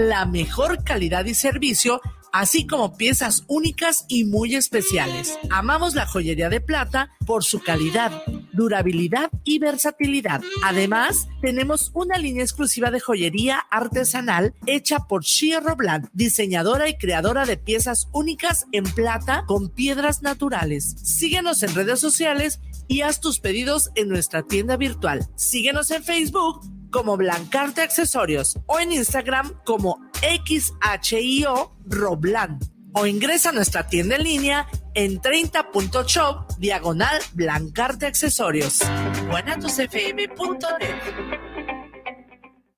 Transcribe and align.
la 0.00 0.24
mejor 0.24 0.82
calidad 0.82 1.26
y 1.26 1.34
servicio 1.34 2.00
así 2.32 2.66
como 2.66 2.96
piezas 2.96 3.44
únicas 3.48 4.04
y 4.08 4.24
muy 4.24 4.54
especiales. 4.54 5.36
Amamos 5.50 5.94
la 5.94 6.06
joyería 6.06 6.48
de 6.48 6.60
plata 6.60 7.10
por 7.26 7.44
su 7.44 7.60
calidad, 7.60 8.22
durabilidad 8.52 9.30
y 9.44 9.58
versatilidad. 9.58 10.40
Además, 10.64 11.28
tenemos 11.42 11.90
una 11.92 12.18
línea 12.18 12.42
exclusiva 12.42 12.90
de 12.90 13.00
joyería 13.00 13.58
artesanal 13.70 14.54
hecha 14.66 15.00
por 15.00 15.24
Shia 15.24 15.60
Robland, 15.60 16.08
diseñadora 16.12 16.88
y 16.88 16.96
creadora 16.96 17.44
de 17.44 17.56
piezas 17.56 18.08
únicas 18.12 18.66
en 18.72 18.84
plata 18.84 19.44
con 19.46 19.68
piedras 19.68 20.22
naturales. 20.22 20.94
Síguenos 21.02 21.62
en 21.62 21.74
redes 21.74 22.00
sociales 22.00 22.60
y 22.88 23.02
haz 23.02 23.20
tus 23.20 23.40
pedidos 23.40 23.90
en 23.96 24.08
nuestra 24.08 24.42
tienda 24.44 24.76
virtual. 24.76 25.26
Síguenos 25.36 25.90
en 25.90 26.02
Facebook 26.02 26.79
como 26.90 27.16
Blancarte 27.16 27.82
Accesorios 27.82 28.58
o 28.66 28.78
en 28.78 28.92
Instagram 28.92 29.54
como 29.64 30.00
XHIO 30.20 31.76
Robland 31.86 32.64
o 32.92 33.06
ingresa 33.06 33.50
a 33.50 33.52
nuestra 33.52 33.86
tienda 33.86 34.16
en 34.16 34.24
línea 34.24 34.66
en 34.94 35.20
30.shop 35.20 36.56
diagonal 36.58 37.20
Blancarte 37.34 38.06
Accesorios. 38.06 38.80
Guanatosfm.net 39.28 41.40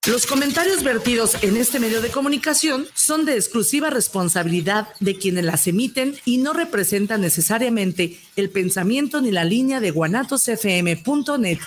los 0.08 0.26
comentarios 0.26 0.82
vertidos 0.82 1.40
en 1.44 1.56
este 1.56 1.78
medio 1.78 2.02
de 2.02 2.10
comunicación 2.10 2.88
son 2.92 3.24
de 3.24 3.36
exclusiva 3.36 3.88
responsabilidad 3.88 4.88
de 4.98 5.16
quienes 5.16 5.44
las 5.44 5.68
emiten 5.68 6.16
y 6.24 6.38
no 6.38 6.52
representan 6.52 7.20
necesariamente 7.20 8.18
el 8.34 8.50
pensamiento 8.50 9.20
ni 9.20 9.30
la 9.30 9.44
línea 9.44 9.78
de 9.78 9.92
guanatosfm.net. 9.92 11.58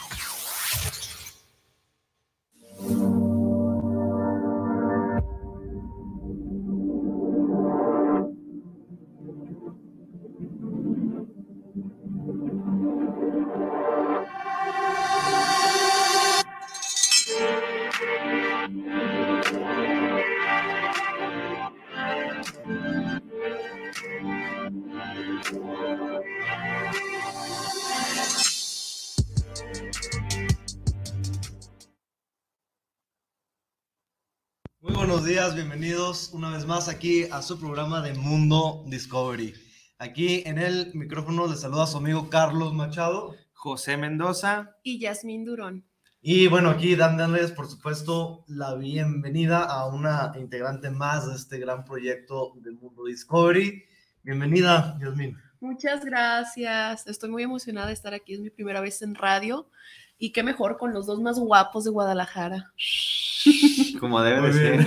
bienvenidos 35.54 36.32
una 36.34 36.50
vez 36.50 36.66
más 36.66 36.90
aquí 36.90 37.26
a 37.32 37.44
su 37.44 37.60
programa 37.60 38.02
de 38.02 38.16
Mundo 38.16 38.84
Discovery. 38.88 39.54
Aquí 40.00 40.42
en 40.44 40.58
el 40.58 40.92
micrófono 40.96 41.46
les 41.46 41.60
saluda 41.60 41.86
su 41.86 41.98
amigo 41.98 42.30
Carlos 42.32 42.74
Machado, 42.74 43.36
José 43.54 43.96
Mendoza 43.96 44.76
y 44.82 44.98
Yasmín 45.00 45.46
Durón. 45.46 45.86
Y 46.20 46.48
bueno, 46.48 46.72
aquí 46.72 46.96
dándoles, 46.96 47.52
por 47.52 47.68
supuesto, 47.68 48.44
la 48.48 48.73
bienvenida 48.73 49.64
a 49.64 49.86
una 49.86 50.32
integrante 50.36 50.90
más 50.90 51.28
de 51.28 51.36
este 51.36 51.60
gran 51.60 51.86
proyecto 51.86 52.54
de 52.56 52.72
Mundo 52.72 53.06
Discovery. 53.06 53.84
Bienvenida, 54.23 54.98
Yasmín. 55.00 55.38
Muchas 55.60 56.04
gracias. 56.04 57.06
Estoy 57.06 57.30
muy 57.30 57.44
emocionada 57.44 57.88
de 57.88 57.94
estar 57.94 58.16
aquí. 58.16 58.34
Es 58.34 58.40
mi 58.40 58.50
primera 58.50 58.82
vez 58.82 59.04
en 59.04 59.14
radio. 59.14 59.70
Y 60.18 60.32
qué 60.32 60.42
mejor 60.42 60.78
con 60.78 60.92
los 60.92 61.06
dos 61.06 61.22
más 61.22 61.38
guapos 61.38 61.84
de 61.84 61.92
Guadalajara. 61.92 62.73
Como 64.00 64.22
debe 64.22 64.54
ser. 64.54 64.86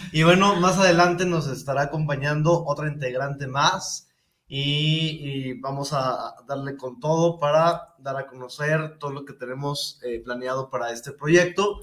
y 0.12 0.22
bueno, 0.22 0.56
más 0.56 0.78
adelante 0.78 1.26
nos 1.26 1.46
estará 1.48 1.82
acompañando 1.82 2.64
otra 2.64 2.88
integrante 2.88 3.46
más 3.46 4.08
y, 4.48 5.60
vamos 5.60 5.92
a 5.92 6.34
darle 6.46 6.76
con 6.76 7.00
todo 7.00 7.38
para 7.38 7.94
dar 7.98 8.16
a 8.16 8.26
conocer 8.26 8.98
todo 8.98 9.10
lo 9.10 9.24
que 9.24 9.34
tenemos 9.34 10.00
eh, 10.02 10.20
planeado 10.24 10.70
para 10.70 10.90
este 10.92 11.12
proyecto. 11.12 11.80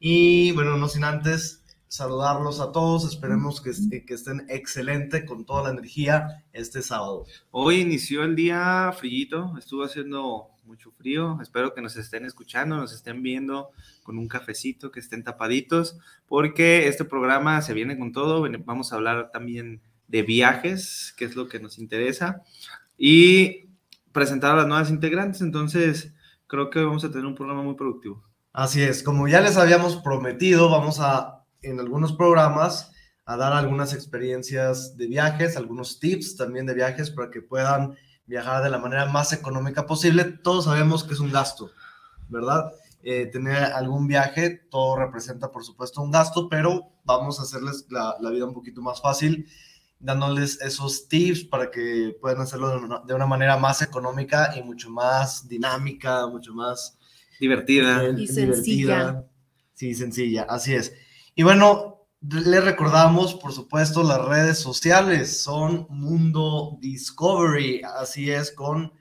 Y 0.00 0.52
bueno, 0.52 0.76
no 0.76 0.88
sin 0.88 1.04
antes 1.04 1.64
saludarlos 1.86 2.60
a 2.60 2.72
todos, 2.72 3.04
esperemos 3.04 3.60
que, 3.60 3.72
que 4.04 4.14
estén 4.14 4.46
excelente 4.48 5.24
con 5.24 5.44
toda 5.46 5.64
la 5.64 5.70
energía 5.70 6.44
este 6.52 6.82
sábado. 6.82 7.24
Hoy 7.50 7.80
inició 7.80 8.24
el 8.24 8.36
día 8.36 8.92
frillito, 8.96 9.54
estuvo 9.56 9.84
haciendo 9.84 10.50
mucho 10.68 10.92
frío. 10.92 11.38
Espero 11.42 11.74
que 11.74 11.80
nos 11.80 11.96
estén 11.96 12.24
escuchando, 12.24 12.76
nos 12.76 12.92
estén 12.92 13.22
viendo 13.22 13.70
con 14.04 14.18
un 14.18 14.28
cafecito, 14.28 14.92
que 14.92 15.00
estén 15.00 15.24
tapaditos, 15.24 15.98
porque 16.26 16.86
este 16.86 17.04
programa 17.04 17.60
se 17.62 17.74
viene 17.74 17.98
con 17.98 18.12
todo. 18.12 18.46
Vamos 18.64 18.92
a 18.92 18.96
hablar 18.96 19.30
también 19.32 19.80
de 20.06 20.22
viajes, 20.22 21.14
que 21.16 21.24
es 21.24 21.34
lo 21.34 21.48
que 21.48 21.58
nos 21.58 21.78
interesa, 21.78 22.42
y 22.96 23.70
presentar 24.12 24.52
a 24.52 24.56
las 24.56 24.66
nuevas 24.68 24.90
integrantes. 24.90 25.40
Entonces, 25.40 26.14
creo 26.46 26.70
que 26.70 26.84
vamos 26.84 27.04
a 27.04 27.10
tener 27.10 27.26
un 27.26 27.34
programa 27.34 27.62
muy 27.62 27.74
productivo. 27.74 28.22
Así 28.52 28.82
es, 28.82 29.02
como 29.02 29.28
ya 29.28 29.40
les 29.40 29.56
habíamos 29.56 29.96
prometido, 29.96 30.70
vamos 30.70 30.98
a, 31.00 31.44
en 31.62 31.80
algunos 31.80 32.12
programas, 32.12 32.92
a 33.24 33.36
dar 33.36 33.52
algunas 33.52 33.92
experiencias 33.92 34.96
de 34.96 35.06
viajes, 35.06 35.56
algunos 35.56 36.00
tips 36.00 36.36
también 36.36 36.66
de 36.66 36.74
viajes 36.74 37.10
para 37.10 37.30
que 37.30 37.42
puedan 37.42 37.96
viajar 38.28 38.62
de 38.62 38.70
la 38.70 38.78
manera 38.78 39.06
más 39.06 39.32
económica 39.32 39.86
posible. 39.86 40.24
Todos 40.24 40.66
sabemos 40.66 41.02
que 41.02 41.14
es 41.14 41.20
un 41.20 41.32
gasto, 41.32 41.70
¿verdad? 42.28 42.70
Eh, 43.02 43.26
tener 43.26 43.56
algún 43.56 44.06
viaje, 44.06 44.50
todo 44.70 44.96
representa 44.96 45.50
por 45.50 45.64
supuesto 45.64 46.02
un 46.02 46.10
gasto, 46.10 46.48
pero 46.48 46.92
vamos 47.04 47.40
a 47.40 47.42
hacerles 47.42 47.86
la, 47.88 48.16
vida 48.30 48.44
un 48.44 48.52
poquito 48.52 48.82
más 48.82 49.00
fácil, 49.00 49.46
dándoles 49.98 50.60
esos 50.60 51.08
tips 51.08 51.44
para 51.44 51.70
que 51.70 52.16
puedan 52.20 52.40
hacerlo 52.42 53.02
de 53.06 53.14
una, 53.14 53.26
manera 53.26 53.56
más 53.56 53.82
económica 53.82 54.52
y 54.56 54.62
mucho 54.62 54.90
más 54.90 55.48
dinámica, 55.48 56.26
mucho 56.26 56.52
más 56.52 56.98
divertida. 57.40 58.10
y 58.10 58.26
sencilla. 58.26 59.24
Sí, 59.72 59.94
sencilla, 59.94 60.42
así 60.48 60.74
es. 60.74 60.92
Y 61.34 61.44
bueno, 61.44 61.97
le 62.20 62.60
recordamos, 62.60 63.34
por 63.34 63.52
supuesto, 63.52 64.02
las 64.02 64.24
redes 64.24 64.58
sociales 64.58 65.40
son 65.40 65.86
Mundo 65.88 66.76
Discovery, 66.80 67.82
así 67.82 68.30
es, 68.30 68.50
con 68.50 68.92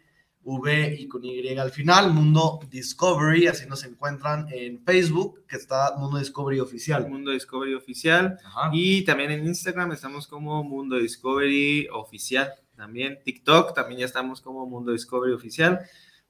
V 0.44 0.96
y 0.98 1.08
con 1.08 1.26
Y 1.26 1.46
al 1.58 1.72
final, 1.72 2.14
Mundo 2.14 2.60
Discovery, 2.70 3.48
así 3.48 3.66
nos 3.68 3.84
encuentran 3.84 4.48
en 4.52 4.82
Facebook, 4.86 5.46
que 5.46 5.58
está 5.58 5.96
Mundo 5.98 6.20
Discovery 6.20 6.60
Oficial. 6.60 7.10
Mundo 7.10 7.32
Discovery 7.32 7.74
Oficial. 7.74 8.40
Y 8.72 9.04
también 9.04 9.32
en 9.32 9.46
Instagram 9.46 9.92
estamos 9.92 10.26
como 10.28 10.64
Mundo 10.64 10.98
Discovery 10.98 11.90
Oficial. 11.92 12.54
También 12.78 13.20
TikTok, 13.26 13.74
también 13.74 14.02
ya 14.02 14.06
estamos 14.06 14.40
como 14.40 14.66
Mundo 14.68 14.94
Discovery 14.94 15.34
Oficial. 15.34 15.82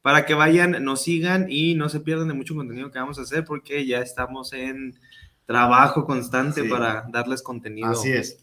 Para 0.02 0.26
que 0.26 0.34
vayan, 0.34 0.84
nos 0.84 1.04
sigan 1.04 1.48
y 1.50 1.76
no 1.76 1.90
se 1.90 2.00
pierdan 2.00 2.30
de 2.30 2.34
mucho 2.34 2.56
contenido 2.56 2.90
que 2.92 2.98
vamos 2.98 3.20
a 3.20 3.24
hacer, 3.24 3.44
porque 3.44 3.86
ya 3.86 4.00
estamos 4.00 4.54
en 4.54 4.98
trabajo 5.48 6.06
constante 6.06 6.64
para 6.66 7.08
darles 7.10 7.42
contenido 7.42 8.00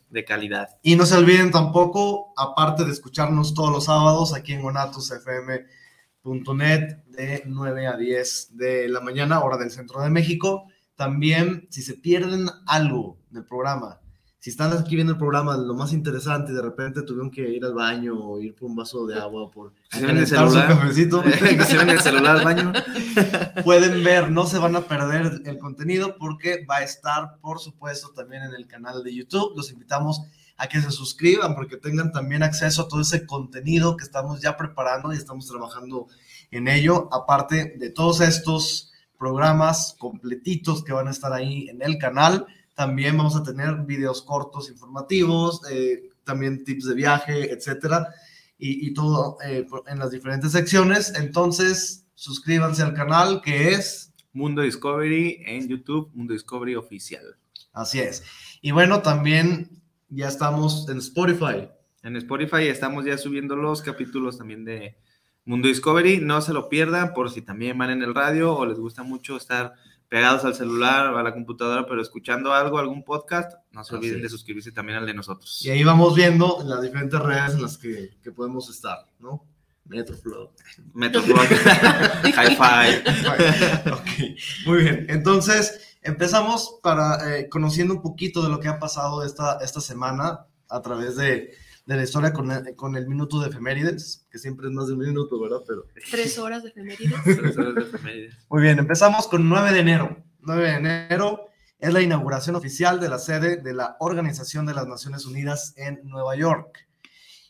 de 0.09 0.25
calidad. 0.25 0.70
Y 0.82 0.97
no 0.97 1.04
se 1.04 1.16
olviden 1.16 1.50
tampoco, 1.50 2.32
aparte 2.34 2.87
de 2.87 2.92
escucharnos 2.92 3.53
todos 3.53 3.70
los 3.70 3.84
sábados 3.84 4.32
aquí 4.32 4.54
en 4.54 4.62
gonatosfm.net 4.62 6.97
de 7.06 7.43
9 7.44 7.87
a 7.87 7.98
10 7.98 8.56
de 8.56 8.88
la 8.88 9.00
mañana, 9.00 9.44
hora 9.44 9.59
del 9.59 9.70
centro 9.70 10.00
de 10.00 10.09
México, 10.09 10.64
también 10.97 11.69
si 11.70 11.82
se 11.82 11.93
pierden 11.93 12.48
algo 12.66 13.19
del 13.28 13.44
programa, 13.44 14.00
si 14.44 14.50
están 14.50 14.75
aquí 14.75 14.94
viendo 14.94 15.15
el 15.15 15.19
programa, 15.19 15.56
lo 15.56 15.72
más 15.72 15.94
interesante, 15.94 16.53
y 16.53 16.55
de 16.55 16.60
repente 16.60 17.00
tuvieron 17.00 17.31
que 17.31 17.49
ir 17.49 17.65
al 17.65 17.72
baño 17.72 18.12
o 18.15 18.38
ir 18.38 18.55
por 18.55 18.69
un 18.69 18.77
vaso 18.77 19.06
de 19.06 19.19
agua, 19.19 19.50
por 19.50 19.72
se 19.91 20.05
ven 20.05 20.19
el 20.19 20.27
celular, 20.27 20.69
cafecito. 20.69 21.22
se 21.66 21.78
ven 21.78 21.88
el 21.88 22.00
celular 22.00 22.37
al 22.37 22.44
baño. 22.44 22.72
Pueden 23.65 24.05
ver, 24.05 24.31
no 24.31 24.44
se 24.44 24.59
van 24.59 24.77
a 24.77 24.82
perder 24.82 25.41
el 25.47 25.59
contenido 25.59 26.16
porque 26.19 26.62
va 26.66 26.77
a 26.77 26.82
estar, 26.82 27.38
por 27.41 27.59
supuesto, 27.59 28.10
también 28.10 28.43
en 28.43 28.55
el 28.55 28.66
canal 28.66 29.03
de 29.03 29.14
YouTube. 29.14 29.56
Los 29.56 29.73
invitamos 29.73 30.20
a 30.58 30.69
que 30.69 30.79
se 30.79 30.90
suscriban 30.90 31.55
porque 31.55 31.79
tengan 31.79 32.12
también 32.12 32.43
acceso 32.43 32.82
a 32.82 32.88
todo 32.88 33.00
ese 33.00 33.25
contenido 33.25 33.97
que 33.97 34.05
estamos 34.05 34.43
ya 34.43 34.58
preparando 34.58 35.14
y 35.14 35.17
estamos 35.17 35.47
trabajando 35.47 36.08
en 36.50 36.69
ello, 36.69 37.08
aparte 37.14 37.76
de 37.79 37.88
todos 37.88 38.20
estos 38.20 38.93
programas 39.19 39.97
completitos 39.99 40.85
que 40.85 40.93
van 40.93 41.08
a 41.08 41.12
estar 41.12 41.32
ahí 41.32 41.70
en 41.70 41.81
el 41.81 41.97
canal 41.97 42.47
también 42.75 43.17
vamos 43.17 43.37
a 43.37 43.43
tener 43.43 43.76
videos 43.85 44.23
cortos 44.23 44.69
informativos, 44.69 45.61
eh, 45.71 46.11
también 46.25 46.65
tips 46.65 46.87
de 46.87 46.94
viaje, 46.94 47.53
etcétera, 47.53 48.09
y, 48.56 48.94
todo 48.94 49.37
eh, 49.44 49.67
en 49.88 49.99
las 49.99 50.11
diferentes 50.11 50.53
secciones. 50.53 51.12
Entonces, 51.17 52.06
suscríbanse 52.15 52.82
al 52.82 52.94
canal 52.94 53.43
que 53.43 53.71
es 53.71 54.12
Mundo 54.32 54.62
Discovery 54.62 55.43
en 55.44 55.69
YouTube, 55.69 56.11
Mundo 56.15 56.32
Discovery 56.32 56.75
Oficial. 56.75 57.37
Así 57.73 58.00
es. 58.00 58.23
Y 58.62 58.71
bueno, 58.71 59.03
también 59.03 59.82
ya 60.09 60.29
estamos 60.29 60.88
en 60.88 60.99
Spotify. 60.99 61.69
En 62.03 62.17
Spotify 62.17 62.69
estamos 62.69 63.05
ya 63.05 63.19
subiendo 63.19 63.56
los 63.56 63.82
capítulos 63.82 64.38
también 64.38 64.65
de 64.65 64.97
Mundo 65.44 65.69
Discovery. 65.69 66.21
No 66.21 66.41
se 66.41 66.53
lo 66.53 66.69
pierdan 66.69 67.12
por 67.12 67.31
si 67.31 67.43
también 67.43 67.76
van 67.76 67.91
en 67.91 68.03
el 68.03 68.15
radio 68.15 68.55
o 68.55 68.65
les 68.65 68.79
gusta 68.79 69.03
mucho 69.03 69.37
estar 69.37 69.75
pegados 70.14 70.44
al 70.44 70.55
celular 70.55 71.12
o 71.12 71.19
a 71.19 71.25
la 71.25 71.32
computadora, 71.32 71.87
pero 71.88 72.00
escuchando 72.00 72.52
algo, 72.52 72.78
algún 72.78 73.02
podcast, 73.02 73.55
no 73.72 73.82
se 73.82 73.96
olviden 73.96 74.22
de 74.22 74.28
suscribirse 74.28 74.70
también 74.70 74.99
al 74.99 75.06
de 75.06 75.12
nosotros. 75.12 75.61
Y 75.64 75.70
ahí 75.70 75.82
vamos 75.82 76.14
viendo 76.14 76.62
las 76.64 76.82
diferentes 76.82 77.19
redes 77.19 77.55
en 77.55 77.62
las 77.62 77.76
que, 77.76 78.11
que 78.22 78.31
podemos 78.31 78.70
estar, 78.70 79.08
¿no? 79.19 79.44
Metroflog. 79.87 80.52
Metroflog, 80.93 81.40
Hi-Fi. 82.26 83.90
ok, 83.90 84.66
muy 84.66 84.82
bien. 84.84 85.06
Entonces, 85.08 85.99
empezamos 86.00 86.78
para 86.81 87.37
eh, 87.37 87.49
conociendo 87.49 87.94
un 87.94 88.00
poquito 88.00 88.40
de 88.40 88.50
lo 88.50 88.61
que 88.61 88.69
ha 88.69 88.78
pasado 88.78 89.25
esta, 89.25 89.58
esta 89.62 89.81
semana 89.81 90.46
a 90.69 90.81
través 90.81 91.16
de, 91.16 91.56
de 91.86 91.96
la 91.96 92.02
historia 92.02 92.32
con 92.32 92.50
el, 92.50 92.75
con 92.76 92.96
el 92.96 93.06
minuto 93.06 93.40
de 93.40 93.48
efemérides, 93.48 94.26
que 94.31 94.38
siempre 94.38 94.69
es 94.69 94.72
más 94.72 94.86
de 94.86 94.94
un 94.94 95.00
minuto, 95.00 95.38
¿verdad? 95.40 95.58
Pero... 95.66 95.86
Tres 96.10 96.38
horas 96.38 96.62
de 96.62 96.70
efemérides. 96.70 97.14
Tres 97.25 97.56
horas 97.58 97.75
de 97.75 97.82
efemérides. 97.82 98.34
Muy 98.48 98.62
bien, 98.62 98.78
empezamos 98.78 99.28
con 99.28 99.48
9 99.48 99.72
de 99.72 99.81
enero. 99.81 100.25
9 100.40 100.62
de 100.62 100.75
enero 100.75 101.48
es 101.78 101.92
la 101.92 102.00
inauguración 102.00 102.56
oficial 102.56 103.00
de 103.00 103.08
la 103.08 103.19
sede 103.19 103.58
de 103.58 103.75
la 103.75 103.96
Organización 104.00 104.64
de 104.64 104.75
las 104.75 104.86
Naciones 104.86 105.26
Unidas 105.26 105.75
en 105.76 106.00
Nueva 106.04 106.36
York. 106.36 106.88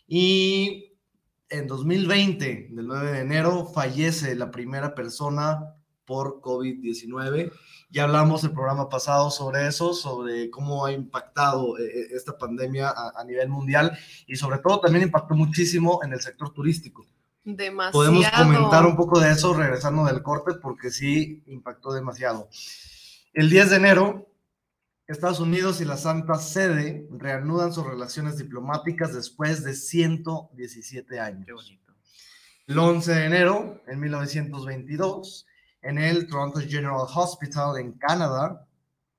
Y 0.06 0.96
en 1.48 1.66
2020, 1.68 2.68
del 2.70 2.86
9 2.86 3.12
de 3.12 3.20
enero, 3.20 3.66
fallece 3.72 4.34
la 4.34 4.50
primera 4.50 4.94
persona 4.94 5.76
por 6.04 6.40
COVID-19. 6.40 7.52
Ya 7.90 8.04
hablamos 8.04 8.44
el 8.44 8.52
programa 8.52 8.88
pasado 8.88 9.30
sobre 9.30 9.66
eso, 9.66 9.94
sobre 9.94 10.50
cómo 10.50 10.84
ha 10.84 10.92
impactado 10.92 11.78
eh, 11.78 12.08
esta 12.12 12.36
pandemia 12.36 12.88
a, 12.88 13.12
a, 13.20 13.24
nivel 13.24 13.48
mundial 13.48 13.96
y 14.26 14.36
sobre 14.36 14.58
todo 14.58 14.80
también 14.80 15.04
impactó 15.04 15.34
muchísimo 15.34 16.00
en 16.02 16.12
el 16.12 16.20
sector 16.20 16.52
turístico. 16.52 17.06
Demasiado. 17.44 17.92
Podemos 17.92 18.26
comentar 18.30 18.86
un 18.86 18.96
poco 18.96 19.20
de 19.20 19.30
eso 19.30 19.52
regresando 19.52 20.06
del 20.06 20.22
corte 20.22 20.54
porque 20.54 20.90
sí 20.90 21.42
impactó 21.46 21.92
demasiado. 21.92 22.48
El 23.34 23.50
10 23.50 23.70
de 23.70 23.76
enero, 23.76 24.28
Estados 25.06 25.40
Unidos 25.40 25.82
y 25.82 25.84
la 25.84 25.98
Santa 25.98 26.36
Sede 26.36 27.06
reanudan 27.10 27.74
sus 27.74 27.84
relaciones 27.84 28.38
diplomáticas 28.38 29.12
después 29.12 29.62
de 29.62 29.74
117 29.74 31.20
años. 31.20 31.44
Qué 31.44 31.52
bonito. 31.52 31.92
El 32.66 32.78
11 32.78 33.14
de 33.14 33.24
enero, 33.26 33.82
en 33.86 34.00
1922, 34.00 35.46
en 35.84 35.98
el 35.98 36.26
Toronto 36.26 36.60
General 36.60 37.06
Hospital 37.14 37.78
en 37.78 37.92
Canadá, 37.92 38.66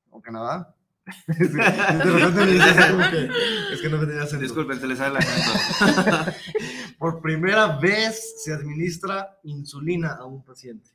o 0.09 0.21
Canadá. 0.21 0.71
de 1.27 1.35
repente 1.37 2.45
me 2.45 2.51
dices 2.51 2.85
como 2.89 3.09
que 3.11 3.29
es 3.73 3.81
que 3.81 3.89
no 3.89 3.97
me 3.99 4.05
tenía 4.07 4.23
acento. 4.23 4.41
Disculpen, 4.43 4.79
se 4.79 4.87
les 4.87 4.97
sale 4.97 5.13
la 5.13 5.19
acento. 5.19 6.31
Por 6.97 7.21
primera 7.21 7.77
vez 7.77 8.41
se 8.43 8.53
administra 8.53 9.37
insulina 9.43 10.13
a 10.13 10.25
un 10.25 10.43
paciente. 10.43 10.89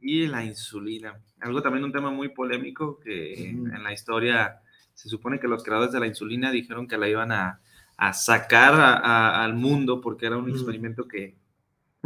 Y 0.00 0.28
la 0.28 0.44
insulina. 0.44 1.14
Algo 1.40 1.62
también 1.62 1.82
un 1.84 1.92
tema 1.92 2.10
muy 2.10 2.28
polémico 2.28 3.00
que 3.00 3.48
en 3.50 3.82
la 3.82 3.92
historia 3.92 4.60
se 4.94 5.08
supone 5.08 5.40
que 5.40 5.48
los 5.48 5.64
creadores 5.64 5.92
de 5.92 5.98
la 6.00 6.06
insulina 6.06 6.50
dijeron 6.52 6.86
que 6.86 6.96
la 6.96 7.08
iban 7.08 7.32
a, 7.32 7.60
a 7.96 8.12
sacar 8.12 8.74
a- 8.74 8.96
a- 8.98 9.44
al 9.44 9.54
mundo 9.54 10.00
porque 10.00 10.26
era 10.26 10.36
un 10.36 10.48
experimento 10.48 11.08
que, 11.08 11.36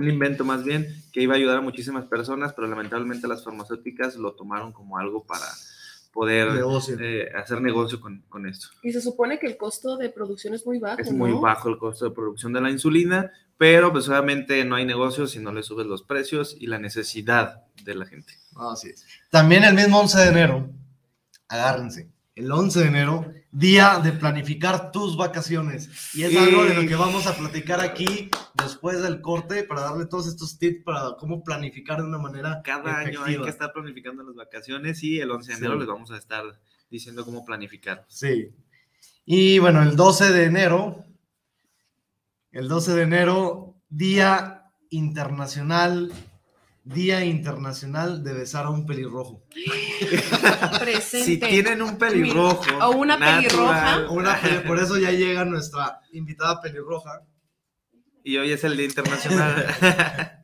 un 0.00 0.10
invento 0.10 0.44
más 0.44 0.64
bien, 0.64 0.86
que 1.12 1.22
iba 1.22 1.34
a 1.34 1.36
ayudar 1.36 1.58
a 1.58 1.60
muchísimas 1.60 2.06
personas, 2.06 2.52
pero 2.52 2.66
lamentablemente 2.66 3.28
las 3.28 3.44
farmacéuticas 3.44 4.16
lo 4.16 4.32
tomaron 4.34 4.72
como 4.72 4.98
algo 4.98 5.24
para 5.24 5.46
poder 6.12 6.52
Negocio. 6.52 6.96
eh, 7.00 7.30
hacer 7.36 7.60
negocio 7.60 8.00
con, 8.00 8.22
con 8.28 8.46
esto. 8.46 8.68
Y 8.82 8.92
se 8.92 9.00
supone 9.00 9.38
que 9.38 9.46
el 9.46 9.56
costo 9.56 9.96
de 9.96 10.10
producción 10.10 10.54
es 10.54 10.66
muy 10.66 10.78
bajo. 10.78 11.00
Es 11.00 11.12
muy 11.12 11.32
bajo 11.32 11.68
el 11.68 11.78
costo 11.78 12.06
de 12.06 12.10
producción 12.10 12.52
de 12.52 12.60
la 12.60 12.70
insulina, 12.70 13.30
pero 13.56 13.92
pues 13.92 14.08
obviamente 14.08 14.64
no 14.64 14.74
hay 14.74 14.84
negocio 14.84 15.26
si 15.26 15.38
no 15.38 15.52
le 15.52 15.62
subes 15.62 15.86
los 15.86 16.02
precios 16.02 16.56
y 16.58 16.66
la 16.66 16.78
necesidad 16.78 17.64
de 17.84 17.94
la 17.94 18.06
gente. 18.06 18.32
Así 18.56 18.88
es. 18.88 19.06
También 19.30 19.64
el 19.64 19.74
mismo 19.74 20.00
11 20.00 20.18
de 20.18 20.28
enero, 20.28 20.70
agárrense, 21.48 22.10
el 22.40 22.50
11 22.50 22.80
de 22.80 22.86
enero, 22.86 23.32
día 23.52 23.98
de 23.98 24.12
planificar 24.12 24.92
tus 24.92 25.16
vacaciones. 25.16 25.88
Y 26.14 26.22
es 26.22 26.30
Sí. 26.30 26.38
algo 26.38 26.64
de 26.64 26.74
lo 26.74 26.88
que 26.88 26.94
vamos 26.94 27.26
a 27.26 27.36
platicar 27.36 27.80
aquí 27.80 28.30
después 28.54 29.02
del 29.02 29.20
corte 29.20 29.62
para 29.64 29.82
darle 29.82 30.06
todos 30.06 30.26
estos 30.26 30.58
tips 30.58 30.84
para 30.84 31.16
cómo 31.18 31.44
planificar 31.44 31.98
de 32.00 32.04
una 32.08 32.18
manera 32.18 32.62
Cada 32.64 32.98
año 32.98 33.22
hay 33.24 33.40
que 33.40 33.50
estar 33.50 33.72
planificando 33.72 34.22
las 34.22 34.34
vacaciones 34.34 35.02
y 35.02 35.20
el 35.20 35.30
11 35.30 35.52
de 35.52 35.58
Sí. 35.58 35.64
enero 35.64 35.78
les 35.78 35.88
vamos 35.88 36.10
a 36.10 36.16
estar 36.16 36.44
diciendo 36.90 37.24
cómo 37.24 37.44
planificar. 37.44 38.04
Sí. 38.08 38.50
Y 39.26 39.58
bueno, 39.58 39.82
el 39.82 39.96
12 39.96 40.32
de 40.32 40.44
enero, 40.44 41.04
el 42.52 42.68
12 42.68 42.94
de 42.94 43.02
enero, 43.02 43.76
Día 43.88 44.64
Internacional, 44.88 46.10
Día 46.84 47.24
Internacional 47.24 48.24
de 48.24 48.32
besar 48.32 48.66
a 48.66 48.70
un 48.70 48.86
pelirrojo. 48.86 49.44
Presente. 50.80 51.24
Si 51.26 51.38
tienen 51.38 51.82
un 51.82 51.98
pelirrojo. 51.98 52.62
O 52.82 52.90
una 52.96 53.18
pelirroja. 53.18 54.08
Una 54.10 54.40
peli- 54.40 54.60
por 54.66 54.78
eso 54.78 54.98
ya 54.98 55.10
llega 55.10 55.44
nuestra 55.44 56.00
invitada 56.12 56.60
pelirroja. 56.60 57.22
Y 58.24 58.36
hoy 58.36 58.52
es 58.52 58.64
el 58.64 58.76
Día 58.76 58.86
Internacional. 58.86 59.66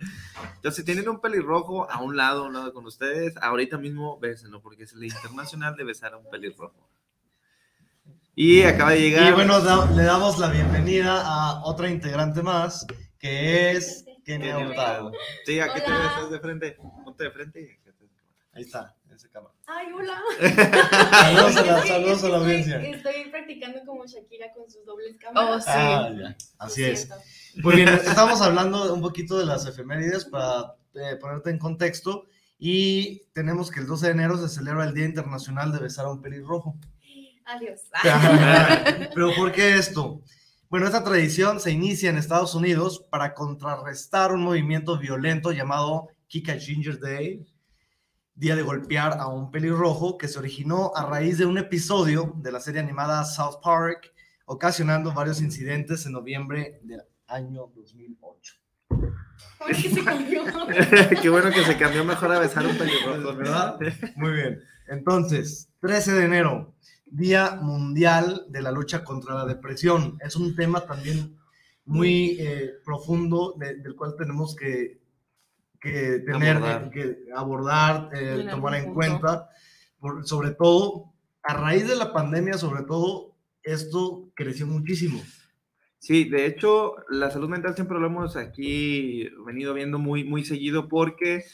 Entonces, 0.56 0.77
si 0.77 0.85
tienen 0.85 1.09
un 1.09 1.21
pelirrojo 1.21 1.91
a 1.91 2.00
un 2.03 2.17
lado, 2.17 2.44
a 2.44 2.49
un 2.49 2.55
lado 2.55 2.73
con 2.73 2.87
ustedes, 2.87 3.35
ahorita 3.41 3.79
mismo 3.79 4.19
bésenlo, 4.19 4.61
porque 4.62 4.85
es 4.85 4.93
el 4.93 5.00
Día 5.00 5.15
Internacional 5.15 5.77
de 5.77 5.85
besar 5.85 6.15
a 6.15 6.17
un 6.17 6.29
pelirrojo. 6.31 6.91
Y 8.35 8.62
acaba 8.62 8.91
de 8.93 9.00
llegar. 9.00 9.31
Y 9.31 9.32
bueno, 9.32 9.61
da- 9.61 9.91
le 9.93 10.03
damos 10.03 10.39
la 10.39 10.49
bienvenida 10.49 11.23
a 11.25 11.65
otra 11.65 11.89
integrante 11.91 12.43
más, 12.43 12.87
que 13.19 13.73
es 13.73 14.05
Kenia 14.26 14.52
Kenia 14.56 14.69
Hurtado. 14.69 15.12
Sí, 15.44 15.61
aquí 15.61 15.81
te 15.81 15.90
ves, 15.90 16.00
estás 16.11 16.31
de 16.31 16.40
frente. 16.40 16.76
Ponte 17.05 17.25
de 17.25 17.31
frente. 17.31 17.61
y- 17.62 17.87
Ahí 18.52 18.62
está, 18.62 18.94
en 19.06 19.14
esa 19.17 19.28
cámara. 19.28 19.55
Ay, 19.67 19.88
hola. 19.93 20.19
Saludos 21.20 21.56
a 21.58 21.62
la, 21.62 21.87
saludos 21.87 22.25
a 22.25 22.26
audiencia. 22.37 22.76
Estoy 22.81 23.31
practicando 23.31 23.81
como 23.84 24.06
Shakira 24.06 24.50
con 24.55 24.70
sus 24.70 24.82
dobles 24.87 25.14
Oh, 25.17 25.19
cámaras. 25.20 25.64
sí. 25.64 25.70
Ah, 25.75 26.11
ya. 26.19 26.37
Así 26.58 26.81
Lo 26.81 26.87
es. 26.88 27.02
siento. 27.02 27.17
Muy 27.62 27.76
bien, 27.76 27.88
estamos 27.90 28.40
hablando 28.40 28.94
un 28.94 29.02
poquito 29.02 29.38
de 29.38 29.44
las 29.44 29.67
efemérides 29.67 30.25
para 30.25 30.75
eh, 30.94 31.17
ponerte 31.20 31.50
en 31.50 31.58
contexto. 31.58 32.25
Y 32.58 33.26
tenemos 33.34 33.70
que 33.70 33.81
el 33.81 33.87
12 33.87 34.06
de 34.06 34.12
enero 34.12 34.38
se 34.38 34.49
celebra 34.49 34.84
el 34.84 34.94
Día 34.94 35.05
Internacional 35.05 35.70
de 35.70 35.79
Besar 35.81 36.06
a 36.06 36.11
un 36.12 36.22
Pelirrojo. 36.22 36.76
Adiós. 37.44 37.81
Pero 39.14 39.34
¿por 39.37 39.52
qué 39.52 39.75
esto? 39.76 40.22
Bueno, 40.69 40.87
esta 40.87 41.05
tradición 41.05 41.61
se 41.61 41.71
inicia 41.71 42.11
en 42.11 42.17
Estados 42.17 42.57
Unidos 42.57 43.07
para 43.09 43.35
contrarrestar 43.35 44.33
un 44.33 44.43
movimiento 44.43 44.99
violento 44.99 45.53
llamado 45.53 46.09
Kick 46.27 46.49
a 46.49 46.59
Ginger 46.59 46.99
Day, 46.99 47.47
día 48.35 48.57
de 48.57 48.63
golpear 48.63 49.19
a 49.21 49.29
un 49.29 49.53
pelirrojo, 49.53 50.19
que 50.19 50.27
se 50.27 50.41
originó 50.41 50.91
a 50.97 51.07
raíz 51.07 51.39
de 51.39 51.47
un 51.47 51.57
episodio 51.59 52.33
de 52.39 52.51
la 52.51 52.59
serie 52.59 52.81
animada 52.81 53.25
South 53.25 53.61
Park, 53.63 54.13
ocasionando 54.45 55.13
varios 55.13 55.41
incidentes 55.41 56.05
en 56.05 56.13
noviembre 56.13 56.81
del 56.82 57.03
año 57.29 57.70
2008. 57.73 58.55
¿Por 58.89 59.69
qué 59.69 59.75
se 59.75 60.05
cambió? 60.05 60.43
Qué 61.23 61.29
bueno 61.29 61.51
que 61.51 61.63
se 61.63 61.77
cambió 61.77 62.05
mejor 62.05 62.32
a 62.32 62.41
besar 62.41 62.67
un 62.67 62.77
pelirrojo, 62.79 63.37
¿Verdad? 63.37 63.79
Muy 64.17 64.32
bien. 64.32 64.61
Entonces, 64.89 65.69
13 65.81 66.13
de 66.13 66.25
enero, 66.25 66.75
Día 67.06 67.58
Mundial 67.63 68.44
de 68.48 68.63
la 68.63 68.70
Lucha 68.72 69.05
contra 69.05 69.34
la 69.34 69.46
Depresión. 69.46 70.19
Es 70.20 70.36
un 70.36 70.55
tema 70.56 70.84
también 70.86 71.36
muy 71.84 72.36
eh, 72.41 72.72
profundo 72.84 73.55
de- 73.58 73.77
del 73.77 73.94
cual 73.94 74.15
tenemos 74.19 74.55
que, 74.56 74.98
que 75.81 76.19
tener, 76.27 76.56
Abordar. 76.56 76.91
que 76.91 77.17
abordar, 77.34 78.10
eh, 78.13 78.46
tomar 78.51 78.75
en 78.75 78.81
algún 78.81 78.94
cuenta. 78.94 79.48
Por- 79.98 80.27
sobre 80.27 80.51
todo, 80.51 81.13
a 81.43 81.55
raíz 81.55 81.86
de 81.89 81.94
la 81.96 82.13
pandemia, 82.13 82.55
sobre 82.55 82.82
todo, 82.82 83.36
esto 83.63 84.29
creció 84.34 84.67
muchísimo. 84.67 85.22
Sí, 85.98 86.25
de 86.25 86.46
hecho, 86.46 86.94
la 87.08 87.31
salud 87.31 87.48
mental 87.48 87.75
siempre 87.75 87.98
lo 87.98 88.06
hemos 88.06 88.36
aquí 88.36 89.29
venido 89.46 89.72
viendo 89.75 89.98
muy, 89.98 90.25
muy 90.25 90.44
seguido 90.44 90.89
porque 90.89 91.44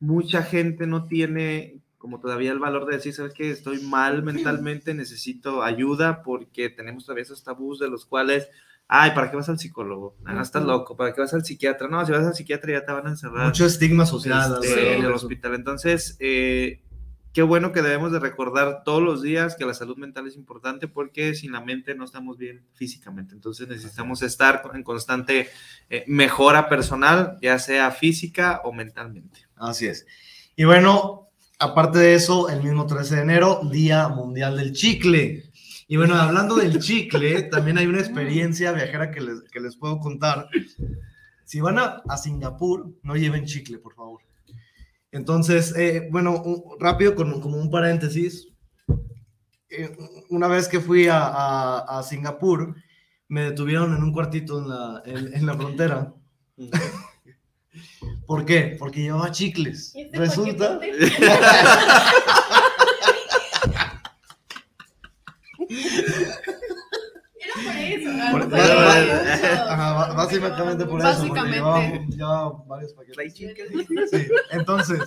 mucha 0.00 0.42
gente 0.42 0.86
no 0.86 1.06
tiene 1.06 1.81
como 2.02 2.18
todavía 2.18 2.50
el 2.50 2.58
valor 2.58 2.84
de 2.84 2.96
decir, 2.96 3.14
sabes 3.14 3.32
que 3.32 3.48
estoy 3.48 3.80
mal 3.80 4.24
mentalmente, 4.24 4.92
necesito 4.92 5.62
ayuda 5.62 6.24
porque 6.24 6.68
tenemos 6.68 7.06
todavía 7.06 7.22
esos 7.22 7.44
tabús 7.44 7.78
de 7.78 7.88
los 7.88 8.06
cuales, 8.06 8.48
ay, 8.88 9.12
¿para 9.12 9.30
qué 9.30 9.36
vas 9.36 9.48
al 9.48 9.60
psicólogo? 9.60 10.16
Ah, 10.24 10.42
estás 10.42 10.64
loco, 10.64 10.96
¿para 10.96 11.14
qué 11.14 11.20
vas 11.20 11.32
al 11.32 11.44
psiquiatra? 11.44 11.86
No, 11.86 12.04
si 12.04 12.10
vas 12.10 12.26
al 12.26 12.34
psiquiatra 12.34 12.72
ya 12.72 12.84
te 12.84 12.90
van 12.90 13.06
a 13.06 13.10
encerrar 13.10 13.46
Mucho 13.46 13.66
estigma 13.66 14.04
social. 14.04 14.58
este, 14.60 14.96
en 14.96 15.04
el 15.04 15.12
hospital. 15.12 15.54
Entonces, 15.54 16.16
eh, 16.18 16.82
qué 17.32 17.42
bueno 17.42 17.70
que 17.70 17.82
debemos 17.82 18.10
de 18.10 18.18
recordar 18.18 18.82
todos 18.82 19.00
los 19.00 19.22
días 19.22 19.54
que 19.54 19.64
la 19.64 19.72
salud 19.72 19.96
mental 19.96 20.26
es 20.26 20.34
importante 20.34 20.88
porque 20.88 21.36
sin 21.36 21.52
la 21.52 21.60
mente 21.60 21.94
no 21.94 22.04
estamos 22.04 22.36
bien 22.36 22.66
físicamente. 22.74 23.32
Entonces 23.32 23.68
necesitamos 23.68 24.22
estar 24.22 24.60
en 24.74 24.82
constante 24.82 25.48
eh, 25.88 26.02
mejora 26.08 26.68
personal, 26.68 27.38
ya 27.40 27.60
sea 27.60 27.92
física 27.92 28.60
o 28.64 28.72
mentalmente. 28.72 29.46
Así 29.54 29.86
es. 29.86 30.04
Y 30.56 30.64
bueno, 30.64 31.28
aparte 31.62 31.98
de 31.98 32.14
eso, 32.14 32.48
el 32.48 32.62
mismo 32.62 32.86
13 32.86 33.16
de 33.16 33.22
enero, 33.22 33.60
Día 33.70 34.08
Mundial 34.08 34.56
del 34.56 34.72
Chicle. 34.72 35.44
Y 35.88 35.96
bueno, 35.96 36.14
hablando 36.14 36.56
del 36.56 36.78
chicle, 36.78 37.42
también 37.50 37.76
hay 37.78 37.86
una 37.86 37.98
experiencia 38.00 38.72
viajera 38.72 39.10
que 39.10 39.20
les, 39.20 39.42
que 39.52 39.60
les 39.60 39.76
puedo 39.76 39.98
contar. 39.98 40.48
Si 41.44 41.60
van 41.60 41.78
a, 41.78 42.02
a 42.08 42.16
Singapur, 42.16 42.90
no 43.02 43.14
lleven 43.16 43.44
chicle, 43.44 43.78
por 43.78 43.94
favor. 43.94 44.20
Entonces, 45.10 45.74
eh, 45.76 46.08
bueno, 46.10 46.40
un- 46.42 46.62
rápido, 46.80 47.14
con, 47.14 47.40
como 47.40 47.58
un 47.58 47.70
paréntesis. 47.70 48.48
eh, 49.68 49.94
una 50.30 50.48
vez 50.48 50.68
que 50.68 50.80
fui 50.80 51.08
a, 51.08 51.18
a- 51.26 51.98
a 51.98 52.02
Singapur, 52.02 52.74
me 53.28 53.42
detuvieron 53.44 53.94
en 53.94 54.02
un 54.02 54.12
cuartito 54.12 54.60
en 54.60 54.68
la, 54.68 55.02
en- 55.04 55.34
en 55.34 55.46
la 55.46 55.54
frontera. 55.54 56.14
¿Por 58.26 58.44
qué? 58.44 58.76
Porque 58.78 59.02
llevaba 59.02 59.30
chicles. 59.30 59.94
¿Y 59.94 60.02
este 60.02 60.18
Resulta. 60.18 60.78
por 60.78 60.84
eso. 60.84 61.22
Por-. 68.30 68.54
Ajá, 68.54 70.14
básicamente 70.14 70.84
por 70.86 71.00
eso. 71.00 71.26
porque 71.26 71.40
Básicamente. 71.40 71.56
llevaba, 71.56 72.06
llevaba 72.08 72.64
varios 72.66 72.92
paquetes. 72.94 73.34
Sí, 74.10 74.28
entonces, 74.50 75.00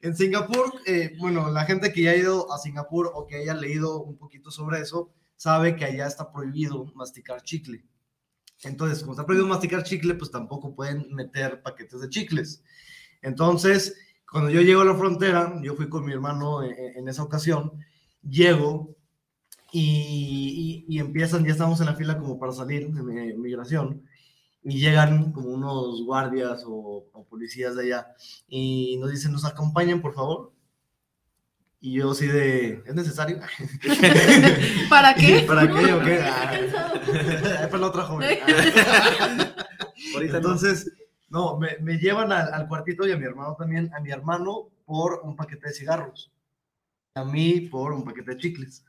en 0.00 0.16
Singapur, 0.16 0.72
eh, 0.86 1.14
bueno, 1.18 1.50
la 1.50 1.64
gente 1.64 1.92
que 1.92 2.02
ya 2.02 2.10
ha 2.12 2.16
ido 2.16 2.52
a 2.52 2.58
Singapur 2.58 3.10
o 3.14 3.26
que 3.26 3.36
haya 3.36 3.54
leído 3.54 4.02
un 4.02 4.16
poquito 4.16 4.50
sobre 4.50 4.80
eso, 4.80 5.10
sabe 5.36 5.76
que 5.76 5.84
allá 5.84 6.06
está 6.06 6.30
prohibido 6.30 6.86
masticar 6.94 7.42
chicle. 7.42 7.84
Entonces, 8.64 9.00
como 9.00 9.12
está 9.12 9.24
prohibido 9.26 9.48
masticar 9.48 9.84
chicle, 9.84 10.14
pues 10.14 10.30
tampoco 10.30 10.74
pueden 10.74 11.14
meter 11.14 11.62
paquetes 11.62 12.00
de 12.00 12.08
chicles. 12.08 12.62
Entonces, 13.22 13.96
cuando 14.30 14.50
yo 14.50 14.60
llego 14.62 14.82
a 14.82 14.84
la 14.84 14.96
frontera, 14.96 15.60
yo 15.62 15.74
fui 15.76 15.88
con 15.88 16.04
mi 16.04 16.12
hermano 16.12 16.62
en, 16.64 16.74
en 16.96 17.08
esa 17.08 17.22
ocasión, 17.22 17.72
llego 18.22 18.96
y, 19.72 20.84
y- 20.88 20.98
empiezan, 20.98 21.44
ya 21.44 21.52
estamos 21.52 21.80
en 21.80 21.86
la 21.86 21.94
fila 21.96 22.18
como 22.18 22.38
para 22.38 22.52
salir 22.52 22.90
de 22.92 23.02
mi- 23.02 23.34
migración, 23.34 24.02
y 24.62 24.78
llegan 24.80 25.32
como 25.32 25.50
unos 25.50 26.02
guardias 26.04 26.64
o, 26.66 27.06
o 27.12 27.24
policías 27.26 27.76
de 27.76 27.84
allá 27.84 28.08
y 28.48 28.96
nos 28.98 29.10
dicen, 29.10 29.32
nos 29.32 29.44
acompañan, 29.44 30.02
por 30.02 30.14
favor. 30.14 30.52
Y 31.80 31.94
yo 31.94 32.10
así 32.10 32.26
de, 32.26 32.82
¿es 32.86 32.94
necesario? 32.94 33.38
¿Para 34.90 35.14
qué? 35.14 35.44
¿Para 35.46 35.66
qué 35.68 35.92
o 35.92 36.00
qué? 36.00 36.20
Para 37.70 37.78
la 37.78 37.86
otra 37.86 38.02
joven. 38.04 38.38
Ahorita. 40.14 40.36
Entonces, 40.38 40.92
no, 41.28 41.58
me, 41.58 41.78
me 41.80 41.98
llevan 41.98 42.32
al, 42.32 42.52
al 42.52 42.68
cuartito 42.68 43.06
y 43.06 43.12
a 43.12 43.16
mi 43.16 43.24
hermano 43.24 43.54
también, 43.56 43.92
a 43.94 44.00
mi 44.00 44.10
hermano 44.10 44.70
por 44.84 45.20
un 45.22 45.36
paquete 45.36 45.68
de 45.68 45.74
cigarros, 45.74 46.32
a 47.14 47.24
mí 47.24 47.60
por 47.60 47.92
un 47.92 48.04
paquete 48.04 48.32
de 48.32 48.38
chicles. 48.38 48.84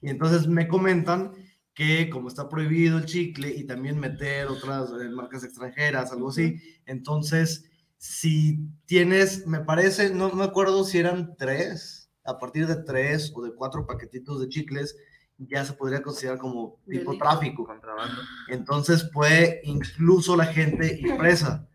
Y 0.00 0.10
entonces 0.10 0.46
me 0.46 0.68
comentan 0.68 1.32
que 1.72 2.08
como 2.08 2.28
está 2.28 2.48
prohibido 2.48 2.98
el 2.98 3.06
chicle 3.06 3.48
y 3.48 3.64
también 3.64 3.98
meter 3.98 4.46
otras 4.46 4.90
eh, 4.90 5.08
marcas 5.08 5.42
extranjeras, 5.42 6.12
algo 6.12 6.28
así, 6.28 6.60
entonces 6.86 7.68
si 7.98 8.68
tienes, 8.84 9.46
me 9.46 9.60
parece, 9.60 10.10
no 10.10 10.30
me 10.30 10.44
acuerdo 10.44 10.84
si 10.84 10.98
eran 10.98 11.34
tres, 11.36 12.03
a 12.24 12.38
partir 12.38 12.66
de 12.66 12.76
tres 12.76 13.32
o 13.34 13.42
de 13.42 13.52
cuatro 13.54 13.86
paquetitos 13.86 14.40
de 14.40 14.48
chicles, 14.48 14.96
ya 15.38 15.64
se 15.64 15.72
podría 15.74 16.00
considerar 16.02 16.38
como 16.38 16.80
tipo 16.88 17.10
Delito. 17.12 17.24
tráfico. 17.24 17.64
Contrabando. 17.66 18.20
Entonces 18.48 19.04
puede 19.12 19.60
incluso 19.64 20.36
la 20.36 20.46
gente 20.46 20.98
ir 21.00 21.16
presa. 21.16 21.68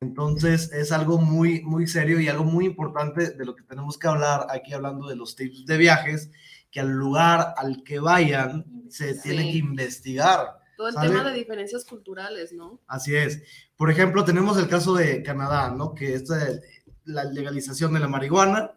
Entonces 0.00 0.70
es 0.72 0.92
algo 0.92 1.18
muy, 1.18 1.62
muy 1.62 1.86
serio 1.86 2.20
y 2.20 2.28
algo 2.28 2.44
muy 2.44 2.66
importante 2.66 3.30
de 3.30 3.44
lo 3.44 3.54
que 3.56 3.62
tenemos 3.62 3.96
que 3.98 4.08
hablar 4.08 4.46
aquí 4.50 4.74
hablando 4.74 5.08
de 5.08 5.16
los 5.16 5.36
tips 5.36 5.64
de 5.66 5.76
viajes, 5.78 6.30
que 6.70 6.80
al 6.80 6.90
lugar 6.90 7.54
al 7.56 7.82
que 7.82 7.98
vayan 8.00 8.66
se 8.90 9.14
tiene 9.14 9.42
Sí. 9.44 9.52
que 9.52 9.58
investigar. 9.58 10.58
Todo 10.76 10.88
el 10.88 10.94
¿Sale? 10.94 11.08
tema 11.08 11.24
de 11.30 11.32
diferencias 11.38 11.86
culturales, 11.86 12.52
¿no? 12.52 12.80
Así 12.86 13.16
es. 13.16 13.42
Por 13.76 13.90
ejemplo, 13.90 14.24
tenemos 14.24 14.58
el 14.58 14.68
caso 14.68 14.94
de 14.94 15.22
Canadá, 15.22 15.70
¿no? 15.70 15.94
Que 15.94 16.14
es 16.14 16.30
eh, 16.30 16.60
la 17.06 17.24
legalización 17.24 17.94
de 17.94 18.00
la 18.00 18.08
marihuana. 18.08 18.72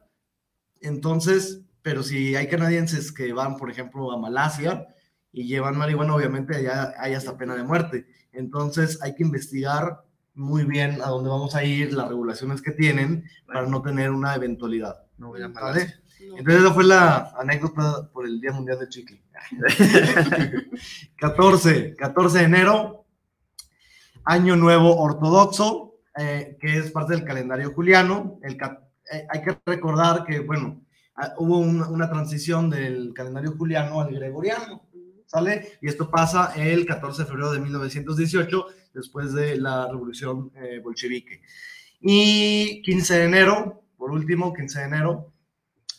Entonces, 0.81 1.61
pero 1.81 2.03
si 2.03 2.35
hay 2.35 2.47
canadienses 2.47 3.11
que 3.11 3.33
van, 3.33 3.57
por 3.57 3.69
ejemplo, 3.71 4.11
a 4.11 4.17
Malasia 4.17 4.87
y 5.31 5.47
llevan 5.47 5.77
marihuana, 5.77 6.15
obviamente 6.15 6.55
allá 6.55 6.93
hay 6.97 7.13
hasta 7.13 7.37
pena 7.37 7.55
de 7.55 7.63
muerte. 7.63 8.07
Entonces, 8.31 8.99
hay 9.01 9.15
que 9.15 9.23
investigar 9.23 10.03
muy 10.33 10.63
bien 10.63 11.01
a 11.01 11.07
dónde 11.09 11.29
vamos 11.29 11.55
a 11.55 11.63
ir, 11.63 11.93
las 11.93 12.07
regulaciones 12.07 12.61
que 12.61 12.71
tienen 12.71 13.25
para 13.45 13.65
no 13.65 13.81
tener 13.81 14.11
una 14.11 14.35
eventualidad. 14.35 15.03
No 15.17 15.29
voy 15.29 15.41
a 15.41 15.47
¿Vale? 15.49 15.95
No. 16.27 16.37
Entonces, 16.37 16.63
esa 16.63 16.73
fue 16.73 16.83
la 16.85 17.33
anécdota 17.37 18.09
por 18.13 18.25
el 18.25 18.39
Día 18.39 18.51
Mundial 18.51 18.79
del 18.79 18.89
Chicle. 18.89 19.21
14, 21.17 21.95
14 21.95 22.37
de 22.39 22.43
enero, 22.43 23.05
Año 24.23 24.55
Nuevo 24.55 24.95
Ortodoxo, 24.97 25.95
eh, 26.17 26.57
que 26.59 26.77
es 26.77 26.91
parte 26.91 27.13
del 27.15 27.23
calendario 27.25 27.71
juliano. 27.73 28.39
El, 28.43 28.57
ca- 28.57 28.81
eh, 28.81 28.88
hay 29.29 29.41
que 29.41 29.57
recordar 29.65 30.23
que, 30.25 30.39
bueno, 30.39 30.81
ah, 31.15 31.33
hubo 31.37 31.59
una, 31.59 31.87
una 31.89 32.09
transición 32.09 32.69
del 32.69 33.13
calendario 33.13 33.55
juliano 33.57 34.01
al 34.01 34.13
gregoriano, 34.13 34.87
¿sale? 35.25 35.77
Y 35.81 35.87
esto 35.87 36.09
pasa 36.09 36.53
el 36.55 36.85
14 36.85 37.23
de 37.23 37.27
febrero 37.27 37.51
de 37.51 37.59
1918, 37.59 38.65
después 38.93 39.33
de 39.33 39.57
la 39.57 39.87
revolución 39.87 40.51
eh, 40.55 40.79
bolchevique. 40.83 41.41
Y 42.01 42.81
15 42.83 43.17
de 43.19 43.25
enero, 43.25 43.83
por 43.97 44.11
último, 44.11 44.53
15 44.53 44.79
de 44.79 44.85
enero, 44.85 45.33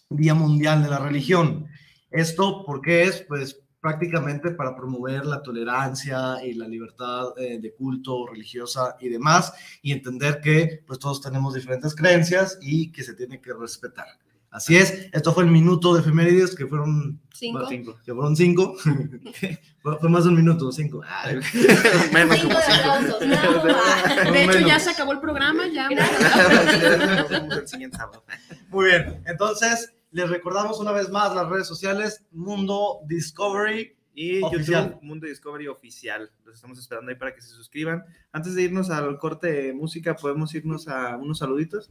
Día 0.08 0.34
Mundial 0.34 0.82
de 0.82 0.88
la 0.90 0.98
Religión. 0.98 1.66
Esto, 2.10 2.64
¿por 2.64 2.80
qué 2.80 3.04
es? 3.04 3.20
Pues 3.22 3.59
prácticamente 3.80 4.50
para 4.50 4.75
promover 4.76 5.25
la 5.25 5.42
tolerancia 5.42 6.44
y 6.44 6.54
la 6.54 6.68
libertad 6.68 7.28
eh, 7.38 7.58
de 7.60 7.72
culto 7.75 8.26
religiosa 8.26 8.96
y 9.00 9.08
demás, 9.08 9.52
y 9.82 9.92
entender 9.92 10.40
que 10.40 10.82
pues 10.87 10.99
todos 10.99 11.20
tenemos 11.20 11.54
diferentes 11.54 11.94
creencias 11.94 12.58
y 12.60 12.92
que 12.92 13.02
se 13.02 13.14
tiene 13.14 13.40
que 13.40 13.52
respetar. 13.54 14.06
Así 14.52 14.76
es, 14.76 15.06
esto 15.12 15.32
fue 15.32 15.44
el 15.44 15.50
minuto 15.50 15.94
de 15.94 16.00
efemérides, 16.00 16.56
que 16.56 16.66
fueron, 16.66 17.20
Cinco. 17.32 17.66
Cinco. 17.68 17.99
que 18.04 18.12
fueron 18.12 18.34
cinco. 18.34 18.75
fue, 19.80 19.96
fue 19.99 20.08
más 20.08 20.25
de 20.25 20.30
un 20.30 20.37
minuto, 20.37 20.72
cinco. 20.72 21.02
Ay, 21.06 21.37
Menos 22.12 22.37
Cinco 22.37 22.49
como 22.49 22.58
de 22.58 22.64
cinco. 22.66 23.26
nada 23.26 23.64
más. 24.25 24.32
De 24.32 24.44
hecho, 24.44 24.58
ya 24.66 24.80
se 24.80 24.90
acabó 24.90 25.12
el 25.12 25.20
programa, 25.20 25.68
ya. 25.68 25.88
Nos 25.88 27.28
vemos 27.30 27.56
el 27.58 27.68
siguiente 27.68 27.96
sábado. 27.96 28.25
Muy 28.70 28.87
bien, 28.87 29.22
entonces 29.25 29.92
les 30.12 30.28
recordamos 30.28 30.80
una 30.80 30.92
vez 30.92 31.08
más 31.10 31.34
las 31.34 31.48
redes 31.48 31.66
sociales, 31.66 32.24
Mundo 32.30 33.00
Discovery. 33.06 33.96
Y 34.12 34.42
Oficial. 34.42 34.90
YouTube 34.90 35.02
Mundo 35.02 35.26
Discovery 35.26 35.68
Oficial. 35.68 36.30
Los 36.44 36.56
estamos 36.56 36.78
esperando 36.78 37.10
ahí 37.10 37.16
para 37.16 37.34
que 37.34 37.40
se 37.40 37.48
suscriban. 37.48 38.04
Antes 38.32 38.54
de 38.54 38.62
irnos 38.62 38.90
al 38.90 39.18
corte 39.18 39.50
de 39.50 39.72
música, 39.72 40.16
¿podemos 40.16 40.54
irnos 40.54 40.88
a 40.88 41.16
unos 41.16 41.38
saluditos? 41.38 41.90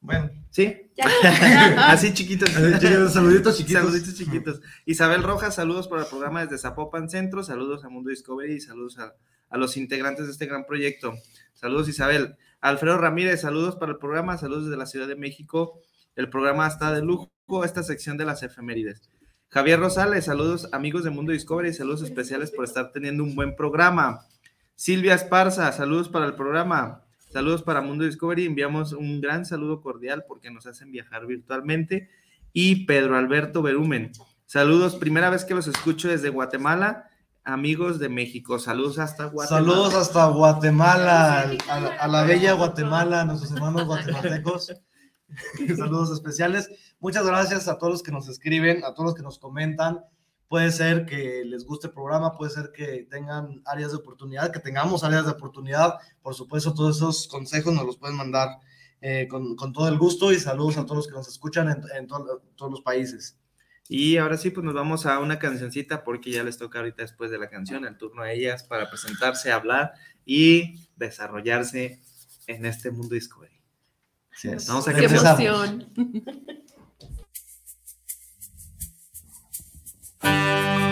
Bueno, 0.00 0.30
¿Sí? 0.50 0.90
Ya. 0.96 1.06
Así 1.90 2.12
chiquitos. 2.12 2.48
chiquitos, 2.48 3.12
saluditos 3.12 3.56
chiquitos. 3.56 3.82
Saluditos 3.82 4.14
chiquitos. 4.14 4.60
Isabel 4.84 5.22
Rojas, 5.22 5.54
saludos 5.54 5.88
para 5.88 6.02
el 6.02 6.08
programa 6.08 6.42
desde 6.42 6.58
Zapopan 6.58 7.08
Centro, 7.08 7.42
saludos 7.42 7.84
a 7.84 7.88
Mundo 7.88 8.10
Discovery 8.10 8.54
y 8.54 8.60
saludos 8.60 8.98
a, 8.98 9.14
a 9.48 9.58
los 9.58 9.76
integrantes 9.76 10.26
de 10.26 10.32
este 10.32 10.46
gran 10.46 10.64
proyecto. 10.64 11.14
Saludos 11.54 11.88
Isabel. 11.88 12.36
Alfredo 12.60 12.98
Ramírez, 12.98 13.40
saludos 13.40 13.76
para 13.76 13.92
el 13.92 13.98
programa, 13.98 14.38
saludos 14.38 14.64
desde 14.64 14.76
la 14.76 14.86
Ciudad 14.86 15.08
de 15.08 15.16
México. 15.16 15.80
El 16.16 16.28
programa 16.28 16.66
está 16.66 16.92
de 16.92 17.02
lujo, 17.02 17.30
esta 17.64 17.82
sección 17.82 18.16
de 18.16 18.24
las 18.24 18.42
efemérides. 18.42 19.02
Javier 19.48 19.78
Rosales, 19.80 20.24
saludos 20.24 20.68
amigos 20.72 21.04
de 21.04 21.10
Mundo 21.10 21.32
Discovery 21.32 21.70
y 21.70 21.74
saludos 21.74 22.02
especiales 22.02 22.50
por 22.50 22.64
estar 22.64 22.90
teniendo 22.92 23.22
un 23.22 23.34
buen 23.34 23.54
programa. 23.56 24.20
Silvia 24.74 25.14
Esparza, 25.14 25.70
saludos 25.72 26.08
para 26.08 26.26
el 26.26 26.34
programa. 26.34 27.02
Saludos 27.30 27.62
para 27.62 27.80
Mundo 27.80 28.04
Discovery. 28.04 28.46
Enviamos 28.46 28.92
un 28.92 29.20
gran 29.20 29.44
saludo 29.46 29.80
cordial 29.80 30.24
porque 30.26 30.50
nos 30.50 30.66
hacen 30.66 30.90
viajar 30.92 31.26
virtualmente. 31.26 32.10
Y 32.52 32.84
Pedro 32.86 33.16
Alberto 33.16 33.62
Berumen. 33.62 34.12
Saludos, 34.46 34.96
primera 34.96 35.30
vez 35.30 35.44
que 35.44 35.54
los 35.54 35.66
escucho 35.66 36.08
desde 36.08 36.28
Guatemala. 36.28 37.08
Amigos 37.44 37.98
de 37.98 38.08
México, 38.08 38.58
saludos 38.58 38.98
hasta 38.98 39.24
Guatemala. 39.26 39.64
Saludos 39.66 39.94
hasta 39.94 40.26
Guatemala, 40.28 41.40
al- 41.40 41.58
a, 41.68 41.80
la- 41.80 41.88
a 41.96 42.08
la 42.08 42.22
bella 42.24 42.52
Guatemala, 42.52 43.22
a 43.22 43.24
nuestros 43.24 43.52
hermanos 43.52 43.86
guatemaltecos. 43.86 44.72
Saludos 45.76 46.10
especiales. 46.12 46.68
Muchas 47.00 47.26
gracias 47.26 47.68
a 47.68 47.78
todos 47.78 47.92
los 47.92 48.02
que 48.02 48.12
nos 48.12 48.28
escriben, 48.28 48.84
a 48.84 48.94
todos 48.94 49.06
los 49.10 49.14
que 49.14 49.22
nos 49.22 49.38
comentan. 49.38 50.00
Puede 50.48 50.70
ser 50.70 51.06
que 51.06 51.44
les 51.46 51.64
guste 51.64 51.86
el 51.86 51.94
programa, 51.94 52.36
puede 52.36 52.50
ser 52.50 52.72
que 52.72 53.06
tengan 53.10 53.62
áreas 53.64 53.92
de 53.92 53.96
oportunidad, 53.98 54.52
que 54.52 54.60
tengamos 54.60 55.02
áreas 55.02 55.24
de 55.24 55.30
oportunidad. 55.32 55.94
Por 56.20 56.34
supuesto, 56.34 56.74
todos 56.74 56.96
esos 56.96 57.26
consejos 57.26 57.72
nos 57.72 57.86
los 57.86 57.96
pueden 57.96 58.16
mandar 58.16 58.58
eh, 59.00 59.26
con, 59.28 59.56
con 59.56 59.72
todo 59.72 59.88
el 59.88 59.96
gusto 59.98 60.30
y 60.30 60.38
saludos 60.38 60.76
a 60.76 60.82
todos 60.84 60.96
los 60.98 61.06
que 61.06 61.14
nos 61.14 61.26
escuchan 61.28 61.70
en, 61.70 61.82
en 61.96 62.06
to- 62.06 62.42
todos 62.54 62.70
los 62.70 62.82
países. 62.82 63.38
Y 63.88 64.18
ahora 64.18 64.36
sí, 64.36 64.50
pues 64.50 64.64
nos 64.64 64.74
vamos 64.74 65.06
a 65.06 65.18
una 65.18 65.38
cancioncita 65.38 66.04
porque 66.04 66.30
ya 66.30 66.44
les 66.44 66.58
toca 66.58 66.78
ahorita 66.80 67.02
después 67.02 67.30
de 67.30 67.38
la 67.38 67.48
canción 67.48 67.84
el 67.86 67.96
turno 67.96 68.22
a 68.22 68.30
ellas 68.30 68.62
para 68.62 68.88
presentarse, 68.90 69.50
hablar 69.52 69.92
y 70.26 70.86
desarrollarse 70.96 72.00
en 72.46 72.66
este 72.66 72.90
mundo 72.90 73.14
Discovery. 73.14 73.61
Así 74.34 74.48
es. 74.48 74.66
Vamos 74.66 74.88
a 74.88 74.94
Qué 74.94 75.04
emoción. 75.04 75.88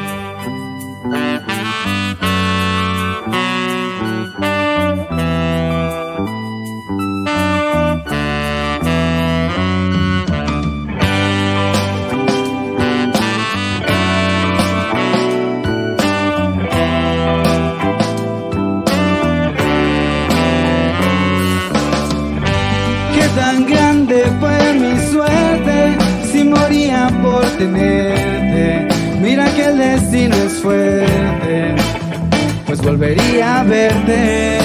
volvería 32.82 33.60
a 33.60 33.62
verte. 33.64 34.58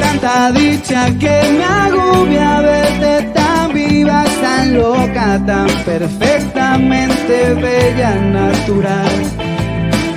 Tanta 0.00 0.52
dicha 0.52 1.06
que 1.18 1.36
me 1.56 1.64
agobia 1.64 2.60
verte 2.60 3.32
tan 3.34 3.72
viva, 3.72 4.24
tan 4.40 4.74
loca, 4.74 5.40
tan 5.46 5.68
perfectamente 5.84 7.54
bella, 7.54 8.14
natural 8.16 9.16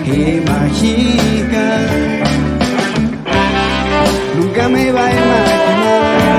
y 0.06 0.42
mágica. 0.50 1.68
Nunca 4.38 4.70
me 4.70 4.88
iba 4.88 5.06
a 5.06 5.12
imaginar 5.12 6.30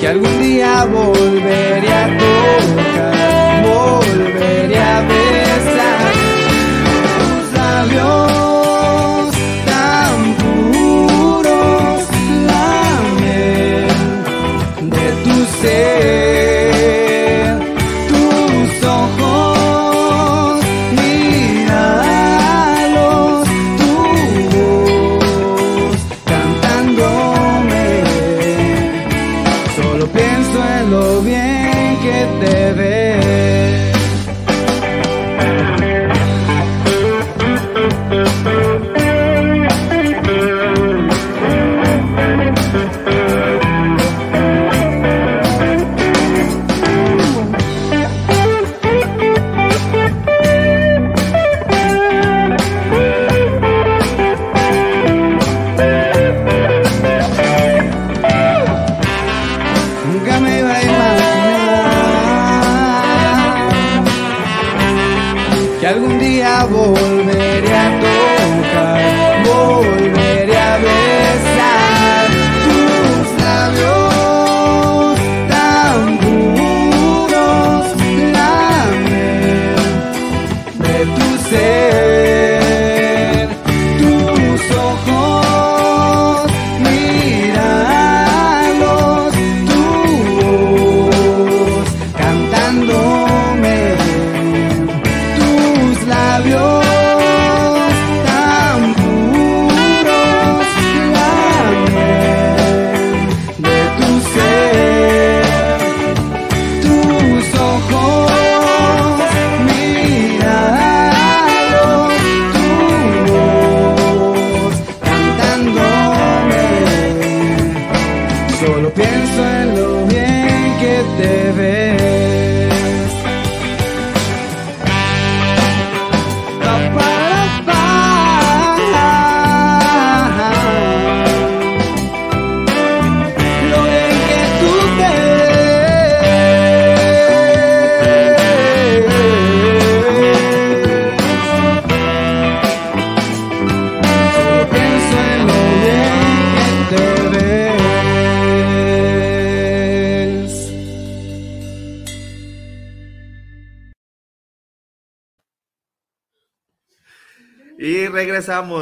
que 0.00 0.08
algún 0.08 0.40
día 0.40 0.84
volveré 0.86 1.92
a 1.92 2.06
tocar, 2.18 3.29
volveré 4.40 4.78
a 4.78 5.02
besar 5.02 6.00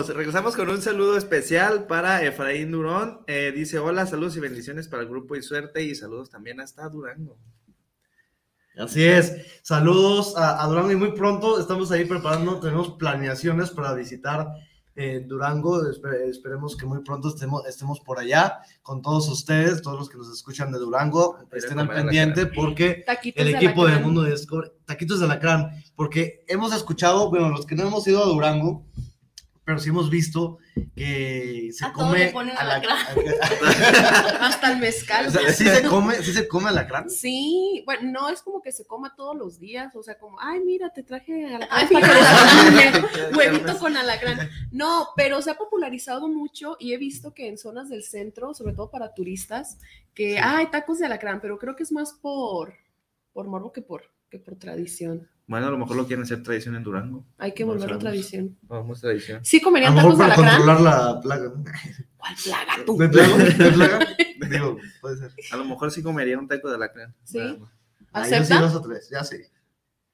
regresamos, 0.06 0.16
regresamos 0.16 0.56
con 0.56 0.68
un 0.70 0.80
saludo 0.82 1.16
especial 1.16 1.87
para 1.87 2.22
Efraín 2.22 2.70
Durón. 2.70 3.20
Eh, 3.26 3.52
dice, 3.54 3.78
hola, 3.78 4.06
saludos 4.06 4.37
y 4.37 4.40
bendiciones 4.40 4.88
para 4.88 5.02
el 5.02 5.08
grupo 5.08 5.34
y 5.37 5.42
suerte 5.42 5.82
y 5.82 5.94
saludos 5.94 6.30
también 6.30 6.61
hasta 6.61 6.88
Durango. 6.88 7.37
Así 8.78 9.04
es. 9.04 9.61
Saludos 9.62 10.37
a, 10.37 10.62
a 10.62 10.66
Durango 10.68 10.92
y 10.92 10.96
muy 10.96 11.12
pronto 11.12 11.58
estamos 11.61 11.90
ahí 11.90 12.04
preparando, 12.04 12.61
tenemos 12.61 12.90
planeaciones 12.96 13.70
para 13.70 13.92
visitar 13.94 14.46
eh, 14.94 15.24
Durango. 15.26 15.82
Espe- 15.82 16.28
esperemos 16.28 16.76
que 16.76 16.87
muy 16.87 17.02
pronto 17.02 17.28
estemos, 17.28 17.66
estemos 17.66 17.98
por 18.00 18.20
allá 18.20 18.58
con 18.82 19.02
todos 19.02 19.28
ustedes, 19.28 19.82
todos 19.82 19.98
los 19.98 20.08
que 20.08 20.16
nos 20.16 20.30
escuchan 20.32 20.70
de 20.70 20.78
Durango, 20.78 21.38
estén 21.52 21.80
al 21.80 21.88
pendiente 21.88 22.46
porque 22.46 23.02
Taquitos 23.04 23.44
el 23.44 23.52
de 23.52 23.56
equipo 23.58 23.84
de 23.84 23.92
alacrán. 23.92 24.02
Mundo 24.04 24.22
de 24.22 24.30
Discovery, 24.30 24.70
taquitos 24.84 25.18
de 25.18 25.24
alacrán, 25.26 25.70
porque 25.96 26.44
hemos 26.46 26.72
escuchado, 26.72 27.30
bueno, 27.30 27.48
los 27.48 27.66
que 27.66 27.74
no 27.74 27.82
hemos 27.84 28.06
ido 28.06 28.22
a 28.22 28.26
Durango, 28.26 28.87
pero 29.68 29.81
sí 29.81 29.90
hemos 29.90 30.09
visto 30.09 30.57
que 30.96 31.68
se 31.74 31.85
A 31.85 31.92
todo 31.92 32.07
come 32.07 32.20
le 32.20 32.33
ponen 32.33 32.57
alacrán. 32.59 32.96
Hasta 34.40 34.72
el 34.72 34.78
mezcal. 34.78 35.26
O 35.26 35.31
sea, 35.31 35.52
sí 35.52 35.66
se 35.66 35.83
come, 35.83 36.14
sí 36.22 36.33
se 36.33 36.48
come 36.48 36.70
alacrán. 36.70 37.11
Sí, 37.11 37.83
bueno, 37.85 38.11
no 38.11 38.31
es 38.31 38.40
como 38.40 38.62
que 38.62 38.72
se 38.72 38.87
coma 38.87 39.14
todos 39.14 39.37
los 39.37 39.61
días, 39.61 39.94
o 39.94 40.02
sea, 40.02 40.18
como, 40.18 40.40
ay, 40.40 40.61
mira, 40.61 40.88
te 40.88 41.02
traje 41.02 41.54
alacrán 41.54 41.87
desayune, 42.00 43.37
huevito 43.37 43.78
con 43.78 43.94
alacrán. 43.94 44.48
No, 44.72 45.09
pero 45.16 45.42
se 45.42 45.50
ha 45.50 45.59
popularizado 45.59 46.28
mucho 46.28 46.78
y 46.81 46.94
he 46.94 46.96
visto 46.96 47.35
que 47.35 47.46
en 47.48 47.59
zonas 47.59 47.90
del 47.90 48.04
centro, 48.04 48.54
sobre 48.54 48.72
todo 48.72 48.90
para 48.90 49.12
turistas, 49.12 49.76
que 50.14 50.38
hay 50.38 50.68
tacos 50.68 50.98
de 50.98 51.04
alacrán, 51.04 51.42
pero 51.42 51.59
creo 51.59 51.76
que 51.76 51.83
es 51.83 51.92
más 51.92 52.14
por, 52.14 52.72
por 53.35 53.46
morbo 53.46 53.70
que 53.70 53.83
por, 53.83 54.04
que 54.30 54.38
por 54.38 54.56
tradición. 54.56 55.28
Bueno, 55.46 55.66
a 55.68 55.70
lo 55.70 55.78
mejor 55.78 55.96
lo 55.96 56.06
quieren 56.06 56.24
hacer 56.24 56.42
tradición 56.42 56.76
en 56.76 56.82
Durango. 56.82 57.24
Hay 57.38 57.52
que 57.52 57.62
No 57.64 57.68
volverlo 57.68 57.94
sabemos. 57.98 58.04
tradición. 58.04 58.58
Vamos, 58.62 59.00
tradición. 59.00 59.42
Sí 59.44 59.56
A 59.58 59.62
comerían 59.62 59.94
lo 59.94 60.02
mejor 60.02 60.18
tacos 60.18 60.26
de 60.28 60.34
para 60.34 60.50
alacrán. 60.50 60.66
controlar 60.76 61.14
la 61.14 61.20
plaga. 61.20 61.52
¿Cuál 62.18 62.34
plaga 62.44 62.72
tú? 62.84 62.96
¿De 62.98 63.08
plaga? 63.08 63.36
¿De 63.38 63.70
plaga? 63.72 63.98
Digo, 64.50 64.76
puede 65.00 65.16
ser. 65.16 65.32
A 65.52 65.56
lo 65.56 65.64
mejor 65.64 65.90
sí 65.90 66.02
comería 66.02 66.38
un 66.38 66.46
taco 66.48 66.68
de 66.68 66.74
alacrán. 66.74 67.14
Sí. 67.24 67.38
Nada 67.38 67.56
más. 67.58 67.70
Ah, 68.12 68.28
yo 68.28 68.44
sí, 68.44 68.54
dos 68.54 68.74
o 68.74 68.82
tres, 68.82 69.08
ya 69.10 69.22
sí. 69.24 69.36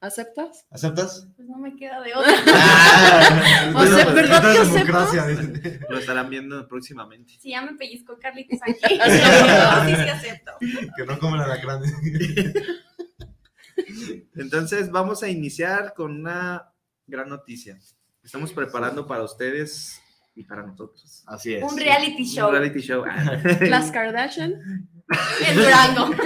¿Aceptas? 0.00 0.66
¿Aceptas? 0.70 1.28
Pues 1.34 1.48
no 1.48 1.56
me 1.56 1.74
queda 1.76 2.00
de 2.02 2.12
otra. 2.14 2.32
Ah, 2.46 3.72
O 3.74 3.86
sea, 3.86 4.04
pues, 4.04 4.14
¿verdad 4.14 4.42
que 4.42 4.48
aceptas? 4.58 4.72
democracia, 4.74 5.26
dice. 5.28 5.80
Lo 5.88 5.98
estarán 5.98 6.28
viendo 6.30 6.68
próximamente. 6.68 7.32
Si 7.40 7.50
ya 7.50 7.62
me 7.62 7.74
pellizcó 7.74 8.18
Carlitos 8.18 8.60
aquí. 8.62 8.74
sí, 8.88 9.94
sí 9.96 10.08
acepto. 10.10 10.52
Que 10.60 11.06
no 11.06 11.18
comen 11.18 11.40
alacrán. 11.40 11.82
Entonces, 14.34 14.90
vamos 14.90 15.22
a 15.22 15.28
iniciar 15.28 15.94
con 15.94 16.20
una 16.20 16.72
gran 17.06 17.28
noticia. 17.28 17.78
Estamos 18.22 18.52
preparando 18.52 19.06
para 19.06 19.22
ustedes 19.22 20.00
y 20.34 20.44
para 20.44 20.62
nosotros. 20.66 21.22
Así 21.26 21.54
es. 21.54 21.62
Un 21.62 21.76
reality 21.76 22.24
show 22.24 22.48
Un 22.48 22.54
reality 22.54 22.80
show. 22.80 23.04
Las 23.60 23.90
Kardashian. 23.90 24.52
en 25.46 25.56
Durango. 25.56 26.10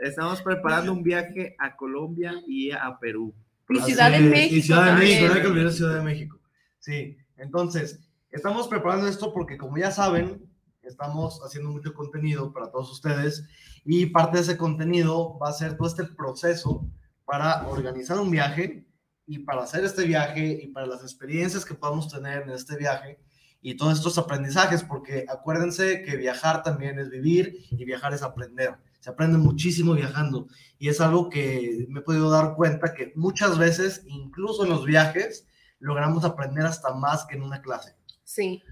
Estamos 0.00 0.40
preparando 0.40 0.92
un 0.92 1.02
viaje 1.02 1.54
a 1.58 1.76
Colombia 1.76 2.32
y 2.46 2.70
a 2.70 2.98
Perú. 2.98 3.34
Y 3.68 3.80
Ciudad 3.80 4.10
de 4.10 4.20
México. 4.20 4.56
Y 4.56 4.62
Ciudad 4.62 4.86
de. 4.86 4.92
México, 5.00 5.26
no 5.28 5.34
hay 5.34 5.40
que 5.42 5.46
olvidar 5.46 5.72
Ciudad 5.72 5.94
de 5.96 6.02
México. 6.02 6.40
Sí, 6.78 7.18
entonces, 7.36 8.00
estamos 8.30 8.66
preparando 8.66 9.06
esto 9.06 9.32
porque, 9.32 9.58
como 9.58 9.76
ya 9.76 9.90
saben, 9.90 10.49
estamos 10.90 11.40
haciendo 11.44 11.70
mucho 11.70 11.94
contenido 11.94 12.52
para 12.52 12.70
todos 12.70 12.90
ustedes 12.90 13.44
y 13.84 14.06
parte 14.06 14.36
de 14.36 14.42
ese 14.42 14.56
contenido 14.56 15.38
va 15.38 15.48
a 15.48 15.52
ser 15.52 15.76
todo 15.76 15.88
este 15.88 16.04
proceso 16.04 16.86
para 17.24 17.66
organizar 17.68 18.18
un 18.18 18.30
viaje 18.30 18.86
y 19.26 19.38
para 19.40 19.62
hacer 19.62 19.84
este 19.84 20.04
viaje 20.04 20.60
y 20.62 20.68
para 20.68 20.86
las 20.86 21.02
experiencias 21.02 21.64
que 21.64 21.74
podamos 21.74 22.08
tener 22.08 22.42
en 22.42 22.50
este 22.50 22.76
viaje 22.76 23.20
y 23.62 23.76
todos 23.76 23.98
estos 23.98 24.18
aprendizajes, 24.18 24.82
porque 24.82 25.26
acuérdense 25.28 26.02
que 26.02 26.16
viajar 26.16 26.62
también 26.62 26.98
es 26.98 27.10
vivir 27.10 27.66
y 27.70 27.84
viajar 27.84 28.14
es 28.14 28.22
aprender. 28.22 28.76
Se 29.00 29.10
aprende 29.10 29.38
muchísimo 29.38 29.94
viajando 29.94 30.48
y 30.78 30.88
es 30.88 31.00
algo 31.00 31.28
que 31.30 31.86
me 31.88 32.00
he 32.00 32.02
podido 32.02 32.30
dar 32.30 32.54
cuenta 32.54 32.94
que 32.94 33.12
muchas 33.16 33.58
veces, 33.58 34.02
incluso 34.06 34.64
en 34.64 34.70
los 34.70 34.84
viajes, 34.84 35.46
logramos 35.78 36.24
aprender 36.24 36.66
hasta 36.66 36.92
más 36.94 37.24
que 37.26 37.36
en 37.36 37.42
una 37.42 37.62
clase. 37.62 37.96
Sí. 38.24 38.62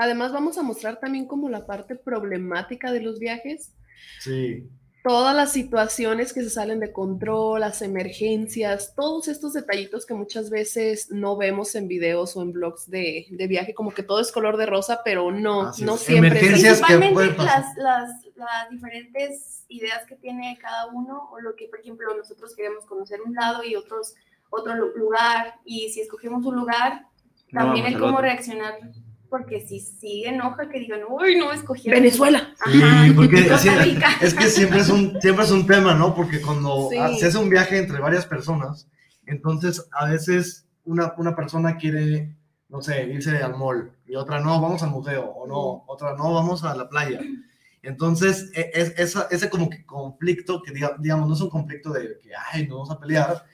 Además, 0.00 0.32
vamos 0.32 0.56
a 0.58 0.62
mostrar 0.62 1.00
también 1.00 1.26
como 1.26 1.48
la 1.48 1.66
parte 1.66 1.96
problemática 1.96 2.92
de 2.92 3.00
los 3.00 3.18
viajes, 3.18 3.74
Sí. 4.20 4.68
todas 5.02 5.34
las 5.34 5.52
situaciones 5.52 6.32
que 6.32 6.42
se 6.42 6.50
salen 6.50 6.78
de 6.78 6.92
control, 6.92 7.60
las 7.60 7.82
emergencias, 7.82 8.94
todos 8.94 9.26
estos 9.26 9.54
detallitos 9.54 10.06
que 10.06 10.14
muchas 10.14 10.50
veces 10.50 11.10
no 11.10 11.36
vemos 11.36 11.74
en 11.74 11.88
videos 11.88 12.36
o 12.36 12.42
en 12.42 12.52
blogs 12.52 12.88
de, 12.88 13.26
de 13.30 13.46
viaje, 13.48 13.74
como 13.74 13.90
que 13.90 14.02
todo 14.04 14.20
es 14.20 14.30
color 14.30 14.56
de 14.56 14.66
rosa, 14.66 15.00
pero 15.04 15.32
no, 15.32 15.62
Así 15.68 15.84
no 15.84 15.94
es. 15.94 16.00
siempre. 16.02 16.28
Emergencias 16.30 16.80
que 16.80 16.96
Principalmente 16.96 17.34
pasar. 17.36 17.62
las, 17.64 17.76
las, 17.76 18.24
las 18.36 18.70
diferentes 18.70 19.64
ideas 19.68 20.04
que 20.06 20.14
tiene 20.16 20.56
cada 20.60 20.86
uno, 20.86 21.28
o 21.32 21.40
lo 21.40 21.56
que, 21.56 21.66
por 21.68 21.80
ejemplo, 21.80 22.14
nosotros 22.16 22.54
queremos 22.54 22.84
conocer 22.86 23.20
un 23.22 23.34
lado 23.34 23.64
y 23.64 23.74
otros 23.74 24.14
otro 24.50 24.74
lu- 24.74 24.96
lugar, 24.96 25.54
y 25.64 25.90
si 25.90 26.00
escogemos 26.02 26.44
un 26.46 26.54
lugar, 26.56 27.06
No 27.50 27.60
también 27.62 27.84
vamos 27.84 27.96
el 27.96 28.00
cómo 28.00 28.20
reaccionar, 28.20 28.74
porque 29.30 29.60
si 29.60 29.80
sí 29.80 30.24
enoja 30.24 30.68
que 30.68 30.78
digan, 30.80 31.00
uy, 31.08 31.36
no 31.36 31.52
escogí 31.52 31.90
Venezuela. 31.90 32.54
Ajá, 32.60 33.04
Sí, 33.04 33.12
porque 33.12 33.40
es 34.20 34.34
que 34.34 34.46
siempre 34.48 34.80
es 34.80 34.88
un 34.88 35.20
siempre 35.20 35.44
es 35.44 35.50
un 35.50 35.66
tema, 35.66 35.94
¿no? 35.94 36.14
Porque 36.14 36.40
cuando 36.40 36.88
Sí. 36.90 37.18
se 37.20 37.26
hace 37.26 37.38
un 37.38 37.48
viaje 37.50 37.78
entre 37.78 37.98
varias 38.00 38.26
personas, 38.26 38.88
entonces 39.26 39.86
a 39.92 40.06
veces 40.08 40.66
una, 40.84 41.12
una 41.18 41.36
persona 41.36 41.76
quiere, 41.76 42.34
no 42.68 42.80
sé, 42.82 43.04
irse 43.04 43.36
al 43.38 43.56
mall 43.56 43.92
y 44.06 44.14
otra 44.16 44.40
no, 44.40 44.60
vamos 44.60 44.82
al 44.82 44.90
museo, 44.90 45.24
o 45.26 45.46
no, 45.46 45.84
otra 45.86 46.14
no, 46.16 46.32
vamos 46.32 46.64
a 46.64 46.74
la 46.74 46.88
playa. 46.88 47.20
Entonces, 47.82 48.50
e- 48.54 48.70
es, 48.74 49.14
ese 49.30 49.48
como 49.50 49.68
que 49.70 49.84
conflicto, 49.86 50.62
que 50.62 50.72
diga- 50.72 50.96
digamos, 50.98 51.28
no 51.28 51.34
es 51.34 51.40
un 51.40 51.50
conflicto 51.50 51.92
de 51.92 52.18
que, 52.22 52.30
ay, 52.52 52.62
nos 52.66 52.78
vamos 52.78 52.90
a 52.90 52.98
pelear, 52.98 53.44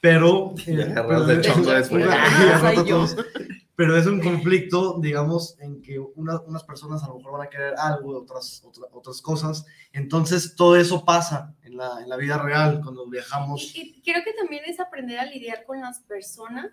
pero... 0.00 0.54
Y 0.66 0.72
eh, 0.80 0.92
pero- 0.94 1.24
de 1.26 1.40
chongo 1.40 1.70
después. 1.70 2.04
y 2.74 2.88
Pero 3.80 3.96
es 3.96 4.06
un 4.06 4.20
conflicto, 4.20 4.98
digamos, 5.00 5.56
en 5.58 5.80
que 5.80 5.98
una- 5.98 6.38
unas 6.40 6.64
personas 6.64 7.02
a 7.02 7.08
lo 7.08 7.14
mejor 7.14 7.32
van 7.38 7.46
a 7.46 7.48
querer 7.48 7.72
algo, 7.78 8.14
otras, 8.18 8.62
otra- 8.62 8.88
otras 8.92 9.22
cosas. 9.22 9.64
Entonces, 9.94 10.54
todo 10.54 10.76
eso 10.76 11.02
pasa 11.06 11.54
en 11.62 11.78
la, 11.78 12.02
en 12.02 12.10
la 12.10 12.16
vida 12.18 12.36
real 12.36 12.80
cuando 12.82 13.08
viajamos. 13.08 13.74
Y, 13.74 13.94
y 13.96 14.02
creo 14.02 14.22
que 14.22 14.34
también 14.34 14.64
es 14.66 14.80
aprender 14.80 15.18
a 15.18 15.24
lidiar 15.24 15.64
con 15.64 15.80
las 15.80 16.00
personas, 16.00 16.66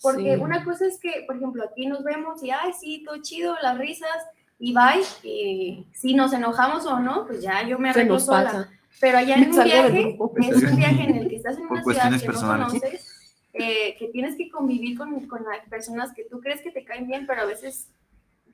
porque 0.00 0.36
Sí. 0.36 0.40
una 0.40 0.64
cosa 0.64 0.86
es 0.86 0.98
que, 0.98 1.24
por 1.26 1.36
ejemplo, 1.36 1.62
aquí 1.70 1.84
nos 1.86 2.02
vemos 2.02 2.42
y, 2.42 2.50
ay, 2.50 2.72
sí, 2.80 3.02
todo 3.04 3.16
chido, 3.20 3.54
las 3.62 3.76
risas, 3.76 4.16
y 4.58 4.72
bye, 4.72 5.04
y 5.22 5.86
si 5.92 6.14
nos 6.14 6.32
enojamos 6.32 6.86
o 6.86 6.98
no, 6.98 7.26
pues 7.26 7.42
ya 7.42 7.68
yo 7.68 7.78
me 7.78 7.90
arreglo 7.90 8.18
sola. 8.18 8.44
pasa. 8.44 8.68
Pero 9.00 9.18
allá 9.18 9.34
en 9.36 9.50
un 9.50 9.64
viaje, 9.64 10.16
es 10.40 10.62
un 10.62 10.76
viaje 10.76 11.02
en 11.02 11.16
el 11.16 11.28
que 11.28 11.36
estás 11.36 11.58
en 11.58 11.68
Por 11.68 11.72
una 11.78 11.82
ciudad 11.92 12.18
que 12.20 12.24
personales. 12.26 12.72
no 12.72 12.80
conoces, 12.80 13.13
eh, 13.54 13.96
que 13.98 14.08
tienes 14.08 14.36
que 14.36 14.50
convivir 14.50 14.96
con, 14.98 15.26
con 15.26 15.42
las 15.44 15.66
personas 15.68 16.12
que 16.14 16.24
tú 16.24 16.40
crees 16.40 16.60
que 16.60 16.70
te 16.72 16.84
caen 16.84 17.06
bien, 17.06 17.26
pero 17.26 17.42
a 17.42 17.46
veces 17.46 17.88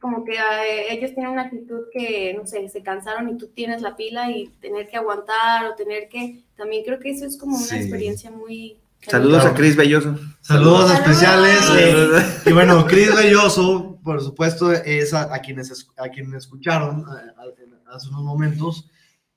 como 0.00 0.24
que 0.24 0.32
eh, 0.32 0.92
ellos 0.94 1.12
tienen 1.14 1.32
una 1.32 1.42
actitud 1.42 1.80
que, 1.92 2.32
no 2.34 2.46
sé, 2.46 2.68
se 2.68 2.82
cansaron 2.82 3.28
y 3.28 3.36
tú 3.36 3.48
tienes 3.48 3.82
la 3.82 3.96
pila 3.96 4.30
y 4.30 4.48
tener 4.60 4.88
que 4.88 4.96
aguantar 4.96 5.66
o 5.66 5.74
tener 5.74 6.08
que, 6.08 6.42
también 6.56 6.84
creo 6.84 6.98
que 6.98 7.10
eso 7.10 7.26
es 7.26 7.36
como 7.36 7.56
una 7.56 7.66
Sí. 7.66 7.76
experiencia 7.76 8.30
muy... 8.30 8.78
Saludos 9.02 9.40
Claro. 9.40 9.54
a 9.54 9.58
Cris 9.58 9.76
Belloso. 9.76 10.14
Saludos 10.42 10.90
Saludos. 10.90 10.92
especiales. 10.92 11.58
eh, 11.78 12.42
y 12.46 12.52
bueno, 12.52 12.86
Cris 12.86 13.14
Belloso, 13.16 13.98
por 14.04 14.20
supuesto, 14.22 14.72
es 14.72 15.14
a, 15.14 15.34
a 15.34 15.38
quienes, 15.40 15.70
es- 15.70 15.88
a 15.96 16.08
quienes 16.10 16.34
escucharon 16.34 17.00
eh, 17.00 17.32
a- 17.36 17.94
hace 17.96 18.08
unos 18.08 18.22
momentos 18.22 18.90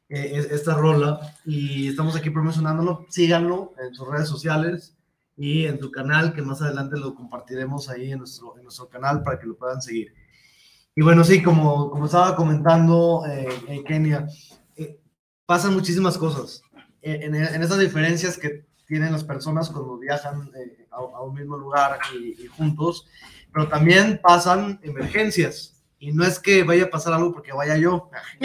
eh, 0.10 0.32
es- 0.36 0.52
esta 0.52 0.76
rola 0.76 1.20
y 1.46 1.88
estamos 1.90 2.16
aquí 2.16 2.30
promocionándolo. 2.30 3.06
Síganlo 3.10 3.74
en 3.86 3.94
sus 3.96 4.08
redes 4.08 4.28
sociales 4.28 4.96
y 5.36 5.66
en 5.66 5.80
su 5.80 5.90
canal, 5.92 6.34
que 6.34 6.42
más 6.42 6.62
adelante 6.62 6.98
lo 6.98 7.16
compartiremos 7.16 7.90
ahí 7.90 8.12
en 8.12 8.20
nuestro, 8.20 8.56
en 8.58 8.64
nuestro 8.64 8.88
canal 8.88 9.24
para 9.24 9.40
que 9.40 9.48
lo 9.48 9.56
puedan 9.56 9.82
seguir. 9.82 10.14
Y 10.96 11.02
bueno, 11.02 11.24
sí, 11.24 11.42
como, 11.42 11.90
como 11.90 12.06
estaba 12.06 12.36
comentando 12.36 13.24
eh, 13.28 13.48
eh, 13.68 13.84
Kenia, 13.84 14.28
eh, 14.76 15.00
pasan 15.46 15.74
muchísimas 15.74 16.18
cosas. 16.18 16.62
Eh, 17.02 17.20
En, 17.24 17.36
en 17.36 17.64
esas 17.64 17.80
diferencias 17.80 18.38
que 18.38 18.66
tienen 18.86 19.12
las 19.12 19.24
personas 19.24 19.70
cuando 19.70 19.98
viajan 19.98 20.52
eh, 20.56 20.88
a, 20.92 20.98
a 20.98 21.22
un 21.24 21.34
mismo 21.34 21.58
lugar 21.58 21.98
y, 22.16 22.44
y 22.44 22.48
juntos, 22.48 23.08
pero 23.52 23.68
también 23.68 24.20
pasan 24.22 24.80
emergencias. 24.84 25.73
Y 26.04 26.12
no 26.12 26.26
es 26.26 26.38
que 26.38 26.64
vaya 26.64 26.84
a 26.84 26.90
pasar 26.90 27.14
algo 27.14 27.32
porque 27.32 27.54
vaya 27.54 27.78
yo. 27.78 28.10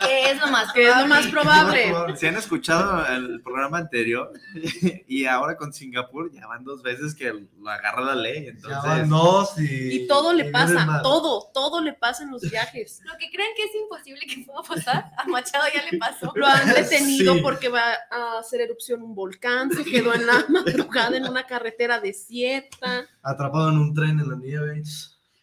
Que 0.00 0.30
es 0.30 0.40
lo 0.40 0.46
más 0.48 0.72
Que 0.72 0.88
es 0.88 0.96
lo 0.96 1.06
más 1.08 1.26
probable. 1.26 1.88
probable. 1.88 2.16
Si 2.16 2.26
han 2.28 2.36
escuchado 2.36 3.04
el 3.06 3.40
programa 3.42 3.78
anterior 3.78 4.32
y 5.08 5.24
ahora 5.26 5.56
con 5.56 5.72
Singapur 5.72 6.30
ya 6.32 6.46
van 6.46 6.62
dos 6.62 6.82
veces 6.82 7.14
que 7.14 7.32
lo 7.32 7.68
agarra 7.70 8.02
la 8.02 8.14
ley. 8.14 8.44
Ya 8.44 8.50
Entonces, 8.50 8.82
van 8.84 9.08
dos 9.08 9.58
y, 9.58 10.02
Y 10.02 10.06
todo 10.06 10.32
le 10.32 10.48
y 10.48 10.52
pasa, 10.52 11.00
todo, 11.02 11.50
todo 11.52 11.80
le 11.80 11.92
pasa 11.94 12.22
en 12.22 12.30
los 12.30 12.42
viajes. 12.42 13.00
Lo 13.04 13.16
que 13.18 13.30
creen 13.30 13.50
que 13.56 13.64
es 13.64 13.74
imposible 13.74 14.20
que 14.26 14.44
pueda 14.44 14.62
pasar, 14.62 15.10
a 15.16 15.24
Machado 15.24 15.64
ya 15.74 15.82
le 15.90 15.98
pasó. 15.98 16.32
Lo 16.36 16.46
han 16.46 16.68
detenido 16.74 17.34
Sí. 17.34 17.40
porque 17.42 17.68
va 17.68 17.94
a 18.12 18.38
hacer 18.38 18.60
erupción 18.60 19.02
un 19.02 19.14
volcán, 19.16 19.72
se 19.72 19.84
quedó 19.84 20.14
en 20.14 20.24
la 20.26 20.44
madrugada 20.48 21.16
en 21.16 21.26
una 21.28 21.44
carretera 21.46 21.98
desierta. 22.00 23.06
atrapado 23.22 23.70
en 23.70 23.78
un 23.78 23.92
tren 23.94 24.20
en 24.20 24.28
la 24.30 24.36
nieve. 24.36 24.82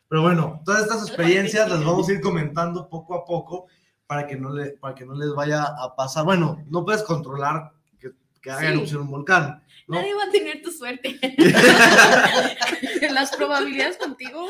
Pero 0.10 0.22
bueno, 0.22 0.62
todas 0.66 0.84
estas 0.84 1.08
experiencias 1.08 1.70
las 1.70 1.84
vamos 1.84 2.08
a 2.08 2.14
ir 2.14 2.22
comentando 2.22 2.90
poco 2.90 3.16
a 3.16 3.26
poco 3.26 3.68
para 4.06 4.26
que 4.26 4.38
no, 4.38 4.54
le, 4.54 4.72
para 4.72 4.96
que 4.96 5.06
no 5.06 5.14
les 5.16 5.32
vaya 5.34 5.64
a 5.64 5.96
pasar. 5.96 6.24
Bueno, 6.24 6.64
no 6.70 6.86
puedes 6.86 7.04
controlar 7.04 7.72
que, 8.00 8.12
que 8.42 8.52
haga 8.52 8.62
Sí. 8.62 8.68
erupción 8.68 9.02
un 9.02 9.12
volcán, 9.12 9.62
¿no? 9.88 9.96
Nadie 9.98 10.14
va 10.16 10.24
a 10.24 10.32
tener 10.32 10.62
tu 10.62 10.72
suerte. 10.72 11.20
Las 13.12 13.36
probabilidades 13.36 13.98
contigo. 13.98 14.48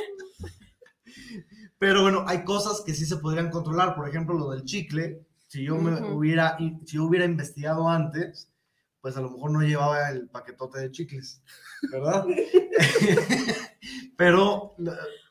Pero 1.79 2.01
bueno, 2.03 2.23
hay 2.27 2.43
cosas 2.43 2.81
que 2.85 2.93
sí 2.93 3.05
se 3.05 3.17
podrían 3.17 3.49
controlar. 3.49 3.95
Por 3.95 4.07
ejemplo, 4.07 4.35
lo 4.37 4.51
del 4.51 4.63
chicle. 4.63 5.21
Si 5.47 5.63
yo 5.63 5.75
me 5.77 6.01
hubiera, 6.11 6.57
si 6.57 6.97
yo 6.97 7.05
hubiera 7.05 7.25
investigado 7.25 7.87
antes, 7.87 8.51
pues 8.99 9.15
a 9.15 9.21
lo 9.21 9.31
mejor 9.31 9.51
no 9.51 9.61
llevaba 9.61 10.09
el 10.09 10.27
paquetote 10.27 10.79
de 10.79 10.91
chicles, 10.91 11.41
¿verdad? 11.91 12.25
Pero, 14.17 14.75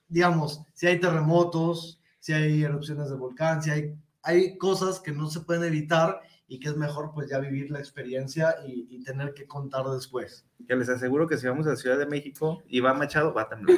digamos, 0.08 0.62
si 0.72 0.86
hay 0.86 1.00
terremotos, 1.00 2.00
si 2.20 2.32
hay 2.32 2.62
erupciones 2.62 3.08
de 3.10 3.16
volcán, 3.16 3.62
si 3.62 3.70
hay, 3.70 3.94
hay 4.22 4.56
cosas 4.58 5.00
que 5.00 5.12
no 5.12 5.28
se 5.30 5.40
pueden 5.40 5.64
evitar 5.64 6.20
y 6.48 6.60
que 6.60 6.68
es 6.68 6.76
mejor 6.76 7.10
pues 7.12 7.28
ya 7.28 7.38
vivir 7.40 7.70
la 7.70 7.80
experiencia 7.80 8.54
y, 8.66 8.86
y 8.88 9.02
tener 9.02 9.34
que 9.34 9.46
contar 9.46 9.84
después. 9.86 10.44
que 10.68 10.76
les 10.76 10.88
aseguro 10.88 11.26
que 11.26 11.36
si 11.38 11.46
vamos 11.48 11.66
a 11.66 11.74
Ciudad 11.74 11.98
de 11.98 12.06
México 12.06 12.62
y 12.68 12.80
va 12.80 12.94
Machado, 12.94 13.34
va 13.34 13.42
a 13.42 13.48
temblar. 13.48 13.76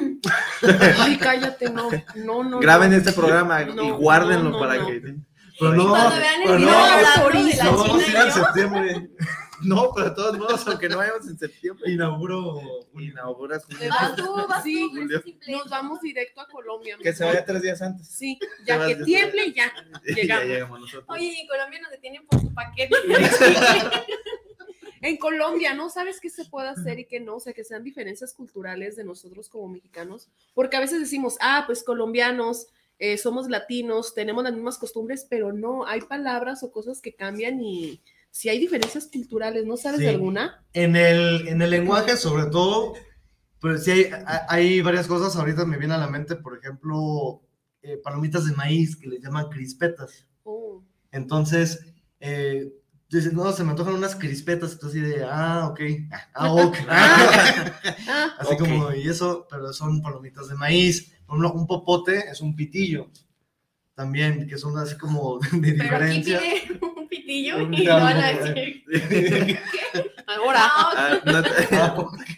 Ay, 0.99 1.17
cállate, 1.17 1.71
no, 1.71 1.89
no, 2.17 2.45
no. 2.45 2.61
Graben 2.61 2.91
no. 2.91 2.97
este 2.97 3.13
programa 3.13 3.63
y 3.63 3.75
No, 3.75 3.97
guárdenlo 3.97 4.45
no, 4.45 4.51
no, 4.51 4.59
para 4.59 4.77
no. 4.77 4.87
que... 4.87 5.17
Pero 5.61 5.75
no, 5.75 5.89
cuando 5.89 6.11
vean 6.11 6.43
el 6.43 6.47
pero 6.47 6.59
video 6.59 6.71
no, 6.71 6.85
hablando 6.85 7.99
de 7.99 8.13
la 8.13 8.27
no 8.27 9.09
y. 9.63 9.69
No, 9.69 9.93
pero 9.95 10.11
de 10.11 10.15
todos 10.15 10.39
modos, 10.39 10.67
aunque 10.67 10.89
no 10.89 10.99
vayamos 10.99 11.27
en 11.29 11.39
septiembre. 11.39 11.91
Inauguro 11.91 12.61
Inauguras 12.95 13.67
Vas 13.69 14.17
tú, 14.17 14.35
vas 14.49 14.63
Sí, 14.63 14.91
tú. 14.93 15.53
Nos 15.53 15.69
vamos 15.69 16.01
directo 16.01 16.41
a 16.41 16.49
Colombia. 16.49 16.97
que 17.03 17.13
se 17.13 17.25
vaya 17.25 17.45
tres 17.45 17.63
días 17.63 17.81
antes. 17.83 18.09
Sí, 18.09 18.39
ya 18.65 18.87
que 18.87 18.97
tiemble, 18.97 19.53
ya. 19.53 19.73
ya 20.07 20.15
Llegamos. 20.15 20.47
llegamos 20.47 20.81
nosotros. 20.81 21.07
Oye, 21.09 21.25
y 21.25 21.41
en 21.41 21.47
Colombia 21.49 21.81
nos 21.81 21.91
detienen 21.91 22.27
por 22.27 22.41
su 22.41 22.55
paquete. 22.55 22.95
En 25.01 25.17
Colombia, 25.17 25.75
¿no 25.75 25.91
sabes 25.91 26.21
qué 26.21 26.29
se 26.29 26.45
puede 26.45 26.69
hacer 26.69 26.99
y 26.99 27.05
qué 27.05 27.21
no? 27.21 27.37
O 27.37 27.41
sea, 27.41 27.53
que 27.53 27.65
sean 27.65 27.85
diferencias 27.85 28.35
culturales 28.35 28.97
de 28.97 29.05
nosotros 29.05 29.49
como 29.49 29.69
mexicanos. 29.69 30.29
Porque 30.55 30.77
a 30.77 30.81
veces 30.81 31.01
decimos, 31.01 31.37
ah, 31.41 31.65
pues 31.67 31.85
colombianos, 31.85 32.67
eh, 32.99 33.17
somos 33.17 33.49
latinos, 33.49 34.15
tenemos 34.15 34.43
las 34.43 34.53
mismas 34.53 34.77
costumbres, 34.79 35.27
pero 35.29 35.53
no, 35.53 35.87
hay 35.87 36.01
palabras 36.01 36.63
o 36.65 36.73
cosas 36.73 37.01
que 37.01 37.15
cambian 37.15 37.61
y 37.63 38.01
si 38.31 38.49
hay 38.49 38.59
diferencias 38.59 39.09
culturales, 39.13 39.65
¿no 39.67 39.77
sabes 39.77 40.01
de 40.01 40.09
Sí. 40.09 40.15
alguna? 40.15 40.65
En 40.73 40.97
el, 40.97 41.49
en 41.49 41.61
el 41.63 41.71
lenguaje, 41.71 42.17
sobre 42.17 42.47
todo, 42.47 42.95
pues 43.61 43.85
sí, 43.85 43.91
hay, 44.27 44.41
hay 44.49 44.81
varias 44.83 45.07
cosas. 45.09 45.35
Ahorita 45.37 45.65
me 45.65 45.79
viene 45.79 45.95
a 45.95 45.99
la 45.99 46.09
mente, 46.09 46.37
por 46.37 46.57
ejemplo, 46.59 47.43
eh, 47.83 47.97
palomitas 48.03 48.47
de 48.47 48.55
maíz 48.55 48.97
que 48.97 49.09
les 49.09 49.21
llaman 49.23 49.49
crispetas. 49.49 50.27
Oh, 50.45 50.83
Entonces, 51.11 51.81
eh, 52.21 52.73
dices, 53.11 53.33
no, 53.33 53.51
se 53.53 53.65
me 53.65 53.71
antojan 53.71 53.95
unas 53.95 54.15
crispetas. 54.15 54.79
Así 54.83 55.01
de, 55.01 55.25
ah, 55.25 55.69
ok. 55.71 55.81
Ah, 56.35 56.53
ok. 56.53 56.77
ah, 56.89 58.37
así 58.39 58.55
Ok. 58.55 58.59
como, 58.61 58.93
y 58.93 59.09
eso, 59.09 59.47
pero 59.51 59.73
son 59.73 60.01
palomitas 60.03 60.49
de 60.49 60.55
maíz. 60.55 61.13
Por 61.27 61.37
ejemplo, 61.39 61.61
un 61.61 61.67
popote 61.67 62.31
es 62.31 62.41
un 62.41 62.55
pitillo. 62.55 63.11
También, 63.95 64.47
que 64.47 64.57
son 64.59 64.79
así 64.79 64.97
como 64.97 65.39
de 65.53 65.73
Pero 65.73 65.97
aquí 65.97 66.23
diferencia. 66.23 66.41
un 66.81 66.88
pitillo 67.29 67.61
y 67.61 67.85
no 67.87 67.95
van 67.95 68.17
a 68.17 68.29
diálogo, 68.33 68.45
decir. 68.55 68.85
Ahora, 70.27 70.61
Ah, 70.65 71.21
no 71.25 71.43
te- 71.43 71.51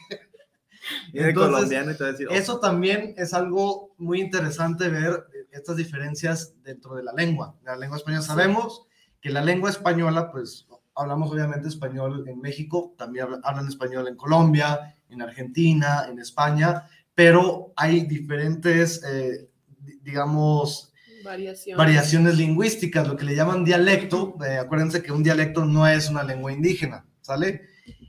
Viene 1.12 1.28
Entonces, 1.28 1.52
colombiano 1.54 1.90
y 1.92 1.96
te 1.96 2.02
va 2.02 2.08
a 2.08 2.12
decir, 2.12 2.28
oh, 2.28 2.32
Eso 2.32 2.58
también 2.60 3.14
es 3.16 3.32
algo 3.34 3.94
muy 3.98 4.20
interesante 4.20 4.88
ver 4.88 5.24
estas 5.52 5.76
diferencias 5.76 6.54
dentro 6.62 6.94
de 6.94 7.02
la 7.04 7.12
lengua. 7.12 7.54
La 7.64 7.76
lengua 7.76 7.96
española 7.98 8.22
sabemos 8.22 8.86
que 9.20 9.30
la 9.30 9.42
lengua 9.42 9.70
española, 9.70 10.30
pues 10.32 10.66
hablamos 10.94 11.30
obviamente 11.30 11.68
español 11.68 12.24
en 12.28 12.40
México, 12.40 12.94
también 12.96 13.24
habla- 13.26 13.40
hablan 13.44 13.68
español 13.68 14.08
en 14.08 14.16
Colombia, 14.16 14.96
en 15.08 15.22
Argentina, 15.22 16.06
en 16.08 16.18
España, 16.18 16.84
pero 17.14 17.72
hay 17.76 18.02
diferentes, 18.02 19.02
eh, 19.04 19.48
di- 19.78 19.98
digamos, 20.02 20.89
variación. 21.24 21.76
variaciones 21.76 22.36
lingüísticas, 22.36 23.06
lo 23.06 23.16
que 23.16 23.24
le 23.24 23.34
llaman 23.34 23.64
dialecto. 23.64 24.36
eh, 24.46 24.58
acuérdense 24.58 25.02
que 25.02 25.12
un 25.12 25.22
dialecto 25.22 25.64
no 25.64 25.86
es 25.86 26.08
una 26.08 26.22
lengua 26.22 26.52
indígena, 26.52 27.06
¿sale? 27.20 27.68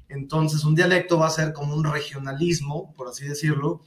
Entonces, 0.10 0.66
un 0.66 0.76
dialecto 0.76 1.18
va 1.18 1.28
a 1.28 1.32
ser 1.32 1.54
como 1.54 1.74
un 1.74 1.86
regionalismo, 1.86 2.94
por 2.94 3.08
así 3.08 3.26
decirlo, 3.26 3.82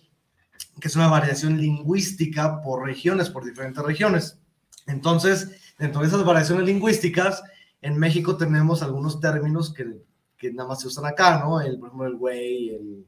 que 0.80 0.88
es 0.88 0.96
una 0.96 1.08
variación 1.08 1.60
lingüística 1.60 2.62
por 2.62 2.84
regiones, 2.84 3.28
por 3.30 3.44
diferentes 3.44 3.84
regiones. 3.84 4.38
Entonces, 4.86 5.74
dentro 5.78 6.00
de 6.00 6.08
esas 6.08 6.24
variaciones 6.24 6.64
lingüísticas, 6.64 7.42
en 7.82 7.98
México 7.98 8.36
tenemos 8.36 8.82
algunos 8.82 9.20
términos 9.20 9.72
que, 9.74 10.02
que 10.38 10.52
nada 10.52 10.70
más 10.70 10.80
se 10.80 10.88
usan 10.88 11.04
acá, 11.04 11.40
¿no? 11.44 11.60
El, 11.60 11.78
por 11.78 11.88
ejemplo, 11.88 12.06
el 12.06 12.16
güey, 12.16 12.70
el... 12.70 13.06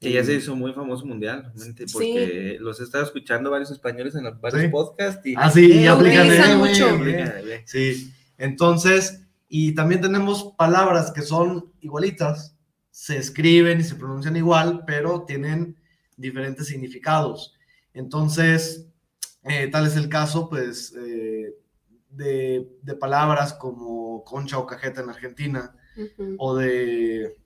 que 0.00 0.12
ya 0.12 0.24
se 0.24 0.34
hizo 0.34 0.54
muy 0.54 0.72
famoso 0.72 1.04
mundialmente 1.04 1.86
porque 1.92 2.56
los 2.60 2.80
he 2.80 2.84
estado 2.84 3.02
escuchando 3.04 3.50
varios 3.50 3.70
españoles 3.72 4.14
en 4.14 4.24
los 4.24 4.40
varios 4.40 4.62
Sí. 4.62 4.68
podcasts 4.68 5.26
y 5.26 5.34
Ah, 5.36 5.50
sí, 5.50 5.72
Eh, 5.72 5.82
ya 5.84 5.92
aplican, 5.94 6.26
utilizan 6.26 6.50
eh, 6.52 6.56
mucho. 6.56 7.04
eh. 7.04 7.62
Sí, 7.66 8.12
entonces, 8.38 9.22
y 9.48 9.74
también 9.74 10.00
tenemos 10.00 10.54
palabras 10.56 11.10
que 11.10 11.22
son 11.22 11.72
igualitas, 11.80 12.54
se 12.90 13.16
escriben 13.16 13.80
y 13.80 13.84
se 13.84 13.96
pronuncian 13.96 14.36
igual, 14.36 14.84
pero 14.86 15.22
tienen 15.24 15.76
diferentes 16.16 16.66
significados. 16.68 17.54
Entonces, 17.92 18.86
eh, 19.44 19.68
tal 19.72 19.86
es 19.86 19.96
el 19.96 20.08
caso, 20.08 20.48
pues, 20.48 20.94
eh, 20.96 21.54
de, 22.10 22.68
de 22.82 22.94
palabras 22.94 23.52
como 23.54 24.22
concha 24.24 24.58
o 24.58 24.66
cajeta 24.66 25.00
en 25.02 25.10
Argentina, 25.10 25.74
o 26.38 26.54
de 26.56 27.36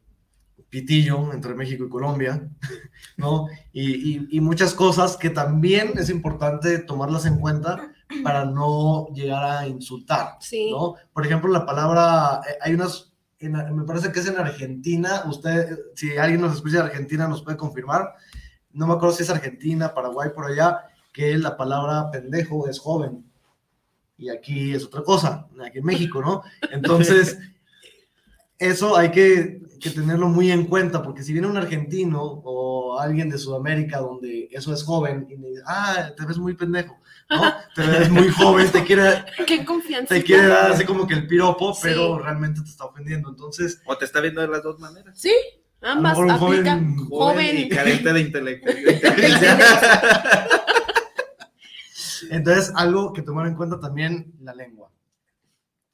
pitillo 0.68 1.32
entre 1.32 1.54
México 1.54 1.84
y 1.84 1.88
Colombia, 1.88 2.48
¿no? 3.16 3.46
Y, 3.72 4.16
y- 4.16 4.28
y 4.30 4.40
muchas 4.40 4.74
cosas 4.74 5.16
que 5.16 5.30
también 5.30 5.92
es 5.96 6.08
importante 6.10 6.78
tomarlas 6.78 7.26
en 7.26 7.38
cuenta 7.38 7.92
para 8.22 8.44
no 8.44 9.08
llegar 9.14 9.44
a 9.44 9.66
insultar, 9.68 10.36
Sí. 10.40 10.70
¿no? 10.70 10.94
Por 11.12 11.24
ejemplo, 11.26 11.50
la 11.50 11.64
palabra, 11.66 12.40
eh, 12.48 12.56
hay 12.62 12.74
unas, 12.74 13.12
en- 13.38 13.52
me 13.76 13.84
parece 13.84 14.12
que 14.12 14.20
es 14.20 14.28
en 14.28 14.38
Argentina, 14.38 15.22
usted, 15.26 15.78
si 15.94 16.16
alguien 16.16 16.40
nos 16.40 16.54
escucha 16.56 16.78
de 16.78 16.84
Argentina, 16.84 17.28
nos 17.28 17.42
puede 17.42 17.56
confirmar, 17.56 18.14
no 18.72 18.86
me 18.86 18.94
acuerdo 18.94 19.14
si 19.14 19.22
es 19.24 19.30
Argentina, 19.30 19.92
Paraguay, 19.94 20.30
por 20.34 20.46
allá, 20.46 20.80
que 21.12 21.36
la 21.36 21.56
palabra 21.58 22.10
pendejo 22.10 22.66
es 22.68 22.78
joven. 22.78 23.24
Y 24.16 24.30
aquí 24.30 24.74
es 24.74 24.84
otra 24.86 25.02
cosa, 25.02 25.46
aquí 25.66 25.78
en 25.78 25.84
México, 25.84 26.22
¿no? 26.22 26.42
Entonces, 26.70 27.38
eso 28.58 28.96
hay 28.96 29.10
que, 29.10 29.60
que 29.80 29.90
tenerlo 29.90 30.28
muy 30.28 30.50
en 30.52 30.66
cuenta, 30.66 31.02
porque 31.02 31.22
si 31.22 31.32
viene 31.32 31.48
un 31.48 31.56
argentino 31.56 32.20
o 32.22 32.98
alguien 33.00 33.28
de 33.28 33.38
Sudamérica 33.38 33.98
donde 33.98 34.48
eso 34.52 34.72
es 34.72 34.82
joven 34.84 35.26
y 35.30 35.36
me 35.36 35.48
dice, 35.48 35.62
ah, 35.66 36.10
te 36.16 36.24
ves 36.24 36.38
muy 36.38 36.54
pendejo, 36.54 36.96
¿no? 37.30 37.42
Te 37.74 37.82
ves 37.86 38.10
muy 38.10 38.28
joven, 38.28 38.70
te 38.70 38.84
quiere, 38.84 39.24
Qué 39.46 39.64
confianza. 39.64 40.14
te 40.14 40.22
quiere 40.22 40.46
dar 40.48 40.70
así 40.72 40.84
como 40.84 41.06
que 41.06 41.14
el 41.14 41.26
piropo, 41.26 41.72
Sí. 41.74 41.80
pero 41.84 42.18
realmente 42.18 42.60
te 42.60 42.68
está 42.68 42.84
ofendiendo. 42.84 43.30
Entonces, 43.30 43.80
o 43.86 43.96
te 43.96 44.04
está 44.04 44.20
viendo 44.20 44.42
de 44.42 44.48
las 44.48 44.62
dos 44.62 44.78
maneras 44.78 45.18
Sí, 45.18 45.32
ambas 45.80 46.16
aplica. 46.18 46.38
joven- 46.38 46.96
Joven. 47.08 47.58
y 47.58 47.68
carente 47.70 48.12
de 48.12 48.20
intelecto 48.20 48.70
de 48.72 48.80
inteligencia. 48.92 49.58
entonces 52.30 52.72
algo 52.76 53.12
que 53.12 53.22
tomar 53.22 53.46
en 53.46 53.54
cuenta 53.56 53.80
también 53.80 54.32
la 54.40 54.54
lengua. 54.54 54.90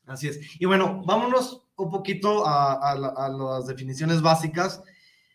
Así 0.08 0.28
es. 0.28 0.40
Y 0.60 0.64
bueno, 0.66 1.02
vámonos 1.04 1.62
un 1.76 1.90
poquito 1.90 2.46
a, 2.46 2.72
a 2.74 2.92
a 2.92 3.28
las 3.28 3.66
definiciones 3.66 4.20
básicas 4.22 4.82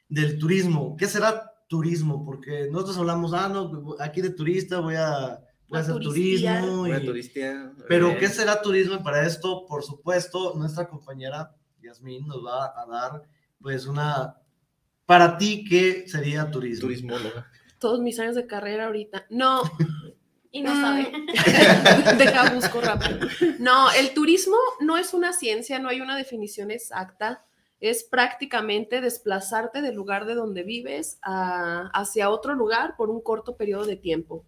del 0.09 0.37
turismo. 0.39 0.95
¿Qué 0.97 1.07
será 1.07 1.51
turismo? 1.69 2.25
Porque 2.25 2.67
nosotros 2.71 2.97
hablamos, 2.97 3.33
ah, 3.33 3.47
no, 3.49 3.95
aquí 3.99 4.21
de 4.21 4.31
turista 4.31 4.79
voy 4.79 4.95
a, 4.95 5.39
voy 5.67 5.77
a 5.77 5.81
hacer 5.81 5.95
turistear. 5.99 6.59
turismo. 6.61 6.77
Voy 6.81 6.91
a 6.91 6.99
y- 6.99 7.05
turistear. 7.05 7.71
Pero. 7.87 8.17
¿qué 8.17 8.27
será 8.27 8.61
turismo? 8.61 8.95
Y 8.95 8.99
para 9.03 9.25
esto, 9.25 9.65
por 9.67 9.83
supuesto, 9.83 10.53
nuestra 10.55 10.87
compañera 10.89 11.55
Yasmín 11.81 12.27
nos 12.27 12.43
va 12.45 12.65
a 12.75 12.85
dar, 12.85 13.23
pues, 13.61 13.85
una. 13.85 14.37
Para 15.05 15.37
ti, 15.37 15.65
¿qué 15.65 16.05
sería 16.07 16.49
turismo? 16.49 16.87
Turismóloga. 16.87 17.47
Todos 17.79 17.99
mis 17.99 18.17
años 18.19 18.35
de 18.35 18.47
carrera 18.47 18.85
ahorita. 18.85 19.25
No, 19.29 19.61
Y 20.53 20.61
no 20.61 20.73
Mm. 20.73 20.81
sabe. 20.81 21.11
Deja, 22.17 22.49
busco 22.53 22.79
rápido. 22.79 23.19
No, 23.59 23.91
el 23.91 24.13
turismo 24.13 24.55
no 24.79 24.97
es 24.97 25.13
una 25.13 25.33
ciencia, 25.33 25.79
no 25.79 25.89
hay 25.89 25.99
una 25.99 26.15
definición 26.15 26.71
exacta. 26.71 27.43
Es 27.81 28.03
prácticamente 28.05 29.01
desplazarte 29.01 29.81
del 29.81 29.95
lugar 29.95 30.25
de 30.25 30.35
donde 30.35 30.63
vives 30.63 31.17
a- 31.23 31.89
hacia 31.93 32.29
otro 32.29 32.53
lugar 32.53 32.95
por 32.95 33.09
un 33.09 33.19
corto 33.21 33.57
periodo 33.57 33.85
de 33.85 33.95
tiempo. 33.97 34.45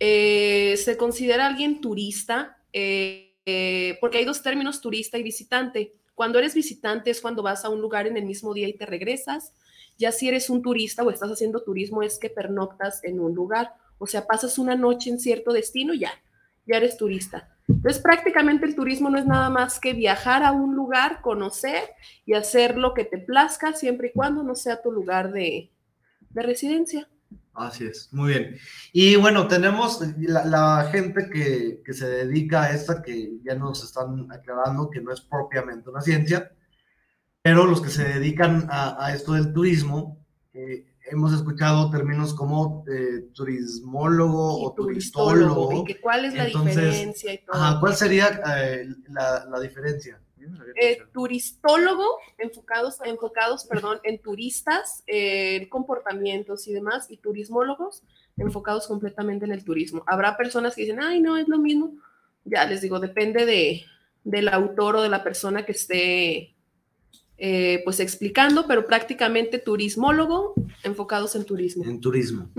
Eh, 0.00 0.76
se 0.76 0.96
considera 0.96 1.46
alguien 1.46 1.80
turista 1.80 2.58
eh, 2.72 3.34
eh, 3.46 3.96
porque 4.00 4.18
hay 4.18 4.24
dos 4.26 4.42
términos, 4.42 4.80
turista 4.82 5.16
y 5.18 5.22
visitante. 5.22 5.94
Cuando 6.14 6.38
eres 6.38 6.54
visitante 6.54 7.10
es 7.10 7.20
cuando 7.22 7.42
vas 7.42 7.64
a 7.64 7.70
un 7.70 7.80
lugar 7.80 8.06
en 8.06 8.16
el 8.18 8.26
mismo 8.26 8.52
día 8.52 8.68
y 8.68 8.74
te 8.74 8.84
regresas. 8.86 9.52
Ya 9.96 10.12
si 10.12 10.28
eres 10.28 10.50
un 10.50 10.62
turista 10.62 11.02
o 11.02 11.10
estás 11.10 11.30
haciendo 11.30 11.62
turismo 11.62 12.02
es 12.02 12.18
que 12.18 12.28
pernoctas 12.30 13.02
en 13.02 13.18
un 13.18 13.34
lugar. 13.34 13.72
O 13.98 14.06
sea, 14.06 14.26
pasas 14.26 14.58
una 14.58 14.76
noche 14.76 15.10
en 15.10 15.18
cierto 15.18 15.52
destino 15.52 15.94
y 15.94 16.00
ya, 16.00 16.12
ya 16.66 16.76
eres 16.76 16.96
turista. 16.96 17.48
Entonces, 17.68 18.00
prácticamente 18.00 18.64
el 18.64 18.74
turismo 18.74 19.10
no 19.10 19.18
es 19.18 19.26
nada 19.26 19.50
más 19.50 19.78
que 19.78 19.92
viajar 19.92 20.42
a 20.42 20.52
un 20.52 20.74
lugar, 20.74 21.20
conocer 21.20 21.82
y 22.24 22.32
hacer 22.32 22.78
lo 22.78 22.94
que 22.94 23.04
te 23.04 23.18
plazca, 23.18 23.74
siempre 23.74 24.08
y 24.08 24.12
cuando 24.12 24.42
no 24.42 24.54
sea 24.54 24.80
tu 24.80 24.90
lugar 24.90 25.32
de, 25.32 25.70
de 26.30 26.42
residencia. 26.42 27.08
Así 27.52 27.84
es, 27.84 28.12
muy 28.12 28.30
bien. 28.30 28.56
Y 28.92 29.16
bueno, 29.16 29.48
tenemos 29.48 30.00
la, 30.16 30.88
gente 30.92 31.28
que, 31.28 31.82
que 31.84 31.92
se 31.92 32.08
dedica 32.08 32.62
a 32.62 32.70
esta, 32.72 33.02
que 33.02 33.38
ya 33.42 33.54
nos 33.56 33.82
están 33.82 34.30
aclarando 34.30 34.90
que 34.90 35.00
no 35.00 35.12
es 35.12 35.20
propiamente 35.20 35.90
una 35.90 36.00
ciencia, 36.00 36.52
pero 37.42 37.66
los 37.66 37.80
que 37.82 37.90
se 37.90 38.04
dedican 38.04 38.68
a, 38.70 39.04
a 39.04 39.12
esto 39.12 39.32
del 39.32 39.52
turismo, 39.52 40.24
eh, 40.54 40.86
hemos 41.10 41.32
escuchado 41.32 41.90
términos 41.90 42.34
como 42.34 42.84
eh, 42.88 43.28
turismólogo 43.34 44.60
Y 44.60 44.66
o 44.66 44.72
turistólogo, 44.72 45.82
y 45.82 45.84
que 45.84 46.00
cuál 46.00 46.24
es 46.24 46.34
la 46.34 46.46
Entonces, 46.46 46.76
diferencia 46.76 47.34
y 47.34 47.38
todo. 47.38 47.56
Ajá, 47.56 47.80
¿Cuál 47.80 47.94
sería 47.96 48.40
eh, 48.56 48.86
la, 49.08 49.46
la 49.46 49.60
diferencia? 49.60 50.20
Eh, 50.80 50.98
turistólogo, 51.12 52.04
enfocados, 52.38 52.98
enfocados 53.04 53.64
perdón, 53.64 54.00
en 54.04 54.20
turistas, 54.20 55.02
eh, 55.06 55.56
en 55.56 55.68
comportamientos 55.68 56.66
y 56.68 56.72
demás, 56.72 57.10
y 57.10 57.16
turismólogos, 57.16 58.02
enfocados 58.36 58.86
completamente 58.86 59.44
en 59.44 59.52
el 59.52 59.64
turismo. 59.64 60.04
Habrá 60.06 60.36
personas 60.36 60.74
que 60.74 60.82
dicen, 60.82 61.00
ay, 61.00 61.20
no, 61.20 61.36
es 61.36 61.48
lo 61.48 61.58
mismo. 61.58 61.94
Ya 62.44 62.64
les 62.64 62.80
digo, 62.80 63.00
depende 63.00 63.46
de, 63.46 63.82
del 64.24 64.48
autor 64.48 64.96
o 64.96 65.02
de 65.02 65.08
la 65.08 65.24
persona 65.24 65.66
que 65.66 65.72
esté 65.72 66.54
eh, 67.38 67.82
pues 67.84 68.00
explicando, 68.00 68.66
pero 68.66 68.84
prácticamente 68.84 69.58
turismólogo, 69.58 70.54
enfocados 70.82 71.36
en 71.36 71.44
turismo. 71.44 71.84
En 71.84 72.00
turismo. 72.00 72.50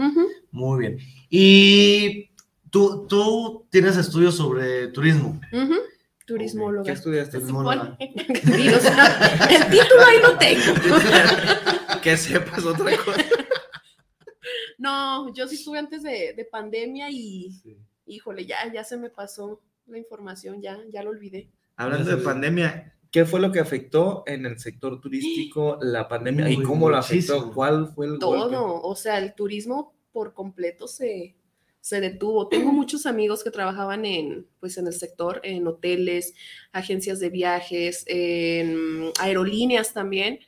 Muy 0.52 0.80
bien. 0.80 0.98
Y 1.30 2.30
tú, 2.70 3.06
tú 3.08 3.68
tienes 3.70 3.98
estudios 3.98 4.38
sobre 4.38 4.88
turismo. 4.88 5.40
Ujú. 5.52 5.76
Turismólogo. 6.26 6.86
¿Qué 6.86 6.92
estudiaste? 6.92 7.40
Turismóloga. 7.40 7.98
Sí, 8.56 8.70
o 8.70 8.80
sea, 8.80 9.48
el 9.50 9.64
título 9.70 10.06
ahí 10.06 10.20
lo 10.22 10.38
tengo. 10.38 11.00
que 12.02 12.16
sepas 12.16 12.64
otra 12.66 12.96
cosa. 12.98 13.26
No, 14.78 15.34
yo 15.34 15.46
sí 15.48 15.56
estuve 15.56 15.80
antes 15.80 16.04
de, 16.04 16.34
de 16.38 16.46
pandemia 16.46 17.10
y, 17.12 17.52
híjole, 18.06 18.46
ya, 18.46 18.72
ya 18.74 18.86
se 18.86 18.96
me 18.96 19.10
pasó 19.10 19.62
la 19.88 19.98
información, 19.98 20.62
ya, 20.62 20.80
ya 20.90 21.04
lo 21.04 21.10
olvidé. 21.10 21.50
Hablando 21.76 22.16
de 22.16 22.24
pandemia, 22.24 22.94
¿qué 23.12 23.26
fue 23.26 23.40
lo 23.40 23.52
que 23.52 23.60
afectó 23.60 24.24
en 24.28 24.46
el 24.46 24.60
sector 24.60 25.00
turístico 25.02 25.78
la 25.82 26.08
pandemia 26.08 26.50
y 26.50 26.62
cómo 26.62 26.90
lo 26.90 26.98
afectó? 26.98 27.52
¿Cuál 27.54 27.88
fue 27.94 28.06
el 28.06 28.18
golpe? 28.18 28.56
Todo, 28.56 28.82
o 28.82 28.96
sea, 28.96 29.18
el 29.18 29.34
turismo 29.34 29.94
por 30.12 30.34
completo 30.34 30.88
se, 30.88 31.36
se 31.82 32.02
detuvo. 32.02 32.48
Tengo 32.48 32.72
muchos 32.74 33.06
amigos 33.06 33.44
que 33.44 33.52
trabajaban 33.52 34.06
en, 34.06 34.48
pues, 34.60 34.78
en 34.78 34.88
el 34.88 34.94
sector, 34.94 35.42
en 35.44 35.68
hoteles, 35.68 36.34
agencias 36.72 37.20
de 37.20 37.30
viajes, 37.30 38.04
en 38.08 39.12
aerolíneas 39.20 39.94
también, 39.94 40.40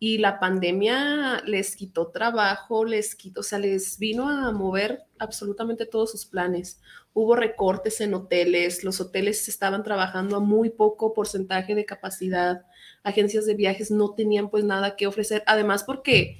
y 0.00 0.18
la 0.18 0.38
pandemia 0.38 1.42
les 1.44 1.74
quitó 1.74 2.08
trabajo, 2.08 2.84
les 2.84 3.16
quitó, 3.16 3.40
o 3.40 3.42
sea, 3.42 3.58
les 3.58 3.98
vino 3.98 4.28
a 4.28 4.52
mover 4.52 5.02
absolutamente 5.18 5.86
todos 5.86 6.12
sus 6.12 6.24
planes. 6.24 6.80
Hubo 7.18 7.34
recortes 7.34 8.00
en 8.00 8.14
hoteles, 8.14 8.84
los 8.84 9.00
hoteles 9.00 9.48
estaban 9.48 9.82
trabajando 9.82 10.36
a 10.36 10.40
muy 10.40 10.70
poco 10.70 11.12
porcentaje 11.14 11.74
de 11.74 11.84
capacidad, 11.84 12.64
agencias 13.02 13.44
de 13.44 13.54
viajes 13.54 13.90
no 13.90 14.14
tenían 14.14 14.50
pues 14.50 14.62
nada 14.62 14.94
que 14.94 15.08
ofrecer, 15.08 15.42
además 15.46 15.82
porque 15.82 16.38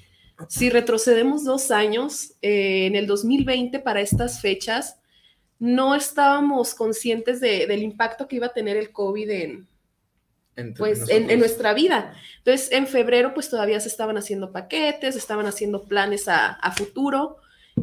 si 0.49 0.71
retrocedemos 0.71 1.43
dos 1.45 1.73
años, 1.73 2.35
eh, 2.43 2.87
en 2.87 2.95
el 2.95 3.09
2020 3.09 3.81
para 3.81 4.01
estas 4.01 4.41
fechas, 4.41 5.01
no 5.59 5.97
estábamos 5.97 6.75
conscientes 6.77 7.41
de- 7.41 7.67
del 7.67 7.83
impacto 7.83 8.29
que 8.29 8.37
iba 8.37 8.47
a 8.47 8.53
tener 8.55 8.77
el 8.77 8.93
COVID 8.93 9.31
en, 9.31 9.69
Entre 10.55 10.79
pues 10.79 11.09
en, 11.09 11.37
nuestra 11.41 11.75
vida. 11.75 12.15
Entonces, 12.39 12.71
en 12.71 12.87
febrero, 12.87 13.35
pues 13.35 13.51
todavía 13.51 13.81
se 13.81 13.89
estaban 13.89 14.17
haciendo 14.17 14.53
paquetes, 14.53 15.17
estaban 15.17 15.47
haciendo 15.47 15.83
planes 15.87 16.29
a, 16.29 16.51
a 16.51 16.71
futuro. 16.71 17.39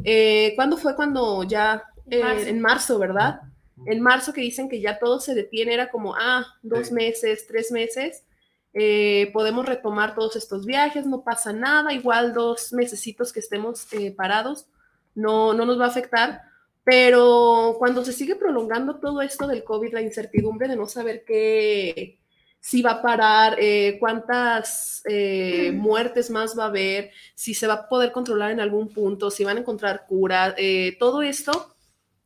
Eh, 0.06 0.54
¿Cuándo 0.56 0.78
fue 0.78 0.96
cuando 0.96 1.44
ya? 1.44 1.84
Eh, 2.10 2.20
Marzo. 2.22 2.48
en 2.48 2.62
marzo, 2.62 3.00
¿verdad? 3.00 3.42
En 3.86 4.02
marzo 4.02 4.34
que 4.34 4.42
dicen 4.42 4.70
que 4.70 4.80
ya 4.80 5.00
todo 5.00 5.20
se 5.20 5.34
detiene, 5.36 5.74
era 5.74 5.90
como, 5.92 6.16
ah, 6.16 6.46
dos 6.64 6.88
Sí. 6.88 6.94
meses, 6.94 7.46
tres 7.48 7.72
meses, 7.72 8.24
eh, 8.74 9.30
podemos 9.34 9.66
retomar 9.66 10.16
todos 10.16 10.36
estos 10.36 10.66
viajes, 10.66 11.06
no 11.06 11.24
pasa 11.24 11.54
nada, 11.54 11.94
igual 11.94 12.34
dos 12.34 12.74
mesecitos 12.74 13.32
que 13.34 13.40
estemos 13.40 13.92
eh, 13.94 14.12
parados, 14.12 14.68
no, 15.14 15.54
no 15.54 15.66
nos 15.66 15.80
va 15.80 15.86
a 15.86 15.90
afectar. 15.90 16.42
Pero 16.84 17.76
cuando 17.80 18.06
se 18.06 18.14
sigue 18.14 18.36
prolongando 18.36 18.98
todo 19.00 19.22
esto 19.22 19.48
del 19.48 19.64
COVID, 19.64 19.94
la 19.94 20.02
incertidumbre 20.02 20.68
de 20.68 20.76
no 20.76 20.88
saber 20.88 21.24
qué, 21.26 22.20
si 22.60 22.82
va 22.82 22.92
a 22.94 23.02
parar, 23.02 23.58
eh, 23.60 23.98
cuántas 24.00 25.02
eh, 25.10 25.72
muertes 25.74 26.30
más 26.30 26.58
va 26.58 26.66
a 26.66 26.68
haber, 26.68 27.12
si 27.34 27.54
se 27.54 27.68
va 27.68 27.74
a 27.74 27.90
poder 27.90 28.12
controlar 28.12 28.52
en 28.52 28.60
algún 28.60 28.90
punto, 28.90 29.32
si 29.32 29.44
van 29.44 29.58
a 29.58 29.60
encontrar 29.62 30.06
cura, 30.08 30.54
eh, 30.58 30.96
todo 31.00 31.22
esto, 31.24 31.75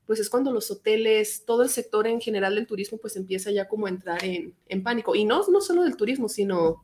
pues 0.09 0.19
es 0.19 0.27
cuando 0.27 0.51
los 0.51 0.71
hoteles, 0.71 1.43
todo 1.45 1.61
el 1.61 1.69
sector 1.69 2.07
en 2.07 2.19
general 2.19 2.55
del 2.55 2.65
turismo, 2.65 2.97
pues 2.97 3.15
empieza 3.15 3.51
ya 3.51 3.67
como 3.67 3.85
a 3.85 3.89
entrar 3.89 4.23
en, 4.25 4.55
en 4.67 4.81
pánico. 4.81 5.13
Y 5.13 5.23
no, 5.23 5.43
no 5.51 5.61
solo 5.61 5.83
del 5.83 5.95
turismo, 5.97 6.27
sino 6.27 6.83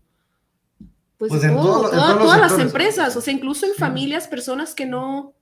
pues, 1.17 1.29
Pues 1.31 1.43
en 1.43 1.55
todo- 1.55 1.63
todo- 1.63 1.85
en 1.85 1.89
toda- 1.95 2.07
todos 2.07 2.15
los 2.19 2.23
todas 2.23 2.51
las 2.51 2.59
empresas, 2.59 3.15
o 3.17 3.21
sea, 3.21 3.33
incluso 3.33 3.65
en 3.65 3.73
familias, 3.73 4.27
personas 4.27 4.75
que 4.75 4.85
no 4.85 5.33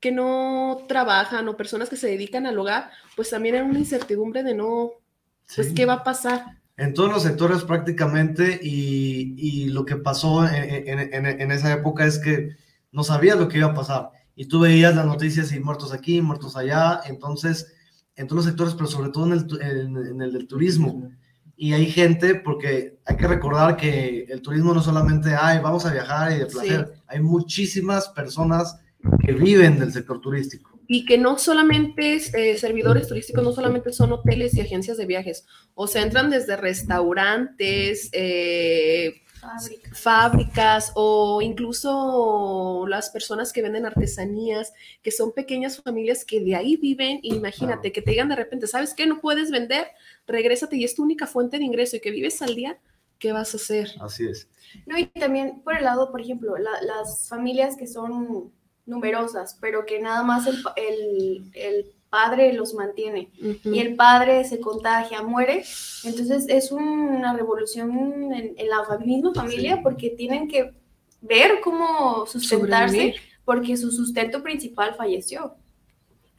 que 0.00 0.10
no 0.10 0.78
trabajan 0.88 1.48
o 1.48 1.56
personas 1.56 1.88
que 1.88 1.94
se 1.96 2.08
dedican 2.08 2.44
al 2.46 2.58
hogar, 2.58 2.90
pues 3.14 3.30
también 3.30 3.54
hay 3.54 3.60
una 3.62 3.78
incertidumbre 3.78 4.42
de 4.42 4.54
no, 4.54 4.90
pues, 5.54 5.68
Sí. 5.68 5.74
¿qué 5.74 5.86
va 5.86 5.92
a 5.94 6.02
pasar? 6.04 6.58
En 6.76 6.92
todos 6.92 7.12
los 7.12 7.22
sectores 7.22 7.62
prácticamente 7.62 8.58
y, 8.60 9.34
y 9.36 9.66
lo 9.68 9.84
que 9.84 9.94
pasó 9.94 10.44
en, 10.44 10.88
en- 10.88 11.14
en- 11.14 11.40
en 11.40 11.50
esa 11.52 11.72
época 11.72 12.04
es 12.04 12.18
que 12.18 12.56
no 12.90 13.04
sabías 13.04 13.38
lo 13.38 13.46
que 13.48 13.58
iba 13.58 13.68
a 13.68 13.74
pasar 13.74 14.10
y 14.40 14.46
tú 14.46 14.60
veías 14.60 14.94
las 14.94 15.04
noticias 15.04 15.52
y 15.52 15.58
muertos 15.60 15.92
aquí, 15.92 16.22
muertos 16.22 16.56
allá, 16.56 17.00
entonces 17.06 17.74
en 18.16 18.26
todos 18.26 18.36
los 18.38 18.44
sectores, 18.46 18.74
pero 18.74 18.86
sobre 18.86 19.10
todo 19.10 19.26
en 19.26 19.32
el, 19.32 19.46
en- 19.60 19.96
en 20.12 20.22
el 20.22 20.32
del 20.32 20.46
turismo. 20.46 21.10
Y 21.56 21.72
hay 21.72 21.86
gente, 21.90 22.36
porque 22.36 22.98
hay 23.04 23.16
que 23.16 23.26
recordar 23.26 23.76
que 23.76 24.26
el 24.28 24.40
turismo 24.40 24.72
no 24.72 24.80
solamente, 24.80 25.34
ay, 25.34 25.58
vamos 25.60 25.84
a 25.86 25.92
viajar 25.92 26.30
y 26.32 26.38
de 26.38 26.46
placer, 26.46 26.92
hay 27.08 27.20
muchísimas 27.20 28.08
personas 28.10 28.76
que 29.24 29.32
viven 29.32 29.78
del 29.80 29.92
sector 29.92 30.20
turístico. 30.20 30.78
Y 30.86 31.04
que 31.04 31.18
no 31.18 31.36
solamente 31.36 32.14
eh, 32.14 32.56
servidores 32.58 33.08
turísticos, 33.08 33.42
no 33.44 33.52
solamente 33.52 33.92
son 33.92 34.12
hoteles 34.12 34.54
y 34.54 34.60
agencias 34.60 34.96
de 34.96 35.06
viajes, 35.06 35.44
o 35.74 35.86
sea, 35.88 36.02
entran 36.02 36.30
desde 36.30 36.56
restaurantes, 36.56 38.08
eh, 38.12 39.22
Fábrica. 39.40 39.90
fábricas 39.94 40.92
o 40.94 41.40
incluso 41.42 42.84
las 42.88 43.10
personas 43.10 43.52
que 43.52 43.62
venden 43.62 43.86
artesanías, 43.86 44.72
que 45.02 45.10
son 45.10 45.32
pequeñas 45.32 45.80
familias 45.82 46.24
que 46.24 46.40
de 46.40 46.54
ahí 46.56 46.76
viven. 46.76 47.20
y 47.22 47.34
Imagínate 47.34 47.80
Claro. 47.90 47.92
que 47.94 48.02
te 48.02 48.10
digan 48.10 48.28
de 48.28 48.36
repente, 48.36 48.66
¿sabes 48.66 48.94
qué? 48.94 49.06
No 49.06 49.20
puedes 49.20 49.50
vender, 49.50 49.88
regrésate 50.26 50.76
y 50.76 50.84
es 50.84 50.94
tu 50.94 51.02
única 51.02 51.26
fuente 51.26 51.58
de 51.58 51.64
ingreso 51.64 51.96
y 51.96 52.00
que 52.00 52.10
vives 52.10 52.40
al 52.42 52.54
día, 52.54 52.78
¿qué 53.18 53.32
vas 53.32 53.54
a 53.54 53.56
hacer? 53.56 53.90
Así 54.00 54.26
es. 54.26 54.48
No, 54.86 54.98
y 54.98 55.06
también 55.06 55.60
por 55.62 55.76
el 55.76 55.84
lado, 55.84 56.10
por 56.10 56.20
ejemplo, 56.20 56.56
la- 56.56 56.82
las 56.82 57.28
familias 57.28 57.76
que 57.76 57.86
son 57.86 58.52
numerosas, 58.86 59.56
pero 59.60 59.84
que 59.86 60.00
nada 60.00 60.22
más 60.22 60.46
el, 60.46 60.62
pa- 60.62 60.72
el, 60.76 61.50
el 61.54 61.92
padre 62.10 62.52
los 62.54 62.74
mantiene 62.74 63.30
Ujú. 63.40 63.74
y 63.74 63.78
el 63.80 63.96
padre 63.96 64.44
se 64.44 64.60
contagia, 64.60 65.22
muere, 65.22 65.64
entonces 66.04 66.46
es 66.48 66.72
una 66.72 67.34
revolución 67.36 67.90
en, 68.32 68.54
en 68.56 68.68
la 68.68 68.84
misma 69.04 69.34
familia 69.34 69.76
Sí. 69.76 69.80
porque 69.82 70.10
tienen 70.10 70.48
que 70.48 70.72
ver 71.20 71.60
cómo 71.62 72.24
sustentarse 72.26 72.94
Sobrevivir. 72.96 73.20
porque 73.44 73.76
su 73.76 73.90
sustento 73.90 74.42
principal 74.42 74.94
falleció. 74.94 75.54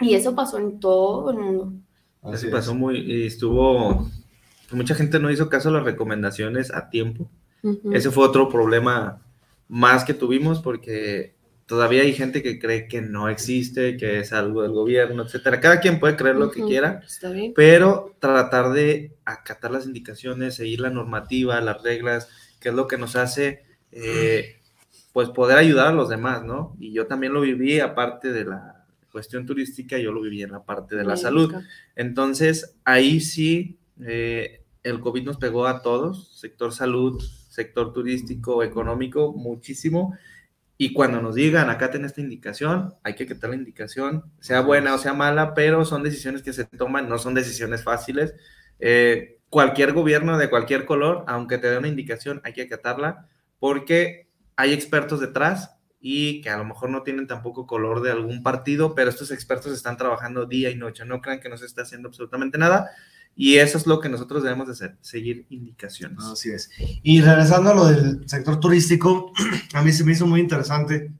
Y 0.02 0.14
eso 0.14 0.34
pasó 0.34 0.58
en 0.58 0.80
todo 0.80 1.30
el 1.32 1.38
mundo. 1.38 1.74
Así 2.22 2.36
Eso 2.36 2.48
es. 2.48 2.52
pasó 2.54 2.74
muy, 2.76 3.00
y 3.00 3.26
estuvo, 3.28 4.10
mucha 4.72 4.96
gente 4.96 5.20
no 5.20 5.30
hizo 5.30 5.50
caso 5.50 5.70
a 5.70 5.74
las 5.74 5.84
recomendaciones 5.84 6.74
a 6.74 6.90
tiempo. 6.90 7.30
Ujú. 7.64 7.92
Ese 7.94 8.10
fue 8.10 8.26
otro 8.26 8.48
problema 8.50 9.22
más 9.68 10.04
que 10.06 10.14
tuvimos 10.14 10.62
porque 10.62 11.36
todavía 11.70 12.02
hay 12.02 12.14
gente 12.14 12.42
que 12.42 12.58
cree 12.58 12.88
que 12.88 13.00
no 13.00 13.30
existe, 13.30 13.96
que 13.96 14.20
es 14.20 14.34
algo 14.34 14.64
del 14.64 14.72
gobierno, 14.72 15.22
etcétera. 15.22 15.60
Cada 15.62 15.80
quien 15.80 16.00
puede 16.00 16.16
creer 16.16 16.36
lo 16.36 16.50
que 16.50 16.64
quiera, 16.64 17.04
Está 17.06 17.30
bien. 17.30 17.54
pero 17.56 18.16
tratar 18.18 18.72
de 18.72 19.16
acatar 19.24 19.70
las 19.70 19.86
indicaciones, 19.86 20.56
seguir 20.56 20.80
la 20.80 20.90
normativa, 20.90 21.62
las 21.62 21.84
reglas, 21.84 22.28
que 22.60 22.70
es 22.70 22.76
lo 22.76 22.88
que 22.88 22.98
nos 22.98 23.16
hace, 23.16 23.66
eh, 23.92 24.58
pues, 25.14 25.30
poder 25.30 25.60
ayudar 25.60 25.90
a 25.90 25.92
los 25.94 26.10
demás, 26.10 26.44
¿no? 26.44 26.76
Y 26.80 26.92
yo 26.92 27.06
también 27.06 27.34
lo 27.34 27.42
viví, 27.42 27.80
aparte 27.80 28.32
de 28.32 28.46
la 28.46 28.88
cuestión 29.12 29.46
turística, 29.46 30.00
yo 30.00 30.12
lo 30.12 30.22
viví 30.22 30.42
en 30.42 30.52
la 30.52 30.64
parte 30.64 30.96
de 30.96 31.04
la 31.04 31.18
salud. 31.18 31.54
Entonces, 31.96 32.78
ahí 32.84 33.20
sí, 33.20 33.78
eh, 34.04 34.64
el 34.82 35.00
COVID 35.02 35.24
nos 35.24 35.38
pegó 35.38 35.68
a 35.68 35.84
todos, 35.84 36.36
sector 36.36 36.74
salud, 36.74 37.22
sector 37.50 37.94
turístico, 37.94 38.64
económico, 38.64 39.34
muchísimo. 39.34 40.18
Y 40.82 40.94
cuando 40.94 41.22
nos 41.22 41.36
digan, 41.36 41.70
acá 41.70 41.92
ten 41.92 42.06
esta 42.06 42.22
indicación, 42.22 42.94
hay 43.04 43.13
que 43.13 43.26
acatar 43.26 43.50
la 43.50 43.58
indicación, 43.58 44.24
sea 44.39 44.62
buena 44.62 44.96
o 44.96 44.98
sea 44.98 45.12
mala, 45.13 45.54
pero 45.54 45.84
son 45.84 46.04
decisiones 46.04 46.42
que 46.42 46.54
se 46.54 46.63
toman, 46.63 47.10
no 47.10 47.20
son 47.20 47.34
decisiones 47.34 47.84
fáciles. 47.84 48.34
Eh, 48.80 49.42
cualquier 49.50 49.92
gobierno 49.92 50.38
de 50.38 50.50
cualquier 50.50 50.86
color, 50.86 51.26
aunque 51.28 51.58
te 51.58 51.70
dé 51.70 51.78
una 51.78 51.89
indicación, 51.89 52.39
hay 52.46 52.54
que 52.54 52.62
acatarla, 52.62 53.28
porque 53.60 54.30
hay 54.56 54.72
expertos 54.72 55.20
detrás 55.20 55.76
y 56.00 56.39
que 56.39 56.50
a 56.50 56.56
lo 56.56 56.63
mejor 56.63 56.89
no 56.92 57.04
tienen 57.04 57.28
tampoco 57.28 57.68
color 57.68 58.02
de 58.02 58.12
algún 58.12 58.42
partido, 58.42 58.96
pero 58.96 59.10
estos 59.10 59.32
expertos 59.32 59.74
están 59.74 59.98
trabajando 59.98 60.46
día 60.46 60.70
y 60.70 60.76
noche, 60.76 61.04
no 61.04 61.20
crean 61.20 61.42
que 61.42 61.50
no 61.50 61.58
se 61.58 61.65
está 61.65 61.82
haciendo 61.82 62.08
absolutamente 62.08 62.58
nada. 62.58 62.89
Y 63.36 63.56
eso 63.56 63.78
es 63.78 63.88
lo 63.88 64.00
que 64.00 64.10
nosotros 64.10 64.44
debemos 64.44 64.68
de 64.68 64.74
hacer, 64.74 64.98
seguir 65.02 65.46
indicaciones. 65.50 66.20
Así 66.26 66.50
es. 66.50 66.70
Y 67.04 67.22
regresando 67.22 67.72
a 67.72 67.76
lo 67.76 67.86
del 67.86 68.28
sector 68.28 68.60
turístico, 68.60 69.32
a 69.74 69.82
mí 69.82 69.94
se 69.94 70.04
me 70.04 70.12
hizo 70.12 70.28
muy 70.28 70.42
interesante 70.42 71.12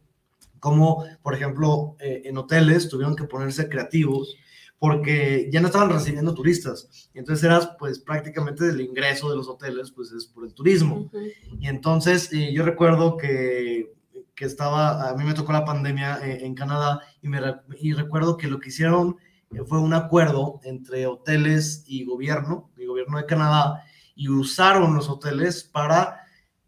cómo, 0.60 1.06
por 1.22 1.34
ejemplo, 1.34 1.96
eh, 2.00 2.24
en 2.26 2.38
hoteles 2.38 2.90
tuvieron 2.90 3.16
que 3.16 3.24
ponerse 3.24 3.70
creativos 3.70 4.36
porque 4.80 5.50
ya 5.52 5.60
no 5.60 5.68
estaban 5.68 5.90
recibiendo 5.90 6.34
turistas. 6.34 7.10
Entonces 7.14 7.44
eras 7.44 7.72
pues 7.78 8.00
prácticamente 8.00 8.66
del 8.66 8.82
ingreso 8.82 9.30
de 9.30 9.36
los 9.36 9.50
hoteles, 9.50 9.92
pues 9.92 10.12
es 10.12 10.26
por 10.26 10.46
el 10.46 10.54
turismo. 10.54 11.12
Y 11.60 11.68
entonces 11.68 12.32
eh, 12.32 12.54
yo 12.54 12.64
recuerdo 12.64 13.18
que, 13.18 13.94
que 14.36 14.46
estaba, 14.46 15.10
a 15.10 15.16
mí 15.16 15.26
me 15.26 15.34
tocó 15.34 15.52
la 15.52 15.66
pandemia 15.66 16.26
eh, 16.26 16.46
en 16.46 16.56
Canadá 16.56 17.02
y, 17.22 17.28
me, 17.28 17.40
y 17.78 17.92
recuerdo 17.92 18.38
que 18.38 18.48
lo 18.48 18.60
que 18.60 18.70
hicieron 18.70 19.18
fue 19.68 19.80
un 19.80 19.94
acuerdo 19.94 20.60
entre 20.64 21.08
hoteles 21.08 21.84
y 21.88 22.06
gobierno, 22.06 22.70
el 22.78 22.88
gobierno 22.88 23.18
de 23.18 23.26
Canadá, 23.26 23.84
y 24.16 24.30
usaron 24.30 24.96
los 24.96 25.10
hoteles 25.10 25.64
para, 25.64 26.20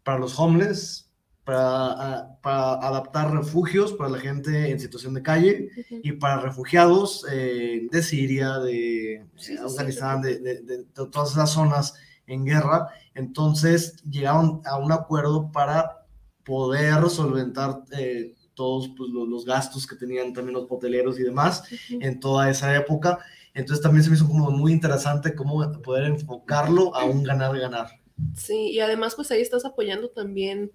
para 0.02 0.18
los 0.18 0.38
homeless, 0.38 1.10
para, 1.44 2.36
adaptar 2.42 3.32
refugios 3.32 3.92
para 3.94 4.10
la 4.10 4.18
gente 4.18 4.70
en 4.70 4.78
situación 4.80 5.12
de 5.14 5.22
calle 5.22 5.70
y 6.02 6.12
para 6.12 6.40
refugiados 6.40 7.26
eh, 7.30 7.88
de 7.90 8.02
Siria, 8.02 8.58
de 8.58 9.24
Sí, 9.36 9.52
sí, 9.52 9.56
sí, 9.56 9.62
Afganistán, 9.64 10.22
de, 10.22 10.38
de- 10.38 10.62
de- 10.62 10.78
de 10.84 10.84
todas 11.10 11.32
esas 11.32 11.50
zonas 11.50 11.94
en 12.26 12.44
guerra. 12.44 12.88
Entonces 13.14 13.96
llegaron 14.04 14.60
a 14.64 14.76
un 14.78 14.92
acuerdo 14.92 15.50
para 15.52 16.06
poder 16.44 17.08
solventar 17.10 17.82
eh, 17.98 18.34
todos 18.54 18.90
pues, 18.96 19.10
los, 19.10 19.28
los 19.28 19.44
gastos 19.44 19.86
que 19.86 19.96
tenían 19.96 20.32
también 20.32 20.54
los 20.54 20.66
hoteleros 20.68 21.18
y 21.18 21.22
demás 21.22 21.64
en 21.90 22.20
toda 22.20 22.50
esa 22.50 22.74
época. 22.76 23.18
Entonces 23.54 23.82
también 23.82 24.02
se 24.02 24.10
me 24.10 24.16
hizo 24.16 24.26
como 24.26 24.50
muy 24.50 24.72
interesante 24.72 25.34
cómo 25.34 25.70
poder 25.82 26.04
enfocarlo 26.04 26.94
a 26.94 27.04
un 27.04 27.22
ganar-ganar. 27.22 27.88
Sí, 28.34 28.70
y 28.70 28.80
además 28.80 29.14
pues 29.14 29.30
ahí 29.30 29.40
estás 29.40 29.64
apoyando 29.64 30.10
también 30.10 30.72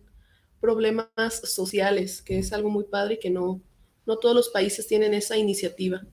problemas 0.59 1.09
sociales, 1.43 2.21
que 2.21 2.39
es 2.39 2.53
algo 2.53 2.69
muy 2.69 2.85
padre 2.85 3.15
y 3.15 3.19
que 3.19 3.29
no, 3.29 3.61
no 4.05 4.17
todos 4.17 4.35
los 4.35 4.49
países 4.49 4.87
tienen 4.87 5.13
esa 5.13 5.37
iniciativa. 5.37 6.03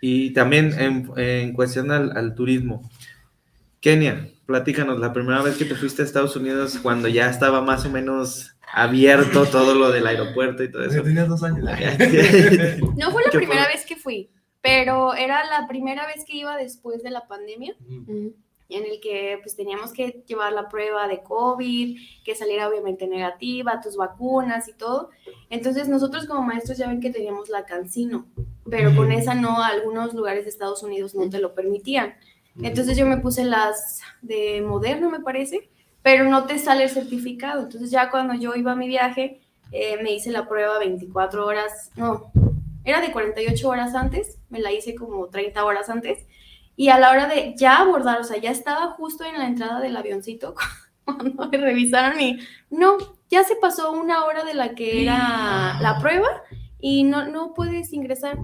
Y 0.00 0.32
también 0.32 0.72
en, 0.78 1.10
en 1.16 1.52
cuestión 1.52 1.90
al, 1.90 2.16
al 2.16 2.34
turismo. 2.34 2.88
Kenia, 3.80 4.30
platícanos, 4.50 4.98
la 4.98 5.12
primera 5.12 5.40
vez 5.42 5.56
que 5.56 5.64
te 5.64 5.76
fuiste 5.76 6.02
a 6.02 6.04
Estados 6.04 6.34
Unidos 6.34 6.78
cuando 6.82 7.06
ya 7.06 7.30
estaba 7.30 7.60
más 7.62 7.86
o 7.86 7.90
menos 7.90 8.56
abierto 8.72 9.46
todo 9.46 9.76
lo 9.76 9.92
del 9.92 10.08
aeropuerto 10.08 10.64
y 10.64 10.70
todo 10.72 10.82
eso. 10.84 11.02
Tenías 11.04 11.28
dos 11.28 11.42
años. 11.44 11.60
No 12.96 13.10
fue 13.12 13.22
la 13.22 13.30
¿Qué 13.30 13.38
primera 13.38 13.64
fue? 13.64 13.72
vez 13.74 13.86
que 13.86 13.94
fui. 13.96 14.28
pero 14.60 15.14
era 15.14 15.44
la 15.46 15.68
primera 15.68 16.04
vez 16.06 16.24
que 16.26 16.36
iba 16.36 16.56
después 16.56 17.02
de 17.04 17.10
la 17.10 17.28
pandemia 17.28 17.74
Ujú. 17.88 18.34
en 18.68 18.84
el 18.84 19.00
que 19.00 19.38
pues 19.42 19.54
teníamos 19.56 19.92
que 19.92 20.24
llevar 20.26 20.52
la 20.52 20.68
prueba 20.68 21.06
de 21.06 21.22
COVID, 21.22 21.96
que 22.24 22.34
saliera 22.34 22.68
obviamente 22.68 23.06
negativa, 23.06 23.80
tus 23.80 23.96
vacunas 23.96 24.66
y 24.68 24.72
todo. 24.74 25.10
Entonces 25.48 25.88
nosotros 25.88 26.26
como 26.26 26.42
maestros 26.42 26.76
ya 26.76 26.88
ven 26.88 27.00
que 27.00 27.10
teníamos 27.10 27.48
la 27.48 27.64
Cancino, 27.64 28.26
pero 28.68 28.94
con 28.96 29.08
Mm. 29.08 29.12
esa 29.12 29.34
no, 29.34 29.62
algunos 29.62 30.12
lugares 30.14 30.42
de 30.44 30.50
Estados 30.50 30.82
Unidos 30.82 31.14
no 31.14 31.30
te 31.30 31.38
lo 31.40 31.54
permitían. 31.54 32.14
Entonces 32.60 32.96
yo 32.96 33.06
me 33.06 33.18
puse 33.18 33.44
las 33.44 34.00
de 34.22 34.60
Moderna, 34.60 35.08
me 35.08 35.20
parece, 35.20 35.70
pero 36.02 36.24
no 36.24 36.46
te 36.46 36.58
sale 36.58 36.84
el 36.84 36.90
certificado. 36.90 37.62
Entonces 37.62 37.90
ya 37.90 38.10
cuando 38.10 38.34
yo 38.34 38.54
iba 38.54 38.72
a 38.72 38.76
mi 38.76 38.88
viaje, 38.88 39.40
eh, 39.72 40.02
me 40.02 40.12
hice 40.12 40.30
la 40.30 40.48
prueba 40.48 40.78
24 40.78 41.46
horas, 41.46 41.90
no, 41.96 42.32
era 42.84 43.00
de 43.00 43.12
48 43.12 43.68
horas 43.68 43.94
antes, 43.94 44.38
me 44.48 44.60
la 44.60 44.72
hice 44.72 44.94
como 44.94 45.28
30 45.28 45.64
horas 45.64 45.88
antes. 45.88 46.26
Y 46.76 46.88
a 46.88 46.98
la 46.98 47.10
hora 47.10 47.26
de 47.26 47.54
ya 47.56 47.76
abordar, 47.76 48.20
o 48.20 48.24
sea, 48.24 48.38
ya 48.38 48.50
estaba 48.50 48.92
justo 48.92 49.24
en 49.24 49.38
la 49.38 49.46
entrada 49.46 49.80
del 49.80 49.96
avioncito 49.96 50.54
cuando 51.04 51.48
me 51.48 51.58
revisaron 51.58 52.20
y 52.20 52.40
no, 52.70 52.96
ya 53.28 53.44
se 53.44 53.56
pasó 53.56 53.92
una 53.92 54.24
hora 54.24 54.44
de 54.44 54.54
la 54.54 54.74
que 54.74 55.02
era 55.02 55.78
la 55.80 55.98
prueba 56.00 56.28
y 56.80 57.04
no, 57.04 57.26
no 57.26 57.54
puedes 57.54 57.92
ingresar. 57.92 58.38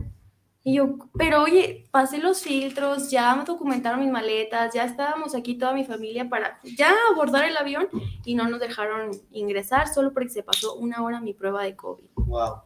Y 0.69 0.75
yo, 0.79 0.97
pero 1.17 1.45
oye, 1.45 1.87
pasé 1.93 2.19
los 2.19 2.43
filtros, 2.43 3.09
ya 3.09 3.37
me 3.37 3.45
documentaron 3.45 4.01
mis 4.01 4.11
maletas, 4.11 4.75
ya 4.75 4.83
estábamos 4.85 5.37
aquí 5.37 5.55
toda 5.57 5.73
mi 5.73 5.85
familia 5.85 6.29
para 6.29 6.59
ya 6.77 6.93
abordar 7.12 7.45
el 7.45 7.57
avión 7.57 7.87
y 8.25 8.35
no 8.35 8.49
nos 8.49 8.59
dejaron 8.59 9.12
ingresar 9.31 9.87
solo 9.87 10.12
porque 10.12 10.29
se 10.29 10.43
pasó 10.43 10.75
una 10.75 11.05
hora 11.05 11.21
mi 11.21 11.35
prueba 11.35 11.62
de 11.62 11.77
COVID. 11.77 12.07
Wow. 12.17 12.62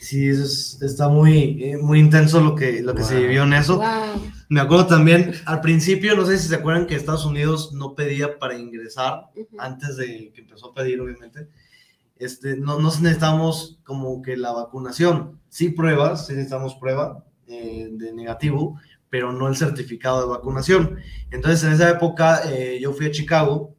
Sí, 0.00 0.30
eso 0.30 0.44
es- 0.44 0.80
está 0.80 1.08
muy, 1.10 1.62
eh, 1.62 1.76
muy 1.76 1.98
intenso 2.00 2.40
lo 2.40 2.54
que, 2.54 2.80
lo 2.80 2.94
que 2.94 3.02
se 3.02 3.20
vivió 3.20 3.42
en 3.42 3.52
eso. 3.52 3.76
Wow. 3.76 4.22
Me 4.48 4.60
acuerdo 4.62 4.86
también, 4.86 5.34
al 5.44 5.60
principio, 5.60 6.16
no 6.16 6.24
sé 6.24 6.38
si 6.38 6.48
se 6.48 6.54
acuerdan 6.54 6.86
que 6.86 6.94
Estados 6.94 7.26
Unidos 7.26 7.74
no 7.74 7.94
pedía 7.94 8.38
para 8.38 8.56
ingresar, 8.56 9.26
antes 9.58 9.98
de 9.98 10.32
que 10.34 10.40
empezó 10.40 10.68
a 10.70 10.74
pedir, 10.74 10.98
obviamente. 11.02 11.48
Este, 12.20 12.56
no, 12.56 12.78
no 12.78 12.88
necesitamos 13.00 13.80
como 13.82 14.22
que 14.22 14.36
la 14.36 14.52
vacunación. 14.52 15.40
Sí 15.48 15.70
pruebas, 15.70 16.26
sí 16.26 16.34
necesitamos 16.34 16.76
prueba 16.76 17.24
eh, 17.48 17.88
de 17.90 18.12
negativo, 18.12 18.78
pero 19.08 19.32
no 19.32 19.48
el 19.48 19.56
certificado 19.56 20.20
de 20.20 20.28
vacunación. 20.28 20.98
Entonces, 21.32 21.64
en 21.64 21.72
esa 21.72 21.90
época, 21.90 22.42
eh, 22.44 22.78
yo 22.80 22.92
fui 22.92 23.06
a 23.06 23.10
Chicago 23.10 23.74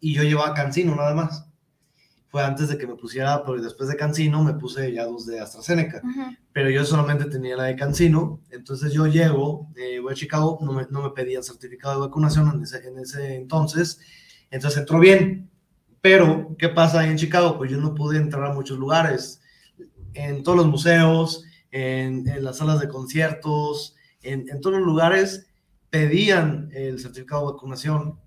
y 0.00 0.14
yo 0.14 0.24
llevaba 0.24 0.54
Cancino 0.54 0.96
nada 0.96 1.14
más. 1.14 1.46
Fue 2.26 2.42
antes 2.42 2.68
de 2.68 2.76
que 2.76 2.88
me 2.88 2.96
pusiera, 2.96 3.44
porque 3.44 3.62
después 3.62 3.88
de 3.88 3.96
Cancino 3.96 4.42
me 4.42 4.54
puse 4.54 4.92
ya 4.92 5.04
dos 5.04 5.24
de 5.26 5.38
AstraZeneca 5.38 6.02
pero 6.54 6.70
yo 6.70 6.84
solamente 6.84 7.24
tenía 7.24 7.56
la 7.56 7.64
de 7.64 7.74
Cancino, 7.74 8.40
entonces 8.48 8.92
yo 8.92 9.08
llego, 9.08 9.72
eh, 9.74 9.98
voy 9.98 10.12
a 10.12 10.14
Chicago, 10.14 10.56
no 10.62 10.72
me, 10.72 10.86
no 10.88 11.02
me 11.02 11.10
pedían 11.10 11.42
certificado 11.42 11.94
de 11.96 12.06
vacunación 12.06 12.48
en 12.54 12.62
ese, 12.62 12.86
en 12.86 12.98
ese 13.00 13.34
entonces, 13.34 14.00
entonces 14.52 14.78
entró 14.78 15.00
bien, 15.00 15.50
pero 16.04 16.54
¿qué 16.58 16.68
pasa 16.68 17.00
ahí 17.00 17.08
en 17.08 17.16
Chicago? 17.16 17.56
Pues 17.56 17.70
yo 17.70 17.78
no 17.78 17.94
pude 17.94 18.18
entrar 18.18 18.44
a 18.44 18.52
muchos 18.52 18.78
lugares, 18.78 19.40
en 20.12 20.42
todos 20.42 20.58
los 20.58 20.66
museos, 20.66 21.44
en, 21.70 22.26
las 22.44 22.58
salas 22.58 22.78
de 22.78 22.88
conciertos, 22.88 23.96
en, 24.20 24.46
en 24.50 24.60
todos 24.60 24.76
los 24.76 24.86
lugares 24.86 25.46
pedían 25.88 26.68
el 26.74 27.00
certificado 27.00 27.46
de 27.46 27.52
vacunación 27.54 28.20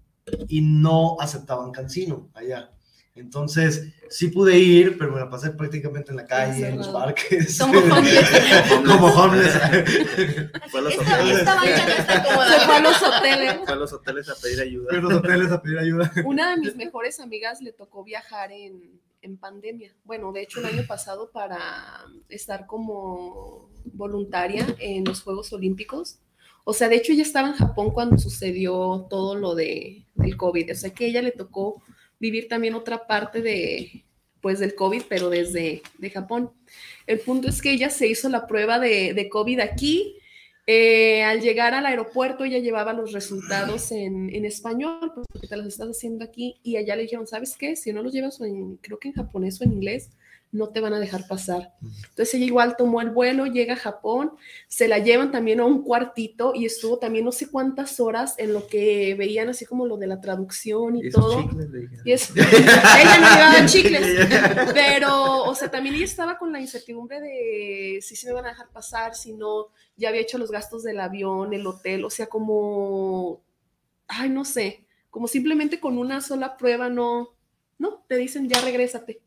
y 0.48 0.62
no 0.62 1.18
aceptaban 1.20 1.70
Cancino 1.70 2.32
allá. 2.34 2.72
Entonces, 3.20 3.94
sí 4.10 4.28
pude 4.30 4.58
ir, 4.58 4.98
pero 4.98 5.12
me 5.12 5.20
la 5.20 5.30
pasé 5.30 5.52
prácticamente 5.52 6.12
en 6.12 6.18
la 6.18 6.26
calle, 6.26 6.68
en 6.70 6.78
los 6.78 6.88
parques. 6.90 7.58
Como 7.60 7.80
homeless. 7.80 8.30
Como 8.86 9.08
homeless. 9.08 9.54
Fue 10.72 10.80
a 10.80 10.84
los 10.84 10.94
Esta, 10.94 11.16
hoteles. 11.16 11.38
esta 11.40 11.56
banca 11.56 11.86
no 11.86 11.92
está 11.92 12.14
Se 12.20 12.24
cómoda. 12.28 12.60
fue 12.66 12.76
a 12.76 12.80
los 12.82 13.02
hoteles. 13.04 13.56
Fue 13.66 13.74
a 13.74 13.76
los 13.76 13.94
hoteles 13.94 14.30
a 14.30 14.36
pedir 14.36 14.62
ayuda. 14.62 14.90
Fui 14.90 14.98
a 14.98 15.02
los 15.02 15.14
hoteles 15.14 15.52
a 15.52 15.62
pedir 15.62 15.80
ayuda. 15.80 16.12
Una 16.26 16.52
de 16.56 16.58
mis 16.62 16.76
mejores 16.76 17.20
amigas 17.20 17.62
le 17.62 17.72
tocó 17.74 18.04
viajar 18.04 18.52
en, 18.52 19.00
en 19.22 19.38
pandemia. 19.38 19.94
Bueno, 20.04 20.32
de 20.32 20.42
hecho, 20.44 20.60
el 20.60 20.66
año 20.68 20.84
pasado 20.88 21.32
para 21.32 22.06
estar 22.30 22.66
como 22.68 23.70
voluntaria 23.86 24.66
en 24.80 25.04
los 25.06 25.22
Juegos 25.22 25.52
Olímpicos. 25.54 26.20
O 26.70 26.74
sea, 26.74 26.90
de 26.90 26.98
hecho, 26.98 27.14
ella 27.14 27.24
estaba 27.24 27.48
en 27.48 27.54
Japón 27.54 27.92
cuando 27.92 28.18
sucedió 28.18 29.08
todo 29.10 29.36
lo 29.36 29.56
de, 29.56 30.06
del 30.16 30.36
COVID. 30.36 30.72
O 30.72 30.76
sea, 30.76 30.90
que 30.94 31.08
ella 31.08 31.22
le 31.22 31.32
tocó 31.32 31.82
vivir 32.20 32.48
también 32.48 32.76
otra 32.76 33.08
parte 33.08 33.42
de, 33.42 34.06
pues, 34.42 34.60
del 34.60 34.76
COVID, 34.76 35.04
pero 35.08 35.30
desde 35.30 35.82
de 35.98 36.10
Japón. 36.10 36.52
El 37.06 37.20
punto 37.20 37.50
es 37.50 37.62
que 37.62 37.72
ella 37.72 37.90
se 37.90 38.08
hizo 38.08 38.30
la 38.30 38.48
prueba 38.48 38.80
de, 38.80 39.14
de 39.14 39.30
COVID 39.30 39.60
aquí. 39.60 40.18
Eh, 40.70 41.24
al 41.24 41.40
llegar 41.40 41.74
al 41.74 41.86
aeropuerto, 41.86 42.44
ella 42.44 42.60
llevaba 42.60 42.92
los 42.92 43.14
resultados 43.14 43.92
en, 43.94 44.30
en 44.36 44.44
español, 44.44 45.14
porque 45.32 45.48
te 45.48 45.56
los 45.56 45.66
estás 45.66 45.88
haciendo 45.88 46.26
aquí, 46.26 46.60
y 46.62 46.76
allá 46.76 46.98
le 46.98 47.04
dijeron, 47.04 47.26
¿sabes 47.26 47.56
qué? 47.58 47.78
Si 47.78 47.94
no 47.94 48.04
los 48.04 48.12
llevas 48.12 48.38
creo 48.82 49.00
que 49.00 49.08
en 49.08 49.14
japonés 49.14 49.62
o 49.62 49.64
en 49.64 49.72
inglés, 49.72 50.10
no 50.52 50.70
te 50.70 50.80
van 50.80 50.94
a 50.94 51.00
dejar 51.00 51.28
pasar. 51.28 51.74
Entonces 51.82 52.34
ella 52.36 52.46
igual 52.46 52.76
tomó 52.78 53.02
el 53.02 53.10
vuelo, 53.10 53.46
llega 53.46 53.74
a 53.74 53.78
Japón, 53.78 54.32
se 54.68 54.88
la 54.88 55.00
llevan 55.00 55.32
también 55.32 55.60
a 55.60 55.66
un 55.66 55.84
cuartito 55.84 56.54
y 56.56 56.66
estuvo 56.66 57.00
también 57.00 57.26
no 57.26 57.32
sé 57.32 57.50
cuántas 57.50 58.00
horas 58.00 58.36
en 58.38 58.54
lo 58.54 58.68
que 58.68 59.16
veían 59.16 59.50
así 59.50 59.66
como 59.66 59.86
lo 59.86 59.98
de 59.98 60.08
la 60.08 60.22
traducción 60.22 60.98
y, 60.98 61.10
todo. 61.10 61.42
chicles. 61.42 61.82
Y 62.04 62.12
ella 62.12 63.20
no 63.20 63.30
llevaba 63.36 63.66
chicles, 63.66 64.28
pero, 64.74 65.44
o 65.44 65.56
sea, 65.56 65.70
también 65.70 65.96
ella 65.96 66.06
estaba 66.06 66.38
con 66.38 66.52
la 66.52 66.62
incertidumbre 66.62 67.20
de 67.20 68.00
si 68.02 68.16
se 68.16 68.28
me 68.28 68.34
van 68.34 68.46
a 68.46 68.50
dejar 68.50 68.70
pasar, 68.70 69.16
si 69.16 69.34
no, 69.34 69.68
ya 69.96 70.10
había 70.10 70.22
hecho 70.22 70.38
los 70.38 70.52
gastos 70.52 70.84
del 70.84 71.00
avión, 71.00 71.54
el 71.54 71.68
hotel, 71.68 72.06
o 72.06 72.10
sea, 72.10 72.28
como, 72.28 73.42
ay, 74.08 74.30
no 74.30 74.46
sé, 74.46 74.86
como 75.10 75.28
simplemente 75.28 75.80
con 75.80 75.98
una 75.98 76.22
sola 76.22 76.58
prueba 76.58 76.90
no, 76.90 77.36
no, 77.78 78.04
te 78.08 78.16
dicen 78.18 78.50
ya 78.50 78.62
regrésate. 78.62 79.22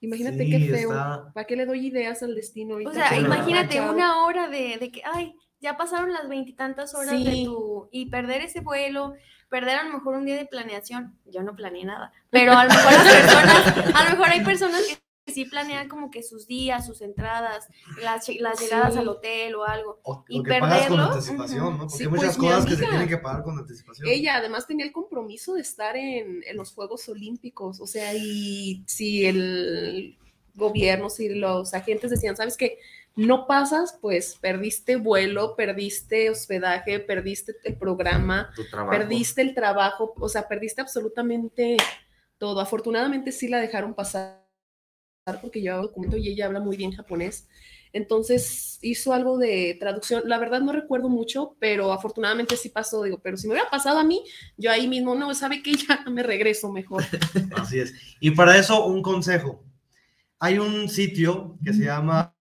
Imagínate 0.00 0.44
Sí, 0.44 0.50
qué 0.50 0.58
feo. 0.60 0.90
está- 0.92 1.32
¿Para 1.32 1.46
qué 1.46 1.56
le 1.56 1.66
doy 1.66 1.86
ideas 1.86 2.22
al 2.22 2.34
destino? 2.34 2.76
O 2.84 2.92
sea, 2.92 3.16
imagínate 3.18 3.80
una 3.80 4.24
hora 4.24 4.48
de, 4.48 4.76
de 4.78 4.90
que, 4.90 5.02
ay, 5.04 5.34
ya 5.60 5.76
pasaron 5.76 6.12
las 6.12 6.28
veintitantas 6.28 6.94
horas 6.94 7.12
de 7.24 7.42
tu... 7.44 7.88
Y 7.90 8.06
perder 8.10 8.42
ese 8.42 8.60
vuelo, 8.60 9.14
perder 9.48 9.76
a 9.78 9.84
lo 9.84 9.92
mejor 9.94 10.14
un 10.16 10.26
día 10.26 10.36
de 10.36 10.44
planeación. 10.46 11.18
Yo 11.24 11.42
no 11.42 11.56
planeé 11.56 11.84
nada, 11.84 12.12
pero 12.30 12.52
a 12.52 12.64
lo 12.64 12.70
mejor 12.74 12.92
las 12.92 13.14
personas, 13.14 13.94
a 13.94 14.04
lo 14.04 14.10
mejor 14.10 14.28
hay 14.28 14.44
personas 14.44 14.82
que 14.86 14.98
sí 15.26 15.44
planean 15.44 15.88
como 15.88 16.10
que 16.10 16.22
sus 16.22 16.46
días, 16.46 16.86
sus 16.86 17.02
entradas, 17.02 17.66
las, 18.02 18.28
las 18.40 18.60
llegadas 18.60 18.94
Sí. 18.94 19.00
al 19.00 19.08
hotel 19.08 19.54
o 19.56 19.64
algo. 19.64 19.98
O, 20.02 20.24
Y 20.28 20.40
o 20.40 20.42
que 20.42 20.50
pagas 20.58 20.86
con 20.86 20.96
perderlo, 20.96 21.20
Sí, 21.20 22.02
hay 22.04 22.08
muchas 22.08 22.36
pues, 22.36 22.36
cosas 22.36 22.66
que 22.66 22.76
se 22.76 22.86
tienen 22.86 23.08
que 23.08 23.18
pagar 23.18 23.42
con 23.42 23.58
anticipación. 23.58 24.08
Ella 24.08 24.36
además 24.36 24.66
tenía 24.66 24.86
el 24.86 24.92
compromiso 24.92 25.54
de 25.54 25.62
estar 25.62 25.96
en, 25.96 26.42
en 26.46 26.56
los 26.56 26.72
Juegos 26.72 27.08
Olímpicos, 27.08 27.80
o 27.80 27.86
sea, 27.86 28.14
y 28.14 28.84
si 28.86 29.26
el 29.26 30.16
gobierno, 30.54 31.10
si 31.10 31.28
los 31.28 31.74
agentes 31.74 32.10
decían, 32.10 32.36
sabes 32.36 32.56
que 32.56 32.78
no 33.16 33.46
pasas, 33.46 33.98
pues 34.00 34.36
perdiste 34.40 34.96
vuelo, 34.96 35.56
perdiste 35.56 36.30
hospedaje, 36.30 37.00
perdiste 37.00 37.56
el 37.64 37.76
programa, 37.76 38.50
perdiste 38.90 39.42
el 39.42 39.54
trabajo, 39.54 40.14
o 40.18 40.28
sea, 40.28 40.48
perdiste 40.48 40.82
absolutamente 40.82 41.76
todo. 42.38 42.60
Afortunadamente 42.60 43.32
sí 43.32 43.48
la 43.48 43.58
dejaron 43.58 43.94
pasar 43.94 44.45
porque 45.34 45.60
llevaba 45.60 45.82
documento 45.82 46.16
y 46.16 46.28
ella 46.28 46.46
habla 46.46 46.60
muy 46.60 46.76
bien 46.76 46.92
japonés. 46.92 47.48
Entonces 47.92 48.78
hizo 48.82 49.12
algo 49.12 49.38
de 49.38 49.76
traducción. 49.80 50.22
La 50.26 50.38
verdad 50.38 50.60
no 50.60 50.72
recuerdo 50.72 51.08
mucho, 51.08 51.56
pero 51.58 51.92
afortunadamente 51.92 52.56
sí 52.56 52.68
pasó. 52.68 53.02
Digo, 53.02 53.18
pero 53.22 53.36
si 53.36 53.46
me 53.46 53.54
hubiera 53.54 53.70
pasado 53.70 53.98
a 53.98 54.04
mí, 54.04 54.22
yo 54.56 54.70
ahí 54.70 54.86
mismo, 54.86 55.14
no, 55.14 55.34
sabe 55.34 55.62
que 55.62 55.74
ya 55.74 56.04
me 56.10 56.22
regreso 56.22 56.70
mejor. 56.70 57.04
Así 57.56 57.78
es. 57.78 57.94
Y 58.20 58.32
para 58.32 58.56
eso, 58.56 58.86
un 58.86 59.02
consejo. 59.02 59.64
Hay 60.38 60.58
un 60.58 60.88
sitio 60.88 61.58
que 61.64 61.72
se 61.72 61.84
llama 61.84 62.36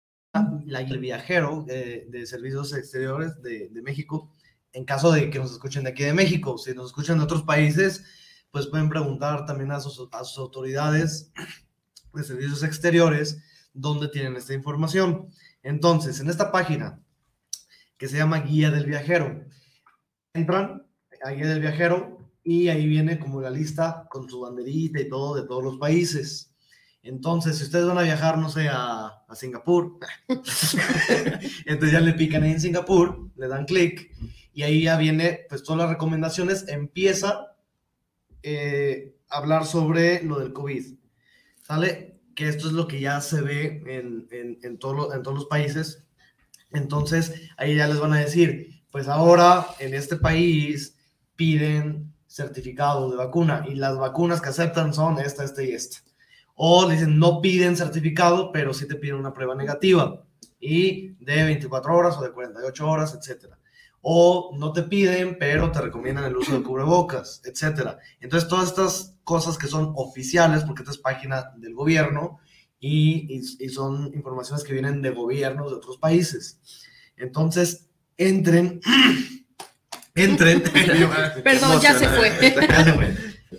La 0.65 0.85
del 0.85 1.01
Viajero 1.01 1.67
eh, 1.69 2.07
de 2.09 2.27
Servicios 2.27 2.73
Exteriores 2.73 3.43
de, 3.43 3.69
de 3.69 3.83
México. 3.83 4.31
En 4.73 4.85
caso 4.85 5.11
de 5.11 5.31
que 5.31 5.41
nos 5.41 5.51
escuchen 5.51 5.83
de 5.83 5.91
aquí 5.91 6.05
de 6.05 6.15
México, 6.15 6.57
si 6.57 6.73
nos 6.75 6.87
escuchan 6.87 7.19
de 7.19 7.25
otros 7.25 7.43
países, 7.43 8.05
pues 8.53 8.69
pueden 8.69 8.89
preguntar 8.89 9.45
también 9.45 9.73
a 9.73 9.81
sus, 9.81 10.09
a 10.13 10.23
sus 10.23 10.39
autoridades 10.39 11.33
de 12.15 12.25
servicios 12.25 12.63
exteriores 12.63 13.43
dónde 13.73 14.09
tienen 14.09 14.37
esta 14.37 14.55
información. 14.55 15.29
Entonces, 15.63 16.21
en 16.21 16.31
esta 16.31 16.51
página 16.53 17.01
que 17.97 18.09
se 18.09 18.17
llama 18.17 18.41
Guía 18.41 18.71
del 18.71 18.87
Viajero, 18.87 19.45
entran 20.33 20.87
a 21.23 21.31
Guía 21.31 21.49
del 21.49 21.61
Viajero 21.61 22.19
y 22.43 22.69
ahí 22.69 22.87
viene 22.87 23.19
como 23.19 23.41
la 23.41 23.51
lista 23.51 24.07
con 24.11 24.29
su 24.29 24.41
banderita 24.41 25.01
y 25.01 25.09
todo 25.09 25.35
de 25.35 25.47
todos 25.47 25.63
los 25.63 25.79
países. 25.79 26.53
Entonces, 27.03 27.59
si 27.59 27.65
ustedes 27.65 27.87
van 27.87 27.99
a 27.99 28.03
viajar, 28.03 28.39
no 28.39 28.49
sé, 28.49 28.69
a, 28.69 29.07
a 29.27 29.35
Singapur, 29.35 29.99
entonces 30.29 31.93
ya 31.93 32.01
le 32.01 32.13
pican 32.15 32.43
ahí 32.43 32.53
en 32.53 32.61
Singapur, 32.61 33.31
le 33.37 33.49
dan 33.49 33.65
clic 33.65 34.11
y 34.53 34.63
ahí 34.63 34.83
ya 34.83 34.99
viene, 34.99 35.47
pues 35.49 35.63
todas 35.63 35.79
las 35.79 35.91
recomendaciones, 35.91 36.69
empieza 36.69 37.57
eh, 38.43 39.17
a 39.29 39.39
hablar 39.39 39.65
sobre 39.65 40.23
lo 40.23 40.39
del 40.39 40.53
COVID, 40.53 40.95
¿sale? 41.71 42.21
Que 42.35 42.49
esto 42.49 42.67
es 42.67 42.73
lo 42.73 42.89
que 42.89 42.99
ya 42.99 43.21
se 43.21 43.43
ve 43.43 43.81
en, 43.87 44.27
en, 44.33 44.59
en, 44.65 44.79
todo 44.79 45.15
en 45.15 45.23
todos 45.23 45.37
los 45.37 45.47
países, 45.47 46.05
Entonces, 46.73 47.33
ahí 47.57 47.77
ya 47.77 47.87
les 47.87 48.01
van 48.01 48.13
a 48.13 48.19
decir, 48.19 48.83
pues 48.91 49.07
ahora 49.07 49.67
en 49.79 49.95
este 49.95 50.17
país 50.17 50.97
piden 51.37 52.13
certificado 52.27 53.09
de 53.09 53.17
vacuna 53.17 53.65
y 53.69 53.77
las 53.77 53.97
vacunas 53.97 54.41
que 54.41 54.49
aceptan 54.49 54.93
son 54.93 55.19
esta, 55.21 55.45
esta 55.45 55.63
y 55.63 55.71
esta. 55.71 55.99
O 56.57 56.89
dicen, 56.89 57.21
no 57.21 57.41
piden 57.41 57.77
certificado, 57.77 58.51
pero 58.51 58.75
sí 58.75 58.89
te 58.89 58.97
piden 58.97 59.17
una 59.17 59.33
prueba 59.33 59.55
negativa 59.55 60.25
y 60.59 61.11
de 61.25 61.45
24 61.45 61.97
horas 61.97 62.19
o 62.19 62.23
de 62.23 62.33
48 62.33 62.89
horas, 62.89 63.15
etcétera. 63.15 63.59
O 64.03 64.57
no 64.59 64.73
te 64.73 64.83
piden, 64.85 65.37
pero 65.39 65.71
te 65.71 65.81
recomiendan 65.81 66.25
el 66.25 66.37
uso 66.37 66.57
de 66.57 66.63
cubrebocas, 66.65 67.43
etcétera. 67.45 67.99
Entonces, 68.21 68.49
todas 68.49 68.69
estas 68.69 69.15
cosas 69.25 69.59
que 69.59 69.67
son 69.67 69.93
oficiales, 69.97 70.65
porque 70.65 70.83
esta 70.83 70.93
es 70.93 70.99
página 70.99 71.53
del 71.57 71.75
gobierno 71.75 72.39
y, 72.79 73.27
y- 73.37 73.65
y 73.65 73.69
son 73.69 74.11
informaciones 74.15 74.65
que 74.65 74.73
vienen 74.73 75.03
de 75.03 75.11
gobiernos 75.11 75.71
de 75.71 75.77
otros 75.77 75.99
países. 75.99 76.59
Entonces, 77.19 77.89
entren, 78.17 78.81
entren, 80.15 80.63
Perdón, 81.45 81.81
ya 81.81 81.99
se 81.99 82.09
fue. 82.09 82.31
Ya 82.69 82.85
se 82.85 82.93
fue. 82.95 83.15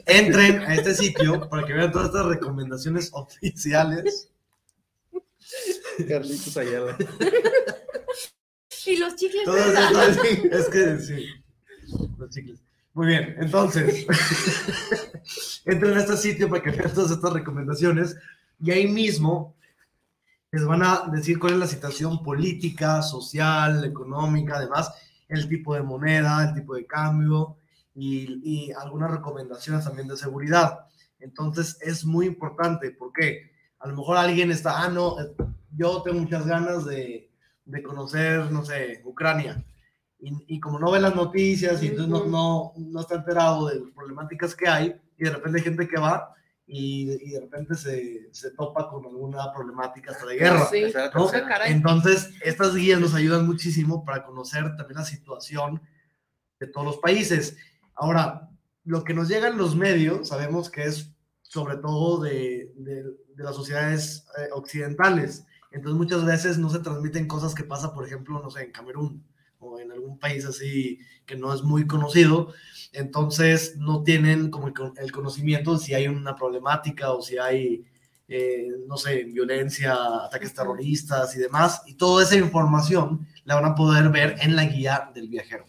entren 0.08 0.62
a 0.64 0.74
este 0.76 0.96
sitio 0.96 1.48
para 1.50 1.68
que 1.68 1.74
vean 1.74 1.92
todas 1.92 2.08
estas 2.08 2.26
recomendaciones 2.26 3.10
oficiales. 3.14 4.30
Carlitos 6.08 6.58
Ayala. 6.58 6.98
Y 8.86 8.98
los 8.98 9.16
chicles, 9.16 9.46
¿verdad? 9.46 10.10
estas, 10.10 10.26
es 10.26 10.70
que 10.70 11.00
sí, 11.00 11.26
los 12.18 12.30
chicles. 12.30 12.62
Muy 12.94 13.08
bien, 13.08 13.36
entonces, 13.40 14.06
entren 15.66 15.94
a 15.98 16.02
este 16.02 16.18
sitio 16.18 16.50
para 16.50 16.62
que 16.62 16.72
vean 16.72 16.94
todas 16.94 17.12
estas 17.12 17.32
recomendaciones 17.32 18.18
y 18.60 18.72
ahí 18.72 18.88
mismo 18.88 19.56
les 20.52 20.66
van 20.66 20.84
a 20.84 21.04
decir 21.12 21.40
cuál 21.40 21.54
es 21.54 21.60
la 21.60 21.68
situación 21.68 22.22
política, 22.22 23.02
social, 23.02 23.86
económica, 23.86 24.58
además, 24.58 24.92
el 25.30 25.48
tipo 25.48 25.74
de 25.74 25.84
moneda, 25.84 26.44
el 26.50 26.54
tipo 26.54 26.76
de 26.76 26.86
cambio 26.86 27.56
y, 27.96 28.42
y 28.44 28.72
algunas 28.74 29.10
recomendaciones 29.10 29.86
también 29.86 30.10
de 30.10 30.18
seguridad. 30.18 30.88
Entonces, 31.20 31.78
es 31.82 32.04
muy 32.04 32.26
importante 32.26 32.92
porque 32.92 33.52
a 33.80 33.88
lo 33.88 33.96
mejor 33.96 34.18
alguien 34.18 34.52
está, 34.52 34.84
ah, 34.84 34.90
no, 34.90 35.16
yo 35.76 36.02
tengo 36.02 36.20
muchas 36.20 36.46
ganas 36.46 36.84
de, 36.84 37.31
de 37.66 37.84
conocer, 37.84 38.52
no 38.52 38.64
sé, 38.66 39.02
Ucrania. 39.06 39.64
Y, 40.20 40.56
y 40.56 40.60
como 40.60 40.78
no 40.80 40.92
ve 40.92 41.00
las 41.00 41.16
noticias 41.16 41.82
y 41.82 41.88
entonces 41.88 42.12
no, 42.12 42.26
no, 42.26 42.74
no 42.78 43.02
está 43.02 43.16
enterado 43.16 43.68
de 43.68 43.80
las 43.80 43.90
problemáticas 43.92 44.56
que 44.56 44.68
hay, 44.68 44.96
y 45.18 45.24
de 45.24 45.30
repente 45.32 45.58
hay 45.60 45.64
gente 45.64 45.88
que 45.88 46.00
va 46.00 46.34
y, 46.68 47.12
y 47.12 47.30
de 47.32 47.40
repente 47.42 47.76
se, 47.76 48.30
se 48.32 48.52
topa 48.52 48.88
con 48.90 49.06
alguna 49.06 49.52
problemática 49.54 50.12
hasta 50.12 50.26
de 50.28 50.36
guerra. 50.38 50.66
Sí. 50.72 50.84
¿no? 51.42 51.48
Caray. 51.48 51.72
Entonces, 51.72 52.30
estas 52.44 52.76
guías 52.76 53.00
nos 53.00 53.14
ayudan 53.16 53.46
muchísimo 53.48 54.06
para 54.06 54.24
conocer 54.24 54.76
también 54.78 55.00
la 55.00 55.06
situación 55.06 55.82
de 56.60 56.68
todos 56.68 56.86
los 56.86 56.98
países. 56.98 57.58
Ahora, 57.96 58.48
lo 58.84 59.04
que 59.04 59.14
nos 59.14 59.28
llega 59.28 59.48
en 59.48 59.58
los 59.58 59.76
medios, 59.76 60.28
sabemos 60.30 60.70
que 60.70 60.84
es 60.86 61.12
sobre 61.42 61.78
todo 61.78 62.22
de, 62.22 62.72
de- 62.78 63.04
de 63.36 63.44
las 63.44 63.56
sociedades 63.56 64.26
eh, 64.38 64.50
occidentales. 64.54 65.46
Entonces, 65.72 65.98
muchas 65.98 66.26
veces 66.26 66.58
no 66.58 66.70
se 66.70 66.80
transmiten 66.80 67.28
cosas 67.28 67.56
que 67.56 67.64
pasa, 67.64 67.94
por 67.94 68.06
ejemplo, 68.06 68.42
no 68.42 68.50
sé, 68.50 68.64
en 68.64 68.72
Camerún 68.72 69.24
o 69.60 69.80
en 69.80 69.92
algún 69.92 70.18
país 70.20 70.46
así 70.46 71.00
que 71.26 71.36
no 71.36 71.54
es 71.54 71.64
muy 71.64 71.88
conocido. 71.88 72.54
Entonces, 72.94 73.78
no 73.78 74.04
tienen 74.04 74.50
como 74.52 74.68
el, 74.68 74.74
con- 74.74 74.94
el 74.98 75.12
conocimiento 75.12 75.74
de 75.74 75.80
si 75.80 75.94
hay 75.94 76.08
una 76.08 76.36
problemática 76.36 77.12
o 77.12 77.22
si 77.22 77.38
hay 77.38 77.86
eh, 78.34 78.68
no 78.88 78.96
sé, 78.96 79.26
violencia, 79.26 79.94
ataques 80.26 80.54
terroristas 80.54 81.36
y 81.36 81.40
demás. 81.40 81.82
Y 81.86 81.96
toda 81.96 82.24
esa 82.24 82.38
información 82.38 83.28
la 83.44 83.56
van 83.56 83.66
a 83.66 83.76
poder 83.76 84.08
ver 84.10 84.38
en 84.42 84.56
la 84.56 84.64
guía 84.66 85.12
del 85.14 85.28
viajero. 85.28 85.66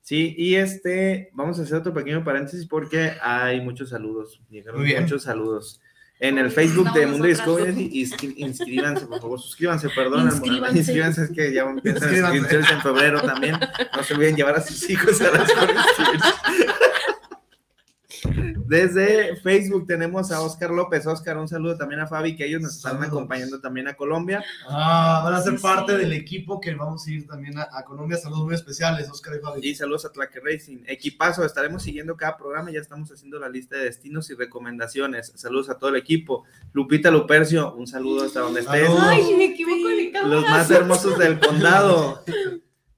Sí, 0.00 0.34
y 0.36 0.56
este, 0.56 1.30
vamos 1.34 1.58
a 1.58 1.62
hacer 1.62 1.76
otro 1.76 1.94
pequeño 1.94 2.24
paréntesis 2.24 2.66
porque 2.66 3.12
hay 3.22 3.60
muchos 3.60 3.90
saludos. 3.90 4.40
Llegaron 4.50 4.80
Muy 4.80 4.88
bien. 4.90 5.02
muchos 5.04 5.22
saludos. 5.22 5.80
En 6.26 6.38
el 6.38 6.50
Facebook 6.50 6.90
de 6.92 7.06
Mundo. 7.06 7.26
Discovery, 7.26 7.90
inscri- 7.92 8.34
inscríbanse, 8.38 9.06
por 9.06 9.20
favor, 9.20 9.38
suscríbanse, 9.40 9.90
perdón. 9.90 10.24
Inscríbanse. 10.26 10.78
Inscríbanse, 10.78 11.24
es 11.24 11.30
que 11.30 11.52
ya 11.52 11.62
empiezan 11.64 12.22
las 12.22 12.34
inscripciones 12.34 12.70
en 12.70 12.80
febrero 12.80 13.20
también. 13.20 13.58
No 13.94 14.02
se 14.02 14.14
olviden 14.14 14.36
llevar 14.36 14.56
a 14.56 14.62
sus 14.62 14.88
hijos 14.88 15.20
a 15.20 15.30
las. 15.30 15.48
Desde 18.66 19.36
Facebook 19.36 19.86
tenemos 19.86 20.30
a 20.32 20.40
Oscar 20.40 20.70
López. 20.70 21.06
Oscar, 21.06 21.36
un 21.38 21.48
saludo 21.48 21.76
también 21.76 22.00
a 22.00 22.06
Fabi, 22.06 22.34
que 22.36 22.46
ellos 22.46 22.62
nos 22.62 22.76
están 22.76 22.92
Saludos. 22.92 23.08
acompañando 23.08 23.60
también 23.60 23.88
a 23.88 23.94
Colombia. 23.94 24.42
Ah, 24.68 25.20
van 25.24 25.34
a 25.34 25.42
ser 25.42 25.56
Sí, 25.56 25.62
parte 25.62 25.92
sí. 25.92 25.98
del 25.98 26.12
equipo 26.12 26.60
que 26.60 26.74
vamos 26.74 27.06
a 27.06 27.10
ir 27.10 27.26
también 27.26 27.58
a, 27.58 27.68
a 27.72 27.84
Colombia. 27.84 28.16
Saludos 28.16 28.44
muy 28.46 28.54
especiales, 28.54 29.08
Oscar 29.10 29.34
y 29.36 29.40
Fabi. 29.40 29.68
Y 29.68 29.74
saludos 29.74 30.04
a 30.06 30.12
Tlaque 30.12 30.40
Racing. 30.40 30.78
Equipazo, 30.86 31.44
estaremos 31.44 31.82
siguiendo 31.82 32.16
cada 32.16 32.36
programa. 32.36 32.70
Ya 32.70 32.80
estamos 32.80 33.10
haciendo 33.12 33.38
la 33.38 33.48
lista 33.48 33.76
de 33.76 33.84
destinos 33.84 34.30
y 34.30 34.34
recomendaciones. 34.34 35.32
Saludos 35.36 35.68
a 35.70 35.78
todo 35.78 35.90
el 35.90 35.96
equipo. 35.96 36.44
Lupita 36.72 37.10
Lupercio, 37.10 37.74
un 37.74 37.86
saludo 37.86 38.24
hasta 38.24 38.40
donde 38.40 38.60
estés. 38.60 38.88
Ay, 39.00 39.34
me 39.36 39.44
equivoco 39.46 39.88
de 39.88 40.10
cámara. 40.10 40.34
Los 40.34 40.42
más 40.48 40.70
hermosos 40.70 41.18
del 41.18 41.38
condado. 41.38 42.22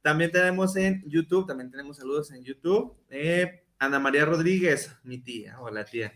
También 0.03 0.31
tenemos 0.31 0.77
en 0.77 1.03
YouTube, 1.09 1.47
también 1.49 1.69
tenemos 1.71 1.97
saludos 1.97 2.31
en 2.31 2.45
YouTube. 2.45 2.95
Eh, 3.11 3.65
Ana 3.79 3.99
María 3.99 4.25
Rodríguez, 4.25 4.91
mi 5.05 5.19
tía. 5.19 5.61
Hola, 5.61 5.85
tía. 5.85 6.15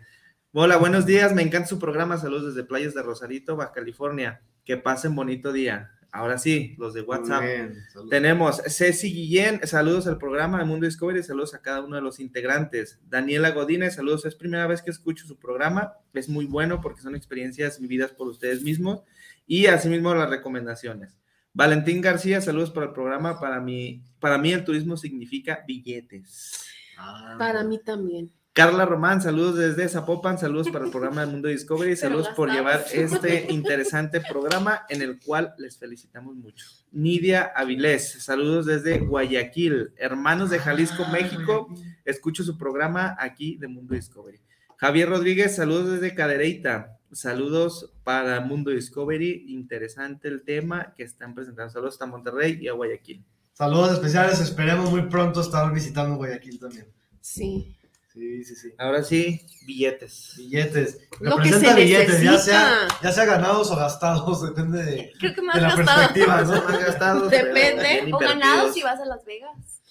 Hola, 0.53 0.79
buenos 0.79 1.05
días. 1.05 1.35
Me 1.35 1.43
encanta 1.43 1.69
su 1.69 1.79
programa. 1.79 2.17
Saludos 2.17 2.55
desde 2.55 2.67
Playas 2.67 2.95
de 2.95 3.03
Rosarito, 3.03 3.57
Baja 3.57 3.73
California. 3.73 4.41
Que 4.65 4.79
pasen 4.79 5.15
bonito 5.15 5.53
día. 5.53 5.93
Ahora 6.11 6.39
sí, 6.39 6.75
los 6.79 6.95
de 6.95 7.03
WhatsApp. 7.03 7.43
Bien. 7.43 7.85
Tenemos 8.09 8.63
Ceci 8.67 9.13
Guillén, 9.13 9.61
saludos 9.65 10.07
al 10.09 10.19
programa 10.19 10.59
de 10.59 10.65
Mundo 10.65 10.87
Discovery, 10.87 11.23
saludos 11.23 11.55
a 11.55 11.63
cada 11.63 11.83
uno 11.83 11.97
de 11.97 12.03
los 12.03 12.19
integrantes. 12.19 12.99
Daniela 13.07 13.51
Godínez, 13.51 13.95
saludos, 13.95 14.25
es 14.25 14.35
primera 14.35 14.67
vez 14.67 14.83
que 14.83 14.91
escucho 14.91 15.27
su 15.27 15.39
programa, 15.39 15.93
es 16.13 16.29
muy 16.29 16.47
bueno 16.47 16.81
porque 16.81 17.03
son 17.03 17.15
experiencias 17.15 17.79
vividas 17.79 18.11
por 18.11 18.27
ustedes 18.27 18.63
mismos 18.63 19.03
y 19.47 19.67
asimismo 19.67 20.13
las 20.13 20.31
recomendaciones. 20.31 21.17
Valentín 21.53 22.01
García, 22.01 22.41
saludos 22.41 22.73
para 22.73 22.87
el 22.87 22.93
programa, 22.93 23.39
para 23.39 23.61
mí, 23.61 24.03
para 24.19 24.37
mí 24.37 24.53
el 24.53 24.65
turismo 24.65 24.97
significa 24.97 25.63
billetes. 25.65 26.70
Ah. 27.01 27.37
Para 27.39 27.65
mí 27.65 27.79
también. 27.79 28.31
Carla 28.53 28.85
Román, 28.85 29.23
saludos 29.23 29.57
desde 29.57 29.89
Zapopan, 29.89 30.37
saludos 30.37 30.69
para 30.71 30.85
el 30.85 30.91
programa 30.91 31.21
de 31.21 31.29
Mundo 31.29 31.49
Discovery, 31.49 31.97
saludos 31.97 32.29
por 32.37 32.51
llevar 32.51 32.85
este 32.93 33.47
interesante 33.51 34.21
programa 34.21 34.83
en 34.89 35.03
el 35.03 35.21
cual 35.21 35.55
les 35.57 35.79
felicitamos 35.79 36.35
mucho. 36.35 36.67
Nidia 36.91 37.53
Avilés, 37.55 38.23
saludos 38.25 38.67
desde 38.67 38.99
Guayaquil, 38.99 39.93
hermanos 39.97 40.51
de 40.51 40.59
Jalisco, 40.59 41.07
México, 41.13 41.69
escucho 42.05 42.43
su 42.43 42.59
programa 42.59 43.17
aquí 43.21 43.57
de 43.57 43.69
Mundo 43.69 43.95
Discovery. 43.95 44.41
Javier 44.77 45.09
Rodríguez, 45.09 45.55
saludos 45.55 45.93
desde 45.93 46.15
Cadereyta, 46.15 46.99
saludos 47.13 47.95
para 48.03 48.41
Mundo 48.41 48.73
Discovery, 48.73 49.45
interesante 49.47 50.27
el 50.27 50.43
tema 50.43 50.93
que 50.97 51.05
están 51.05 51.35
presentando, 51.35 51.73
saludos 51.73 51.95
hasta 51.95 52.07
Monterrey 52.07 52.59
y 52.61 52.67
a 52.67 52.73
Guayaquil. 52.73 53.25
Saludos 53.61 53.93
especiales, 53.93 54.41
esperemos 54.41 54.91
muy 54.91 55.03
pronto 55.03 55.43
estar 55.43 55.71
visitando 55.71 56.17
Guayaquil 56.17 56.59
también. 56.59 56.87
Sí. 57.21 57.77
Sí, 58.11 58.43
sí, 58.43 58.57
sí. 58.57 58.73
Ahora 58.79 59.03
sí, 59.03 59.39
billetes. 59.67 60.33
Billetes. 60.39 60.99
Lo 61.21 61.37
que 61.37 61.53
se 61.53 61.75
billetes, 61.75 62.23
ya 62.23 62.39
sea, 62.39 62.71
necesita. 62.71 63.01
ya 63.03 63.13
sea 63.13 63.25
ganados 63.27 63.71
o 63.71 63.77
gastados, 63.77 64.41
depende 64.43 64.83
de, 64.83 65.13
Creo 65.21 65.35
que 65.35 65.41
de 65.43 65.47
más 65.47 65.57
la 65.61 65.77
gastado. 65.77 65.85
perspectiva, 65.99 66.41
¿no? 66.41 66.65
Más 66.65 66.87
gastados, 66.87 67.27
pero 67.29 67.47
Depende, 67.55 68.11
O 68.15 68.19
ganados 68.19 68.73
si 68.73 68.83
vas 68.83 68.99
a 68.99 69.05
Las 69.05 69.27
Vegas. 69.27 69.83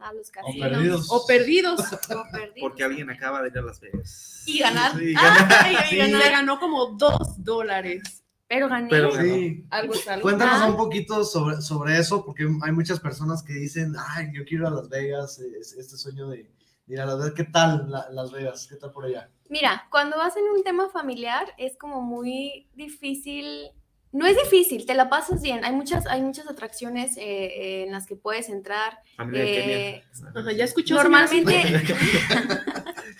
A 0.00 0.12
los 0.14 0.30
casinos. 0.30 0.66
perdidos. 0.70 1.06
O 1.10 1.26
perdidos. 1.26 1.80
O 1.92 2.24
perdidos. 2.32 2.54
Porque 2.60 2.82
alguien 2.84 3.10
acaba 3.10 3.42
de 3.42 3.48
ir 3.50 3.58
a 3.58 3.62
Las 3.62 3.78
Vegas. 3.78 4.42
Y 4.46 4.58
ganar. 4.60 4.96
Sí, 4.98 5.12
ganar. 5.12 5.72
y 5.84 5.86
Sí. 5.90 5.96
ganar. 5.98 6.22
Se 6.22 6.30
ganó 6.30 6.58
como 6.58 6.86
dos 6.96 7.44
dólares. 7.44 8.24
Pero 8.48 8.68
gané. 8.68 8.88
Pero- 8.88 9.10
Sí. 9.12 9.64
Algo. 9.70 9.94
Cuéntanos 10.22 10.62
Ah. 10.62 10.66
un 10.70 10.76
poquito 10.76 11.22
sobre, 11.24 11.60
sobre 11.60 11.98
eso, 11.98 12.24
porque 12.24 12.48
hay 12.62 12.72
muchas 12.72 12.98
personas 12.98 13.42
que 13.42 13.52
dicen, 13.52 13.94
ay, 14.14 14.30
yo 14.32 14.44
quiero 14.46 14.64
ir 14.64 14.72
a 14.72 14.76
Las 14.76 14.88
Vegas, 14.88 15.38
es- 15.38 15.74
este 15.74 15.96
sueño 15.98 16.28
de, 16.30 16.38
de 16.86 16.94
ir 16.94 17.00
a 17.00 17.06
Las 17.06 17.18
Vegas. 17.18 17.34
¿Qué 17.34 17.44
tal 17.44 17.90
la- 17.90 18.08
Las 18.10 18.32
Vegas? 18.32 18.66
¿Qué 18.68 18.76
tal 18.76 18.90
por 18.92 19.04
allá? 19.04 19.28
Mira, 19.50 19.86
cuando 19.90 20.16
vas 20.16 20.36
en 20.36 20.44
un 20.44 20.62
tema 20.64 20.88
familiar 20.88 21.46
es 21.58 21.76
como 21.76 22.00
muy 22.00 22.68
difícil. 22.74 23.70
No 24.10 24.24
es 24.24 24.38
difícil, 24.42 24.86
te 24.86 24.94
la 24.94 25.10
pasas 25.10 25.42
bien. 25.42 25.66
Hay 25.66 25.72
muchas, 25.74 26.06
hay 26.06 26.22
muchas 26.22 26.48
atracciones 26.48 27.18
eh, 27.18 27.22
eh, 27.22 27.84
en 27.86 27.92
las 27.92 28.06
que 28.06 28.16
puedes 28.16 28.48
entrar. 28.48 29.00
Familia 29.18 29.44
de 29.44 29.88
Eh. 29.90 30.04
Ajá, 30.34 30.52
ya 30.52 30.64
escuchó. 30.64 30.94
Normalmente? 30.94 31.62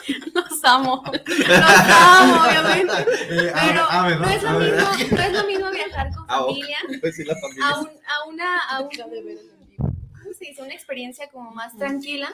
los 0.62 0.64
amo, 0.72 1.02
los 1.12 1.48
amo, 1.48 2.34
obviamente. 2.44 2.92
Eh, 3.30 3.52
Pero 3.54 3.82
a- 3.82 4.04
a 4.04 4.08
ver, 4.08 4.20
no 4.20 4.28
es 4.28 4.42
lo 4.42 4.48
a 4.48 4.56
ver. 4.58 4.74
mismo, 4.74 4.90
no 5.16 5.22
es 5.22 5.32
lo 5.32 5.44
mismo 5.46 5.70
viajar 5.70 6.14
con 6.14 6.24
Ah, 6.28 6.38
familia 6.46 6.78
Pues 7.00 7.16
sí, 7.16 7.24
la 7.24 7.36
familia. 7.36 7.68
a, 7.68 7.80
un- 7.80 7.88
a 7.88 8.28
una, 8.28 8.58
a 8.70 8.80
un- 8.80 8.88
¿cómo 8.90 10.32
se 10.38 10.44
dice? 10.46 10.62
Una 10.62 10.74
experiencia 10.74 11.28
como 11.30 11.50
más 11.52 11.76
tranquila, 11.76 12.28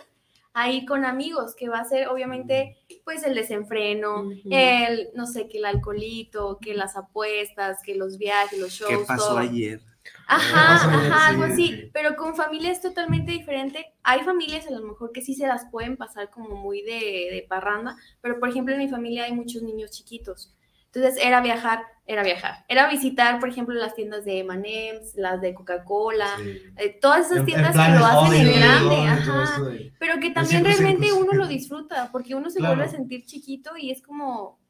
ahí 0.52 0.86
con 0.86 1.04
amigos, 1.04 1.54
que 1.56 1.68
va 1.68 1.80
a 1.80 1.84
ser 1.84 2.08
obviamente 2.08 2.76
pues 3.04 3.24
el 3.24 3.34
desenfreno, 3.34 4.30
el, 4.50 5.10
no 5.14 5.26
sé, 5.26 5.48
que 5.48 5.58
el 5.58 5.64
alcoholito, 5.66 6.58
que 6.60 6.74
las 6.74 6.96
apuestas, 6.96 7.82
que 7.84 7.94
los 7.96 8.16
viajes, 8.18 8.58
los 8.58 8.70
shows, 8.72 8.90
¿Qué 8.90 9.04
pasó 9.06 9.28
todo. 9.28 9.38
ayer? 9.38 9.80
Ajá, 10.26 10.86
o 10.86 10.90
menos, 10.90 11.06
ajá, 11.12 11.26
algo 11.28 11.46
sí, 11.46 11.52
así. 11.52 11.68
sí. 11.68 11.90
Pero 11.92 12.16
con 12.16 12.34
familia 12.36 12.70
es 12.70 12.80
totalmente 12.80 13.32
diferente. 13.32 13.94
Hay 14.02 14.20
familias 14.20 14.66
a 14.66 14.70
lo 14.70 14.82
mejor 14.82 15.12
que 15.12 15.22
sí 15.22 15.34
se 15.34 15.46
las 15.46 15.66
pueden 15.70 15.96
pasar 15.96 16.30
como 16.30 16.56
muy 16.56 16.82
de, 16.82 17.28
de 17.32 17.46
parranda, 17.48 17.96
pero 18.20 18.38
por 18.40 18.48
ejemplo 18.48 18.74
en 18.74 18.80
mi 18.80 18.88
familia 18.88 19.24
hay 19.24 19.32
muchos 19.32 19.62
niños 19.62 19.90
chiquitos. 19.90 20.54
Entonces 20.92 21.20
era 21.20 21.40
viajar, 21.40 21.82
era 22.06 22.22
viajar. 22.22 22.64
Era 22.68 22.88
visitar, 22.88 23.40
por 23.40 23.48
ejemplo, 23.48 23.74
las 23.74 23.96
tiendas 23.96 24.24
de 24.24 24.38
M&M's, 24.38 25.16
las 25.16 25.40
de 25.40 25.52
Coca-Cola, 25.52 26.28
Sí. 26.38 26.62
eh, 26.76 26.98
todas 27.00 27.26
esas 27.26 27.32
En- 27.32 27.38
en 27.40 27.46
tiendas 27.46 27.72
que 27.72 27.98
lo 27.98 28.06
hacen 28.06 28.46
en 28.46 28.60
grande, 28.60 28.96
ajá. 29.08 29.62
Pero 29.98 30.20
que 30.20 30.30
también 30.30 30.64
realmente 30.64 31.12
uno 31.12 31.32
lo 31.32 31.48
disfruta, 31.48 32.10
porque 32.12 32.36
uno 32.36 32.48
se 32.48 32.60
Claro. 32.60 32.76
vuelve 32.76 32.88
a 32.88 32.94
sentir 32.96 33.24
chiquito 33.26 33.76
y 33.76 33.90
es 33.90 34.02
como 34.02 34.60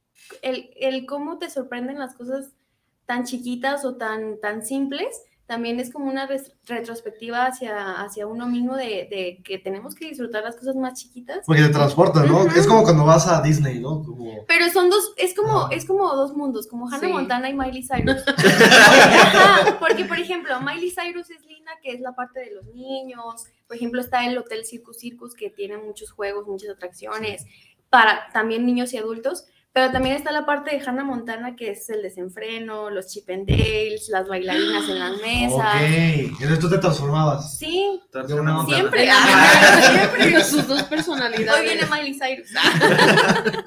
el, 0.41 0.71
el 0.77 1.05
cómo 1.05 1.37
te 1.39 1.51
sorprenden 1.51 1.99
las 1.99 2.15
cosas 2.15 2.53
tan 3.07 3.25
chiquitas 3.25 3.85
o 3.85 3.97
tan, 3.97 4.41
tan 4.41 4.65
simples, 4.65 5.23
también 5.47 5.79
es 5.79 5.93
como 5.93 6.07
una 6.11 6.27
retrospectiva 6.65 7.45
hacia, 7.45 8.01
hacia 8.01 8.27
uno 8.27 8.47
mismo 8.47 8.77
de, 8.77 9.07
de 9.11 9.43
que 9.45 9.59
tenemos 9.59 9.95
que 9.95 10.07
disfrutar 10.09 10.43
las 10.43 10.57
cosas 10.57 10.75
más 10.75 10.95
chiquitas. 10.99 11.41
Porque 11.45 11.61
te 11.61 11.69
transporta, 11.69 12.25
¿no? 12.25 12.45
Ujú. 12.45 12.59
Es 12.59 12.67
como 12.67 12.83
cuando 12.83 13.05
vas 13.05 13.29
a 13.29 13.43
Disney, 13.43 13.79
¿no? 13.79 14.03
Como... 14.03 14.47
Pero 14.49 14.71
son 14.71 14.89
dos, 14.89 15.13
es 15.19 15.35
como, 15.35 15.67
Ah. 15.67 15.69
es 15.71 15.85
como 15.85 16.09
dos 16.17 16.35
mundos, 16.35 16.67
como 16.67 16.87
Hannah 16.89 16.99
Sí. 17.01 17.07
Montana 17.13 17.51
y 17.51 17.55
Miley 17.55 17.87
Cyrus. 17.87 18.25
Ajá, 18.27 19.77
porque, 19.79 20.05
por 20.07 20.19
ejemplo, 20.19 20.59
Miley 20.61 20.91
Cyrus 20.91 21.29
es 21.31 21.45
linda, 21.45 21.73
que 21.83 21.93
es 21.93 22.01
la 22.01 22.13
parte 22.15 22.41
de 22.41 22.53
los 22.55 22.65
niños. 22.75 23.45
Por 23.67 23.77
ejemplo, 23.77 24.01
está 24.01 24.25
el 24.27 24.39
Hotel 24.39 24.65
Circus 24.65 24.99
Circus, 24.99 25.35
que 25.35 25.51
tiene 25.51 25.77
muchos 25.77 26.11
juegos, 26.11 26.47
muchas 26.47 26.71
atracciones, 26.71 27.45
para 27.91 28.29
también 28.33 28.65
niños 28.67 28.93
y 28.93 28.97
adultos. 28.99 29.47
Pero 29.75 29.91
también 29.91 30.15
está 30.15 30.31
la 30.31 30.47
parte 30.47 30.71
de 30.71 30.81
Hannah 30.87 31.03
Montana, 31.03 31.57
que 31.57 31.73
es 31.73 31.91
el 31.91 32.01
desenfreno, 32.01 32.91
los 32.91 33.09
chip 33.09 33.29
and 33.29 33.45
dales, 33.45 34.09
las 34.09 34.29
bailarinas 34.29 34.89
en 34.89 35.01
las 35.01 35.21
mesas. 35.21 35.75
Ok, 35.75 36.31
entonces 36.41 36.59
tú 36.61 36.71
te 36.71 36.79
transformabas. 36.79 37.59
Sí, 37.59 38.01
una 38.13 38.65
siempre. 38.67 39.11
Siempre 39.91 40.33
con 40.33 40.45
sus 40.45 40.69
dos 40.69 40.85
personalidades. 40.85 41.61
Hoy 41.61 41.67
viene 41.67 41.87
Miley 41.91 42.15
Cyrus. 42.15 42.51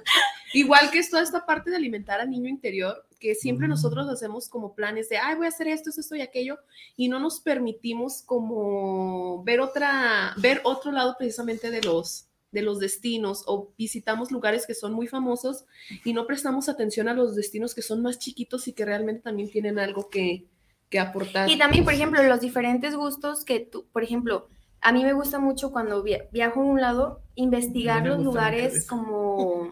Igual 0.53 0.89
que 0.91 0.99
es 0.99 1.10
toda 1.10 1.24
esta 1.24 1.45
parte 1.45 1.72
de 1.72 1.76
alimentar 1.76 2.22
al 2.22 2.30
niño 2.30 2.47
interior, 2.47 3.05
que 3.20 3.36
siempre 3.36 3.68
Mm. 3.68 3.72
nosotros 3.72 4.08
hacemos 4.08 4.47
como 4.47 4.76
planes 4.76 5.10
de, 5.10 5.18
ay, 5.18 5.36
voy 5.36 5.47
a 5.47 5.49
hacer 5.49 5.68
esto, 5.68 5.89
esto 5.89 6.16
y 6.16 6.22
aquello, 6.22 6.58
y 6.95 7.10
no 7.10 7.20
nos 7.20 7.41
permitimos 7.41 8.22
como 8.26 9.43
ver 9.43 9.60
otra, 9.60 10.34
ver 10.38 10.62
otro 10.64 10.93
lado 10.93 11.16
precisamente 11.18 11.70
de 11.70 11.82
los 11.82 12.28
de 12.58 12.64
los 12.64 12.80
destinos 12.80 13.43
o 13.45 13.70
visitamos 13.78 14.32
lugares 14.32 14.66
que 14.66 14.74
son 14.74 14.93
muy 14.93 15.08
famosos 15.08 15.66
y 16.03 16.14
no 16.14 16.26
prestamos 16.26 16.70
atención 16.70 17.08
a 17.08 17.14
los 17.14 17.36
destinos 17.36 17.76
que 17.76 17.82
son 17.84 18.01
más 18.01 18.18
chiquitos 18.18 18.68
y 18.68 18.74
que 18.74 18.86
realmente 18.86 19.22
también 19.22 19.49
tienen 19.51 19.78
algo 19.78 20.10
que, 20.10 20.45
que 20.89 20.99
aportar. 20.99 21.49
Y 21.49 21.58
también, 21.60 21.84
por 21.84 21.93
ejemplo, 21.93 22.22
los 22.24 22.41
diferentes 22.41 22.95
gustos 22.95 23.45
que 23.45 23.60
tú, 23.60 23.86
por 23.93 24.03
ejemplo, 24.03 24.47
a 24.82 24.91
mí 24.91 25.03
me 25.03 25.14
gusta 25.14 25.39
mucho 25.39 25.72
cuando 25.72 26.01
via- 26.03 26.26
viajo 26.32 26.62
a 26.62 26.66
un 26.66 26.82
lado, 26.82 27.22
investigar 27.36 28.05
los 28.08 28.24
lugares 28.24 28.88
como 28.88 29.72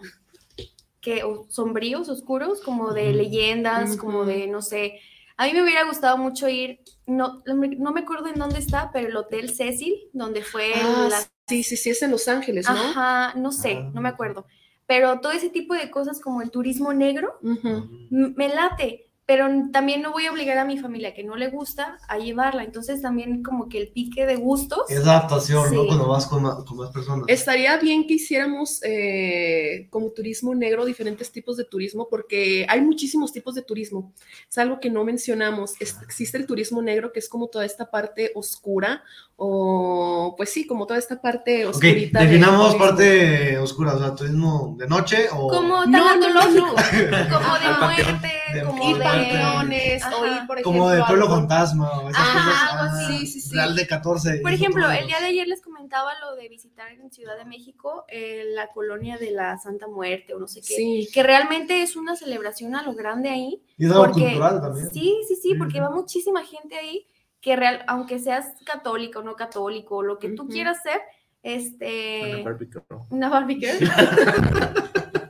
que 1.02 1.24
o 1.24 1.46
sombríos, 1.50 2.10
oscuros, 2.10 2.62
como 2.62 2.94
de 2.94 3.14
leyendas, 3.14 3.96
como 3.98 4.26
de, 4.26 4.48
no 4.48 4.62
sé, 4.62 5.00
a 5.38 5.46
mí 5.46 5.54
me 5.54 5.64
hubiera 5.64 5.86
gustado 5.86 6.18
mucho 6.18 6.48
ir, 6.50 6.80
no, 7.06 7.44
no 7.46 7.56
me 7.56 7.68
no 7.70 7.92
me 7.92 8.02
acuerdo 8.02 8.28
en 8.28 8.40
dónde 8.40 8.60
está, 8.60 8.90
pero 8.92 9.10
el 9.10 9.18
Hotel 9.18 9.50
Cecil, 9.54 9.96
donde 10.14 10.42
fue 10.44 10.74
Ah, 10.84 11.08
la 11.10 11.28
sí, 11.48 11.64
sí, 11.64 11.78
sí, 11.78 11.90
es 11.92 12.02
en 12.02 12.12
Los 12.12 12.28
Ángeles, 12.28 12.68
¿no? 12.68 12.76
Ajá, 12.76 13.34
no 13.36 13.52
sé, 13.52 13.76
no 13.94 14.02
me 14.02 14.10
Ah. 14.10 14.14
acuerdo. 14.14 14.46
Pero 14.88 15.20
todo 15.20 15.32
ese 15.32 15.50
tipo 15.50 15.74
de 15.74 15.90
cosas 15.90 16.20
como 16.20 16.42
el 16.44 16.52
turismo 16.52 16.94
negro, 16.94 17.40
me 18.12 18.50
late, 18.50 19.05
pero 19.28 19.48
también 19.72 20.04
no 20.04 20.12
voy 20.12 20.28
a 20.28 20.32
obligar 20.32 20.58
a 20.60 20.66
mi 20.66 20.78
familia 20.78 21.14
que 21.16 21.24
no 21.24 21.36
le 21.36 21.50
gusta 21.50 21.98
a 22.08 22.18
llevarla. 22.20 22.64
Entonces 22.64 23.02
también 23.02 23.42
como 23.42 23.68
que 23.70 23.80
el 23.80 23.88
pique 23.90 24.26
de 24.28 24.36
gustos. 24.36 24.90
Es 24.90 25.00
adaptación, 25.00 25.74
¿no? 25.74 25.82
Sí. 25.82 25.88
Cuando 25.88 26.08
vas 26.08 26.28
con, 26.28 26.44
ma- 26.44 26.64
con 26.64 26.78
más 26.78 26.92
personas. 26.92 27.26
Estaría 27.28 27.76
bien 27.78 28.06
que 28.06 28.14
hiciéramos 28.16 28.82
eh, 28.84 29.88
como 29.90 30.12
turismo 30.12 30.54
negro, 30.54 30.86
diferentes 30.86 31.32
tipos 31.32 31.58
de 31.58 31.66
turismo, 31.66 32.08
porque 32.08 32.68
hay 32.70 32.82
muchísimos 32.82 33.34
tipos 33.34 33.56
de 33.56 33.64
turismo. 33.64 34.14
Es 34.50 34.58
algo 34.60 34.80
que 34.80 34.92
no 34.92 35.04
mencionamos. 35.04 35.74
Es- 35.80 35.98
existe 36.04 36.38
el 36.38 36.46
turismo 36.46 36.82
negro, 36.84 37.12
que 37.12 37.20
es 37.20 37.28
como 37.28 37.48
toda 37.48 37.66
esta 37.66 37.90
parte 37.90 38.32
oscura, 38.36 39.04
o 39.38 40.34
pues 40.38 40.50
sí, 40.52 40.66
como 40.66 40.86
toda 40.88 41.00
esta 41.00 41.22
parte 41.22 41.66
oscurita. 41.66 42.20
definamos 42.22 42.68
turismo. 42.74 42.86
parte 42.86 43.58
oscura, 43.58 43.94
o 43.96 44.00
sea, 44.00 44.16
turismo 44.16 44.76
de 44.78 44.88
noche 44.88 45.28
o... 45.34 45.48
Como 45.50 45.86
No, 45.86 46.16
no, 46.16 46.30
no, 46.34 46.52
no. 46.52 46.68
como 46.70 46.80
de 46.80 47.80
muerte, 47.82 48.32
De 48.54 48.64
como 48.64 48.98
de... 48.98 49.04
Ajá. 49.16 50.28
ir, 50.42 50.48
por 50.48 50.58
ejemplo, 50.60 50.64
Como 50.64 50.90
de 50.90 51.04
pueblo 51.04 51.26
algo- 51.26 51.36
fantasma 51.38 52.00
o 52.02 52.10
esas 52.10 52.22
Ajá, 52.22 52.34
cosas. 52.50 52.72
algo 52.72 52.84
ah, 52.84 53.06
así, 53.06 53.28
sí, 53.28 53.42
sí. 53.42 53.56
Real 53.56 53.76
de 53.76 53.88
14. 53.88 54.38
Por 54.42 54.52
ejemplo, 54.52 54.90
el 54.92 55.08
día 55.08 55.20
de 55.20 55.26
ayer 55.28 55.48
les 55.48 55.62
comentaba 55.62 56.12
lo 56.22 56.36
de 56.36 56.48
visitar 56.50 56.92
en 56.92 57.12
Ciudad 57.12 57.38
de 57.38 57.46
México 57.46 58.06
eh, 58.08 58.44
la 58.54 58.68
colonia 58.68 59.18
de 59.18 59.32
la 59.32 59.58
Santa 59.58 59.88
Muerte 59.88 60.34
o 60.34 60.40
no 60.40 60.48
sé 60.48 60.62
qué, 60.62 60.76
Sí. 60.76 61.10
que 61.14 61.24
realmente 61.24 61.82
es 61.82 61.96
una 61.96 62.16
celebración 62.16 62.76
a 62.76 62.84
lo 62.84 62.94
grande 62.94 63.30
ahí. 63.30 63.62
Y 63.78 63.86
es 63.86 63.92
algo 63.92 64.06
porque- 64.06 64.22
cultural 64.24 64.62
también. 64.62 64.90
Sí, 64.92 65.16
sí, 65.28 65.36
sí, 65.36 65.42
Sí, 65.50 65.56
porque 65.56 65.74
sí. 65.74 65.80
va 65.80 65.90
muchísima 65.90 66.44
gente 66.44 66.76
ahí 66.78 67.08
que 67.42 67.56
real, 67.56 67.84
aunque 67.88 68.18
seas 68.18 68.48
católico 68.66 69.20
o 69.20 69.24
no 69.24 69.36
católico, 69.36 70.02
lo 70.02 70.18
que 70.18 70.30
tú 70.30 70.44
Ujú. 70.44 70.52
quieras 70.52 70.78
ser, 70.82 71.00
este, 71.44 72.34
Una 72.38 72.44
Barbie 72.44 72.66
girl. 72.72 72.84
una 73.12 73.30
Barbie 73.30 73.56
girl. 73.60 73.78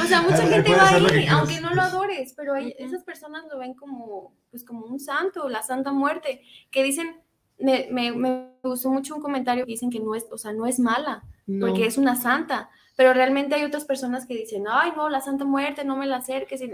o 0.00 0.04
sea, 0.06 0.22
mucha 0.22 0.46
gente 0.46 0.70
va 0.74 0.88
ahí, 0.90 1.26
aunque 1.28 1.60
no 1.60 1.74
lo 1.74 1.82
adores, 1.82 2.34
pero 2.36 2.52
Ujú. 2.54 2.70
esas 2.78 3.02
personas 3.04 3.44
lo 3.50 3.58
ven 3.58 3.74
como, 3.74 4.34
pues, 4.50 4.64
como 4.64 4.86
un 4.86 4.98
santo, 5.00 5.48
la 5.48 5.62
Santa 5.62 5.92
Muerte, 5.92 6.42
que 6.70 6.82
dicen, 6.82 7.20
me, 7.58 7.88
me, 7.90 8.12
me 8.12 8.50
gustó 8.62 8.90
mucho 8.90 9.14
un 9.16 9.22
comentario 9.22 9.64
que 9.66 9.72
dicen 9.72 9.90
que 9.90 10.00
no 10.00 10.14
es, 10.14 10.26
o 10.30 10.38
sea, 10.38 10.52
no 10.52 10.66
es 10.66 10.78
mala, 10.78 11.24
No. 11.46 11.66
porque 11.66 11.86
es 11.86 11.98
una 11.98 12.14
santa, 12.16 12.70
pero 12.96 13.12
realmente 13.14 13.54
hay 13.54 13.64
otras 13.64 13.84
personas 13.84 14.26
que 14.26 14.34
dicen, 14.36 14.64
ay, 14.70 14.92
no, 14.96 15.08
la 15.08 15.20
Santa 15.20 15.44
Muerte, 15.44 15.84
no 15.84 15.96
me 15.96 16.06
la 16.06 16.16
acerques. 16.16 16.60
y- 16.62 16.72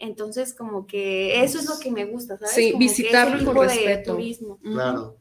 Entonces, 0.00 0.54
como 0.54 0.86
que 0.86 1.42
eso 1.42 1.58
es 1.58 1.68
lo 1.68 1.78
que 1.80 1.90
me 1.90 2.04
gusta, 2.04 2.36
¿sabes? 2.36 2.54
Sí, 2.54 2.70
Como 2.72 2.78
que 2.80 2.84
visitarlo 2.88 3.44
con 3.52 3.64
respeto. 3.66 4.12
turismo. 4.12 4.58
Claro. 4.62 5.16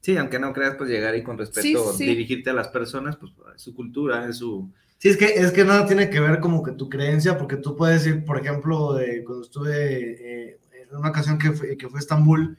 Sí, 0.00 0.16
aunque 0.16 0.38
no 0.40 0.52
creas, 0.52 0.74
pues 0.76 0.90
llegar 0.90 1.14
y 1.16 1.22
con 1.24 1.38
respeto 1.38 1.92
Sí, 1.92 1.98
sí. 1.98 2.06
dirigirte 2.06 2.50
a 2.50 2.54
las 2.54 2.68
personas, 2.68 3.16
pues 3.16 3.32
es 3.56 3.62
su 3.62 3.74
cultura, 3.74 4.28
es 4.28 4.38
su... 4.38 4.70
Sí, 5.02 5.08
es 5.08 5.16
que, 5.16 5.24
es 5.34 5.50
que 5.50 5.64
nada 5.64 5.84
tiene 5.84 6.08
que 6.08 6.20
ver 6.20 6.38
como 6.38 6.62
que 6.62 6.70
tu 6.70 6.88
creencia, 6.88 7.36
porque 7.36 7.56
tú 7.56 7.74
puedes 7.74 8.06
ir, 8.06 8.24
por 8.24 8.38
ejemplo, 8.38 8.92
de, 8.92 9.24
cuando 9.24 9.42
estuve 9.42 9.72
eh, 10.52 10.60
en 10.88 10.96
una 10.96 11.08
ocasión 11.08 11.38
que 11.40 11.50
fue, 11.50 11.76
que 11.76 11.88
fue 11.88 11.98
a 11.98 12.02
Estambul, 12.02 12.56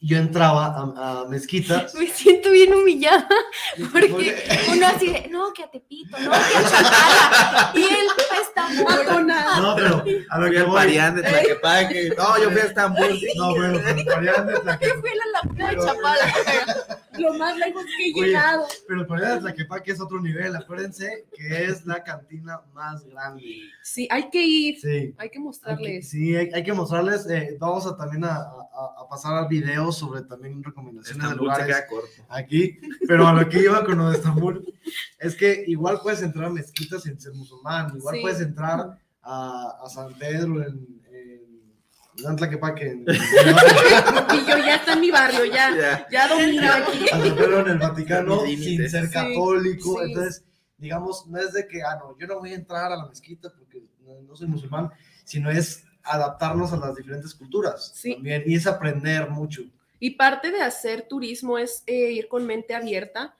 yo 0.00 0.16
entraba 0.16 0.68
a, 0.68 1.20
a 1.20 1.28
mezquitas. 1.28 1.94
Me 1.94 2.06
siento 2.06 2.50
bien 2.50 2.72
humillada, 2.72 3.28
porque 3.92 4.42
uno 4.72 4.86
así 4.86 5.12
de, 5.12 5.28
no, 5.28 5.52
que 5.52 5.64
a 5.64 5.70
Tepito, 5.70 6.16
no, 6.18 6.30
que 6.30 6.56
a 6.56 6.62
Chapala, 6.62 7.72
y 7.74 7.82
él 7.82 8.06
a 8.30 8.40
Estambul. 8.40 9.26
No, 9.26 9.74
pero 9.76 10.04
a 10.30 10.38
lo 10.38 10.50
que 10.50 10.62
voy. 10.62 10.76
Parián 10.76 11.14
de 11.16 11.24
Tlaquepaque. 11.24 12.14
No, 12.16 12.42
yo 12.42 12.50
fui 12.52 12.60
a 12.60 12.64
Estambul. 12.64 13.20
No, 13.36 13.54
bueno, 13.54 13.80
pero 13.84 13.98
el 13.98 14.04
Parián 14.06 14.46
de 14.46 14.54
Tlaquepaque- 14.54 14.86
Yo 14.86 15.00
fui 15.02 15.10
a 15.10 15.14
la 15.14 15.42
laguna 15.42 15.70
de 15.70 15.76
Chapala. 15.76 16.34
Lo 17.18 17.34
más 17.34 17.56
lejos 17.58 17.84
que 17.84 18.08
he 18.10 18.12
Oye, 18.14 18.26
llegado. 18.28 18.66
pero 18.88 19.00
el 19.00 19.06
Parián 19.06 19.34
de 19.34 19.40
Tlaquepaque 19.40 19.92
es 19.92 20.00
otro 20.00 20.20
nivel. 20.20 20.54
Acuérdense 20.56 21.26
que 21.36 21.64
es 21.64 21.84
la 21.86 22.02
cantina 22.04 22.60
más 22.74 23.04
grande. 23.06 23.42
Sí, 23.82 24.06
hay 24.10 24.28
que 24.30 24.42
ir, 24.42 24.78
Sí. 24.80 24.88
hay 24.88 25.12
que 25.12 25.16
Hay 25.18 25.30
que- 25.30 25.38
mostrarles. 25.40 26.08
sí, 26.08 26.34
hay, 26.36 26.50
hay 26.52 26.62
que 26.62 26.72
mostrarles. 26.72 27.28
eh, 27.30 27.56
vamos 27.58 27.86
a 27.86 27.96
también 27.96 28.24
a, 28.24 28.34
a- 28.36 28.94
a 29.02 29.08
pasar 29.08 29.48
videos 29.48 29.96
sobre 29.98 30.22
también 30.22 30.62
recomendaciones 30.62 31.18
de 31.22 31.28
Estambul 31.30 31.38
se 31.38 31.42
lugares 31.60 31.66
queda 31.76 31.86
corto. 31.86 32.08
aquí. 32.28 32.78
Pero 33.06 33.26
a 33.26 33.32
lo 33.32 33.48
que 33.48 33.60
iba 33.60 33.84
con 33.84 33.98
lo 33.98 34.10
de 34.10 34.16
Estambul 34.16 34.74
es 35.18 35.34
que 35.34 35.64
igual 35.66 36.00
puedes 36.02 36.22
entrar 36.22 36.46
a 36.46 36.50
mezquitas 36.50 37.02
sin 37.02 37.18
ser 37.20 37.32
musulmán. 37.34 37.96
Igual 37.96 38.16
Sí. 38.16 38.20
puedes 38.22 38.40
entrar 38.40 38.98
a, 39.22 39.78
a 39.84 39.88
San 39.88 40.12
Pedro 40.14 40.62
en. 40.66 40.96
En 42.24 42.36
Tlaquepaque, 42.36 42.86
en- 42.90 43.04
Y 43.08 44.38
yo 44.48 44.58
ya 44.58 44.76
está 44.76 44.92
en 44.94 45.00
mi 45.00 45.10
barrio, 45.10 45.44
ya, 45.44 45.70
Ya. 45.76 46.06
ya 46.10 46.28
domino 46.28 46.70
aquí. 46.72 47.06
Pedro 47.10 47.60
en 47.60 47.68
el 47.68 47.78
Vaticano 47.78 48.40
sin 48.46 48.88
ser 48.88 49.10
católico. 49.10 49.98
sí. 50.00 50.04
Entonces, 50.12 50.44
digamos, 50.78 51.26
no 51.26 51.38
es 51.38 51.52
de 51.52 51.66
que, 51.66 51.82
ah, 51.82 51.96
no, 52.00 52.16
yo 52.18 52.26
no 52.26 52.38
voy 52.38 52.52
a 52.52 52.56
entrar 52.56 52.92
a 52.92 52.96
la 52.96 53.06
mezquita 53.06 53.52
porque 53.56 53.82
no, 54.00 54.20
no 54.22 54.36
soy 54.36 54.46
musulmán, 54.48 54.90
sino 55.24 55.50
es 55.50 55.84
adaptarnos 56.02 56.72
a 56.72 56.76
las 56.76 56.94
diferentes 56.94 57.34
culturas. 57.34 57.92
Sí. 57.94 58.14
También, 58.14 58.42
y 58.46 58.54
es 58.54 58.66
aprender 58.66 59.28
mucho. 59.30 59.62
Y 59.98 60.10
parte 60.10 60.50
de 60.50 60.60
hacer 60.62 61.06
turismo 61.08 61.58
es 61.58 61.82
eh, 61.86 62.12
ir 62.12 62.28
con 62.28 62.46
mente 62.46 62.74
abierta, 62.74 63.34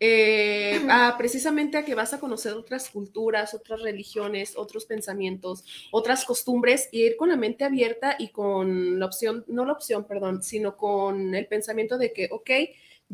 eh, 0.00 0.80
a, 0.90 1.16
precisamente 1.16 1.78
a 1.78 1.84
que 1.84 1.94
vas 1.94 2.12
a 2.12 2.20
conocer 2.20 2.52
otras 2.52 2.90
culturas, 2.90 3.54
otras 3.54 3.80
religiones, 3.80 4.56
otros 4.56 4.84
pensamientos, 4.86 5.64
otras 5.92 6.24
costumbres, 6.24 6.88
y 6.92 7.04
ir 7.04 7.16
con 7.16 7.28
la 7.28 7.36
mente 7.36 7.64
abierta 7.64 8.16
y 8.18 8.28
con 8.28 8.98
la 8.98 9.06
opción, 9.06 9.44
no 9.48 9.64
la 9.64 9.72
opción, 9.72 10.04
perdón, 10.04 10.42
sino 10.42 10.76
con 10.76 11.34
el 11.34 11.46
pensamiento 11.46 11.96
de 11.98 12.12
que, 12.12 12.28
ok, 12.30 12.50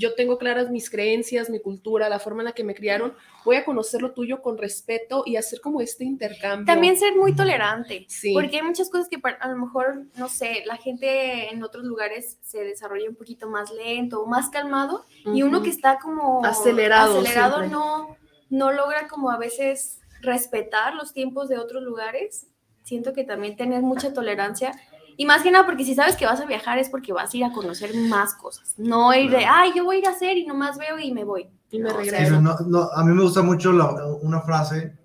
yo 0.00 0.14
tengo 0.14 0.38
claras 0.38 0.70
mis 0.70 0.88
creencias, 0.88 1.50
mi 1.50 1.60
cultura, 1.60 2.08
la 2.08 2.18
forma 2.18 2.40
en 2.40 2.46
la 2.46 2.52
que 2.52 2.64
me 2.64 2.74
criaron, 2.74 3.14
voy 3.44 3.56
a 3.56 3.64
conocer 3.64 4.00
lo 4.00 4.12
tuyo 4.12 4.40
con 4.40 4.56
respeto 4.56 5.22
y 5.26 5.36
hacer 5.36 5.60
como 5.60 5.80
este 5.82 6.04
intercambio. 6.04 6.64
También 6.66 6.96
ser 6.96 7.14
muy 7.16 7.34
tolerante, 7.34 8.06
Sí. 8.08 8.32
porque 8.32 8.56
hay 8.56 8.62
muchas 8.62 8.88
cosas 8.88 9.08
que 9.08 9.20
a 9.40 9.48
lo 9.48 9.56
mejor, 9.56 10.06
no 10.16 10.28
sé, 10.28 10.62
la 10.64 10.76
gente 10.78 11.50
en 11.52 11.62
otros 11.62 11.84
lugares 11.84 12.38
se 12.40 12.64
desarrolla 12.64 13.08
un 13.10 13.16
poquito 13.16 13.48
más 13.50 13.70
lento 13.72 14.22
o 14.22 14.26
más 14.26 14.48
calmado 14.48 15.04
y 15.26 15.42
uno 15.42 15.62
que 15.62 15.70
está 15.70 15.98
como 15.98 16.44
Acelerado 16.44 17.20
acelerado 17.20 17.58
siempre. 17.58 17.70
no, 17.76 18.16
no 18.48 18.72
logra 18.72 19.06
como 19.06 19.30
a 19.30 19.36
veces 19.38 20.00
respetar 20.22 20.94
los 20.94 21.12
tiempos 21.12 21.48
de 21.48 21.58
otros 21.58 21.82
lugares. 21.82 22.46
Siento 22.82 23.12
que 23.12 23.24
también 23.24 23.56
tener 23.56 23.82
mucha 23.82 24.12
tolerancia. 24.12 24.72
Y 25.20 25.26
más 25.26 25.42
que 25.42 25.50
nada, 25.50 25.66
porque 25.66 25.84
si 25.84 25.94
sabes 25.94 26.16
que 26.16 26.24
vas 26.24 26.40
a 26.40 26.46
viajar 26.46 26.78
es 26.78 26.88
porque 26.88 27.12
vas 27.12 27.34
a 27.34 27.36
ir 27.36 27.44
a 27.44 27.52
conocer 27.52 27.94
más 27.94 28.32
cosas. 28.32 28.72
No 28.78 29.12
ir 29.14 29.30
de, 29.30 29.44
ay, 29.44 29.70
yo 29.76 29.84
voy 29.84 29.96
a 29.96 29.98
ir 29.98 30.06
a 30.06 30.12
hacer 30.12 30.38
y 30.38 30.46
nomás 30.46 30.78
veo 30.78 30.98
y 30.98 31.12
me 31.12 31.24
voy. 31.24 31.46
Y 31.70 31.78
me 31.78 31.90
No, 31.90 31.98
regreso. 31.98 32.40
No, 32.40 32.56
no, 32.66 32.88
a 32.90 33.04
mí 33.04 33.12
me 33.12 33.22
gusta 33.22 33.42
mucho 33.42 33.70
la- 33.70 34.06
una 34.22 34.40
frase 34.40 34.96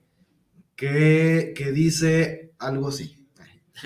que, 0.73 1.53
que 1.53 1.73
dice 1.73 2.53
algo 2.59 2.87
así. 2.87 3.27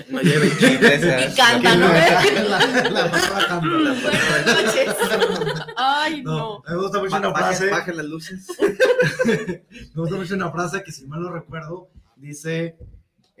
No 0.08 0.20
lleven 0.20 0.50
chicles. 0.56 1.32
Y 1.32 1.36
canta, 1.36 1.74
¿no? 1.74 1.88
Ay, 5.76 6.22
No, 6.22 6.62
me 6.68 6.76
gusta 6.76 6.98
mucho 7.00 7.16
una 7.16 7.34
frase. 7.34 7.70
bajen 7.70 7.96
las 7.96 8.06
luces. 8.06 8.46
Me 9.24 10.00
gusta 10.00 10.16
mucho 10.16 10.34
una 10.36 10.52
frase 10.52 10.82
que, 10.84 10.92
si 10.92 11.06
mal 11.08 11.20
no 11.22 11.32
recuerdo, 11.32 11.88
dice: 12.14 12.76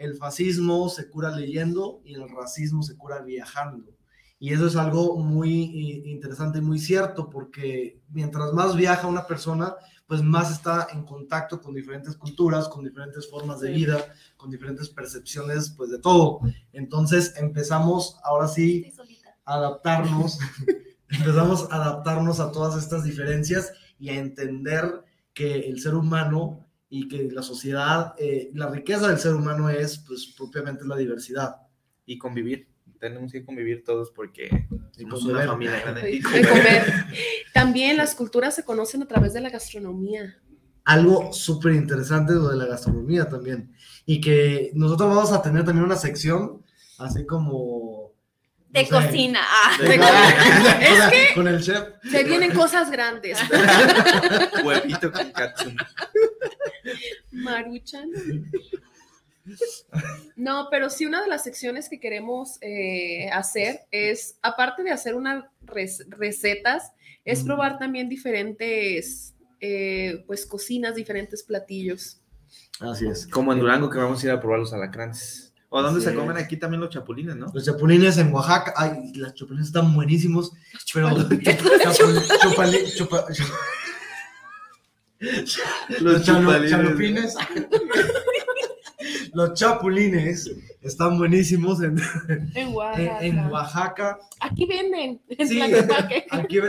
El 0.00 0.16
fascismo 0.16 0.88
se 0.88 1.10
cura 1.10 1.30
leyendo 1.30 2.00
y 2.06 2.14
el 2.14 2.26
racismo 2.26 2.82
se 2.82 2.96
cura 2.96 3.20
viajando. 3.20 3.94
Y 4.38 4.54
eso 4.54 4.66
es 4.66 4.76
algo 4.76 5.18
muy 5.18 6.02
interesante 6.06 6.60
y 6.60 6.62
muy 6.62 6.78
cierto, 6.78 7.28
porque 7.28 8.00
mientras 8.08 8.54
más 8.54 8.74
viaja 8.74 9.06
una 9.06 9.26
persona, 9.26 9.74
pues 10.06 10.22
más 10.22 10.50
está 10.50 10.88
en 10.94 11.04
contacto 11.04 11.60
con 11.60 11.74
diferentes 11.74 12.16
culturas, 12.16 12.66
con 12.66 12.82
diferentes 12.82 13.28
formas 13.28 13.60
de 13.60 13.72
vida, 13.72 14.02
con 14.38 14.50
diferentes 14.50 14.88
percepciones, 14.88 15.68
pues 15.76 15.90
de 15.90 15.98
todo. 15.98 16.40
Entonces 16.72 17.34
empezamos 17.36 18.16
ahora 18.24 18.48
sí 18.48 18.94
a 19.44 19.56
adaptarnos, 19.56 20.38
empezamos 21.10 21.70
a 21.70 21.76
adaptarnos 21.76 22.40
a 22.40 22.50
todas 22.52 22.82
estas 22.82 23.04
diferencias 23.04 23.74
y 23.98 24.08
a 24.08 24.18
entender 24.18 25.04
que 25.34 25.68
el 25.68 25.78
ser 25.78 25.94
humano 25.94 26.66
y 26.92 27.06
que 27.06 27.30
la 27.30 27.42
sociedad, 27.42 28.14
eh, 28.18 28.50
la 28.52 28.68
riqueza 28.68 29.08
del 29.08 29.18
ser 29.18 29.34
humano 29.34 29.70
es 29.70 29.98
pues 29.98 30.34
propiamente 30.36 30.84
la 30.84 30.96
diversidad. 30.96 31.56
Y 32.04 32.18
convivir. 32.18 32.68
Tenemos 32.98 33.30
que 33.30 33.44
convivir 33.44 33.84
todos 33.84 34.10
porque 34.10 34.66
somos 34.90 35.20
conviver. 35.20 35.42
una 35.42 35.52
familia 35.52 36.08
Y 36.10 36.20
comer. 36.20 37.06
También 37.54 37.96
las 37.96 38.16
culturas 38.16 38.56
se 38.56 38.64
conocen 38.64 39.02
a 39.04 39.06
través 39.06 39.32
de 39.32 39.40
la 39.40 39.50
gastronomía. 39.50 40.36
Algo 40.84 41.32
súper 41.32 41.74
interesante 41.74 42.34
lo 42.34 42.48
de 42.48 42.56
la 42.56 42.66
gastronomía 42.66 43.28
también. 43.28 43.72
Y 44.04 44.20
que 44.20 44.72
nosotros 44.74 45.14
vamos 45.14 45.32
a 45.32 45.40
tener 45.40 45.64
también 45.64 45.84
una 45.84 45.96
sección 45.96 46.64
así 46.98 47.24
como... 47.24 47.89
De 48.70 48.82
no 48.82 49.00
sé, 49.00 49.06
cocina. 49.06 49.40
Ah. 49.42 49.76
de- 49.80 49.98
cocina. 49.98 50.78
Es 50.80 51.10
que- 51.12 51.34
con 51.34 51.48
el 51.48 51.60
chef. 51.62 51.82
Se 52.10 52.24
vienen 52.24 52.52
cosas 52.54 52.90
grandes. 52.90 53.38
Huevito 54.64 55.10
con 55.12 55.30
katsun. 55.32 55.76
Maruchan. 57.32 58.10
No, 60.36 60.68
pero 60.70 60.90
sí 60.90 61.06
una 61.06 61.20
de 61.22 61.28
las 61.28 61.42
secciones 61.42 61.88
que 61.88 61.98
queremos 61.98 62.58
eh, 62.60 63.28
hacer 63.32 63.80
es, 63.90 64.36
aparte 64.42 64.82
de 64.82 64.92
hacer 64.92 65.14
unas 65.14 65.44
rec- 65.64 66.06
recetas, 66.08 66.92
es 67.24 67.42
Mm. 67.42 67.46
probar 67.46 67.78
también 67.78 68.08
diferentes, 68.08 69.34
eh, 69.60 70.22
pues, 70.26 70.46
cocinas, 70.46 70.94
diferentes 70.94 71.42
platillos. 71.42 72.20
Así 72.78 73.06
es. 73.08 73.26
Como 73.26 73.52
en 73.52 73.58
Durango 73.58 73.90
que 73.90 73.98
vamos 73.98 74.22
a 74.22 74.26
ir 74.26 74.32
a 74.32 74.40
probar 74.40 74.60
los 74.60 74.72
alacranes. 74.72 75.49
O 75.72 75.80
donde 75.82 76.00
se 76.00 76.10
Sí. 76.10 76.16
comen 76.16 76.36
aquí 76.36 76.56
también 76.56 76.80
los 76.80 76.90
chapulines, 76.90 77.36
¿no? 77.36 77.46
Los 77.54 77.64
chapulines 77.64 78.18
en 78.18 78.32
Oaxaca, 78.34 78.74
ay, 78.76 79.12
las 79.14 79.34
chapulines 79.34 79.68
están 79.68 79.94
buenísimos, 79.94 80.50
pero 80.92 81.10
los 86.00 86.22
chalupines, 86.24 87.34
los 89.32 89.54
chapulines 89.54 90.50
están 90.82 91.18
buenísimos 91.18 91.82
en, 91.82 91.98
En 92.54 92.68
Oaxaca. 92.74 93.18
en 93.24 93.38
Oaxaca. 93.46 94.18
Aquí 94.40 94.66
venden. 94.66 95.20
En 95.28 95.48
Sí, 95.48 95.60
aquí, 96.30 96.60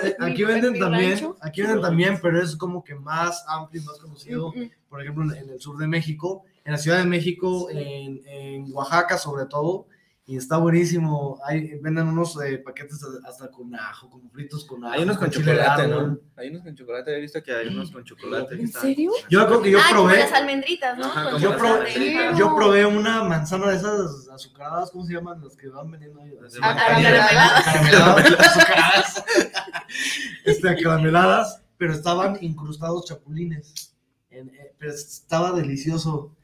venden 0.44 0.80
también, 0.80 1.12
rancho. 1.12 1.38
aquí 1.42 1.62
venden 1.62 1.82
también, 1.82 2.20
pero 2.22 2.42
es 2.42 2.56
como 2.56 2.84
que 2.84 2.96
más 2.96 3.44
amplio 3.48 3.82
y 3.82 3.86
más 3.86 3.98
conocido, 4.00 4.52
Mm, 4.56 4.60
mm. 4.60 4.70
por 4.90 5.02
ejemplo, 5.02 5.24
en, 5.24 5.32
en 5.44 5.50
el 5.50 5.60
sur 5.60 5.78
de 5.78 5.88
México, 5.88 6.44
en 6.64 6.72
la 6.72 6.78
Ciudad 6.78 6.98
de 7.00 7.06
México, 7.06 7.70
en, 7.72 8.22
en 8.28 8.66
Oaxaca 8.74 9.18
sobre 9.18 9.46
todo, 9.46 9.88
y 10.26 10.38
está 10.38 10.58
buenísimo. 10.58 11.40
Hay, 11.46 11.78
venden 11.80 12.08
unos 12.08 12.40
eh, 12.42 12.60
paquetes 12.60 13.04
hasta 13.28 13.50
con 13.50 13.74
ajo, 13.76 14.10
como 14.10 14.30
fritos 14.30 14.64
con 14.64 14.86
ajo. 14.86 14.94
Hay 14.94 15.04
unos 15.04 15.18
con 15.18 15.30
chocolate. 15.30 15.88
¿no? 15.88 16.20
Hay 16.38 16.50
unos 16.50 16.62
con 16.62 16.76
chocolate. 16.76 17.18
He 17.18 17.20
visto 17.20 17.42
que 17.44 17.52
hay 17.54 17.68
unos 17.68 17.92
con 17.92 18.04
chocolate. 18.06 18.56
¿En 18.56 18.68
serio? 18.72 19.12
Yo 19.30 19.46
creo 19.48 19.62
que 19.62 19.72
yo 19.72 19.80
ah, 19.80 19.86
como 19.90 20.04
probé, 20.06 20.20
las 20.20 20.32
almendritas, 20.32 20.98
¿no? 20.98 21.06
Ajá, 21.08 21.32
Con 21.32 21.42
yo, 21.42 21.50
las 21.50 21.58
probé 21.60 21.74
chocolate. 21.74 21.96
almendritas. 21.96 22.38
yo 22.40 22.56
probé 22.56 22.86
una 22.86 23.24
manzana 23.24 23.72
de 23.72 23.78
esas 23.78 24.30
azucaradas, 24.32 24.92
¿cómo 24.92 25.06
se 25.06 25.14
llaman? 25.16 25.42
Las 25.44 25.58
que 25.58 25.68
van 25.68 25.90
vendiendo 25.92 26.22
ahí. 26.22 26.34
Así, 26.46 26.60
Acarameladas. 26.62 27.68
acarameladas, 27.68 28.40
azucaradas. 28.40 29.24
Este, 30.46 30.70
acarameladas, 30.70 31.62
pero 31.78 31.94
estaban 31.94 32.38
incrustados 32.42 33.06
chapulines. 33.06 33.96
En- 34.30 34.50
eh, 34.50 34.74
pero 34.78 34.94
estaba 34.94 35.52
delicioso. 35.52 36.36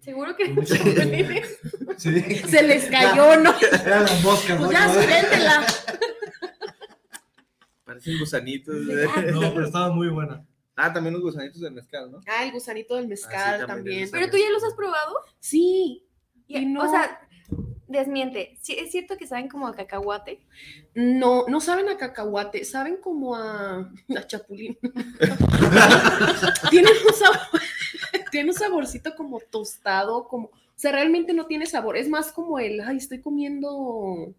Seguro 0.00 0.34
que. 0.36 0.54
Sí. 1.98 2.34
Se 2.48 2.62
les 2.62 2.86
cayó, 2.86 3.36
¿no? 3.36 3.54
Eran 3.84 4.02
las 4.04 4.22
moscas, 4.24 4.58
¿no? 4.60 4.66
Pues 4.66 4.78
ya, 4.78 4.86
véndela. 4.88 5.66
Parecen 7.84 8.18
gusanitos. 8.18 8.74
No, 9.32 9.40
pero 9.54 9.66
estaba 9.66 9.92
muy 9.92 10.08
buena. 10.08 10.44
Ah, 10.76 10.92
también 10.92 11.12
los 11.14 11.22
gusanitos 11.22 11.60
de 11.60 11.70
mezcal, 11.70 12.10
¿no? 12.10 12.20
Ah, 12.26 12.44
el 12.44 12.52
gusanito 12.52 12.96
del 12.96 13.06
mezcal 13.08 13.54
Ah, 13.54 13.58
sí, 13.60 13.66
también 13.66 14.08
Pero 14.10 14.30
tú 14.30 14.38
ya 14.38 14.48
los 14.50 14.64
has 14.64 14.72
probado. 14.74 15.14
Sí. 15.38 16.06
Y- 16.46 16.58
Y 16.58 16.66
no- 16.66 16.84
O 16.84 16.90
sea, 16.90 17.20
desmiente. 17.86 18.56
Sí, 18.62 18.76
es 18.78 18.90
cierto 18.90 19.16
que 19.18 19.26
saben 19.26 19.48
como 19.48 19.66
a 19.68 19.74
cacahuate. 19.74 20.40
No, 20.94 21.44
no 21.48 21.60
saben 21.60 21.88
a 21.90 21.98
cacahuate, 21.98 22.64
saben 22.64 22.96
como 22.96 23.36
a, 23.36 23.90
a 24.16 24.26
chapulín. 24.26 24.78
tienen 26.70 26.92
un 27.06 27.14
sabor, 27.14 27.38
tiene 28.30 28.50
un 28.50 28.56
saborcito 28.56 29.14
como 29.16 29.40
tostado, 29.40 30.26
como, 30.28 30.46
o 30.48 30.52
sea, 30.76 30.92
realmente 30.92 31.32
no 31.34 31.46
tiene 31.46 31.66
sabor, 31.66 31.96
es 31.96 32.08
más 32.08 32.32
como 32.32 32.58
el, 32.58 32.80
ay, 32.80 32.96
estoy 32.96 33.20
comiendo 33.20 34.34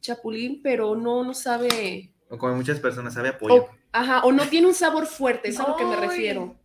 chapulín, 0.00 0.60
pero 0.62 0.94
no, 0.96 1.24
no 1.24 1.34
sabe, 1.34 2.12
O 2.28 2.38
como 2.38 2.54
muchas 2.54 2.78
personas, 2.80 3.14
sabe 3.14 3.28
a 3.30 3.38
pollo. 3.38 3.54
o, 3.64 3.68
ajá, 3.92 4.22
o 4.24 4.32
no 4.32 4.44
tiene 4.48 4.66
un 4.66 4.74
sabor 4.74 5.06
fuerte, 5.06 5.48
es 5.48 5.58
a 5.60 5.66
lo 5.68 5.76
que 5.76 5.84
me 5.84 5.96
refiero. 5.96 6.56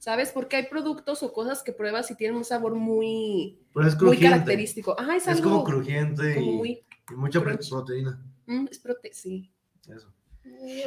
¿Sabes? 0.00 0.30
Porque 0.30 0.54
hay 0.54 0.66
productos 0.68 1.24
o 1.24 1.32
cosas 1.32 1.64
que 1.64 1.72
pruebas 1.72 2.08
y 2.12 2.14
tienen 2.14 2.36
un 2.36 2.44
sabor 2.44 2.76
muy, 2.76 3.58
es 3.84 4.00
muy 4.00 4.16
característico. 4.16 4.94
Ajá, 4.98 5.16
es, 5.16 5.24
Es 5.26 5.36
algo 5.38 5.50
como 5.50 5.64
crujiente 5.64 6.36
como 6.36 6.52
y, 6.52 6.56
muy, 6.56 6.70
y 7.10 7.14
mucha 7.16 7.40
crunch. 7.42 7.68
proteína. 7.68 8.22
mm, 8.46 8.66
es 8.70 8.78
prote, 8.78 9.12
sí. 9.12 9.50
Eso. 9.88 10.12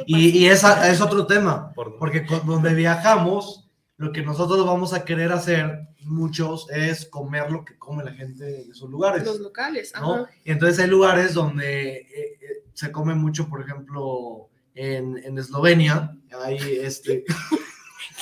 Y, 0.06 0.30
y 0.38 0.46
esa 0.46 0.90
es 0.90 1.02
otro 1.02 1.26
tema. 1.26 1.72
Por- 1.74 1.98
Porque 1.98 2.24
con- 2.24 2.46
donde 2.46 2.72
viajamos, 2.74 3.61
lo 4.02 4.12
que 4.12 4.22
nosotros 4.22 4.66
vamos 4.66 4.92
a 4.92 5.04
querer 5.04 5.30
hacer, 5.30 5.86
muchos, 6.00 6.68
es 6.70 7.06
comer 7.06 7.52
lo 7.52 7.64
que 7.64 7.78
come 7.78 8.02
la 8.02 8.12
gente 8.12 8.44
de 8.44 8.62
esos 8.62 8.90
lugares. 8.90 9.24
Los 9.24 9.38
locales, 9.38 9.92
¿no? 9.94 10.14
ajá. 10.14 10.30
Y 10.44 10.50
entonces 10.50 10.80
hay 10.80 10.88
lugares 10.88 11.34
donde 11.34 11.98
eh, 11.98 12.08
eh, 12.10 12.64
se 12.74 12.90
come 12.90 13.14
mucho, 13.14 13.48
por 13.48 13.62
ejemplo, 13.62 14.48
en, 14.74 15.18
en 15.18 15.38
Eslovenia, 15.38 16.16
hay 16.44 16.56
este... 16.82 17.24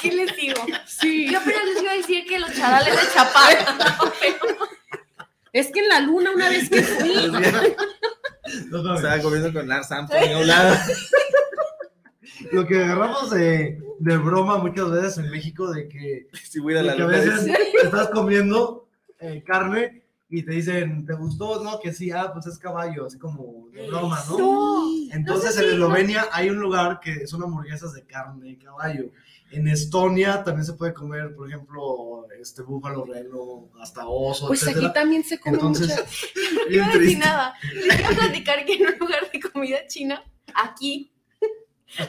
¿Qué 0.03 0.13
les 0.13 0.37
digo? 0.37 0.63
Sí. 0.87 1.31
Yo 1.31 1.39
apenas 1.39 1.65
les 1.65 1.83
iba 1.83 1.93
a 1.93 1.97
decir 1.97 2.27
que 2.27 2.39
los 2.39 2.53
charales 2.53 2.95
de 2.95 3.13
Chapala. 3.15 3.99
Es 5.53 5.73
que 5.73 5.81
en 5.81 5.89
la 5.89 6.01
luna 6.01 6.31
una 6.33 6.49
vez 6.49 6.69
que 6.69 6.81
fui, 6.83 7.13
no, 8.69 8.83
no, 8.83 8.95
Estaba 8.95 9.19
comiendo 9.21 9.53
con 9.53 9.67
Lars 9.67 9.91
Armstrong 9.91 10.33
a 10.33 10.39
un 10.39 10.47
lado. 10.47 10.77
Lo 12.53 12.67
que 12.67 12.83
agarramos 12.83 13.31
de, 13.31 13.81
de 13.99 14.17
broma 14.17 14.59
muchas 14.59 14.91
veces 14.91 15.19
en 15.19 15.31
México, 15.31 15.71
de 15.71 15.89
que, 15.89 16.29
Si 16.45 16.59
voy 16.59 16.75
a 16.75 16.79
de 16.79 16.85
la 16.85 16.97
que 16.97 17.03
a 17.03 17.07
veces 17.07 17.47
estás 17.83 18.09
comiendo 18.09 18.89
eh, 19.19 19.43
carne 19.47 20.03
y 20.29 20.43
te 20.45 20.53
dicen, 20.53 21.05
¿te 21.07 21.15
gustó? 21.15 21.63
No, 21.63 21.81
que 21.81 21.93
sí, 21.93 22.11
ah, 22.13 22.31
pues 22.33 22.47
es 22.47 22.59
caballo, 22.59 23.07
así 23.07 23.19
como 23.19 23.69
de 23.73 23.89
broma, 23.89 24.23
¿no? 24.29 24.39
no, 24.39 24.93
Entonces 25.13 25.57
No 25.57 25.61
sé 25.63 25.65
en 25.67 25.75
Eslovenia 25.75 26.29
hay 26.33 26.51
un 26.51 26.61
lugar 26.61 27.01
que 27.01 27.27
son 27.27 27.43
hamburguesas 27.43 27.93
de 27.93 28.05
carne 28.05 28.51
de 28.51 28.59
caballo. 28.59 29.11
En 29.51 29.67
Estonia 29.67 30.45
también 30.45 30.65
se 30.65 30.75
puede 30.75 30.95
comer, 30.95 31.35
por 31.35 31.49
ejemplo, 31.49 32.29
este 32.41 32.63
búfalo, 32.63 33.05
reno, 33.05 33.69
hasta 33.81 34.07
oso, 34.07 34.47
pues 34.47 34.63
aquí 34.63 34.71
etcétera. 34.71 34.93
también 34.93 35.25
se 35.25 35.41
come 35.41 35.57
Entonces. 35.57 35.91
No 36.71 36.85
a 36.85 36.87
decir 36.87 37.01
triste. 37.01 37.19
nada. 37.19 37.55
Les 37.75 37.99
iba 37.99 38.09
a 38.11 38.13
platicar 38.13 38.65
que 38.65 38.75
en 38.75 38.87
un 38.87 38.99
lugar 39.01 39.29
de 39.33 39.41
comida 39.41 39.79
china, 39.89 40.23
aquí, 40.55 41.13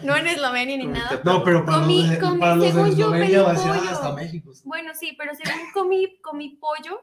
no 0.03 0.15
en 0.15 0.27
Eslovenia 0.27 0.77
ni 0.77 0.87
nada. 0.87 1.21
No, 1.23 1.43
pero 1.43 1.65
para 1.65 1.79
Comí- 1.79 2.01
los 2.01 2.09
de, 2.11 2.19
comí, 2.19 2.39
para 2.39 2.55
los 2.55 2.65
de 2.65 2.71
según 2.71 2.87
yo, 2.89 2.91
Eslovenia 3.13 3.43
va 3.43 3.51
a 3.51 3.53
pedí 3.53 3.63
ser 3.63 3.73
pollo. 3.77 3.89
hasta 3.91 4.13
México. 4.13 4.51
Bueno, 4.65 4.91
sí, 4.93 5.15
pero 5.17 5.31
según 5.35 5.59
comí, 5.73 6.17
comí 6.21 6.49
pollo 6.57 7.01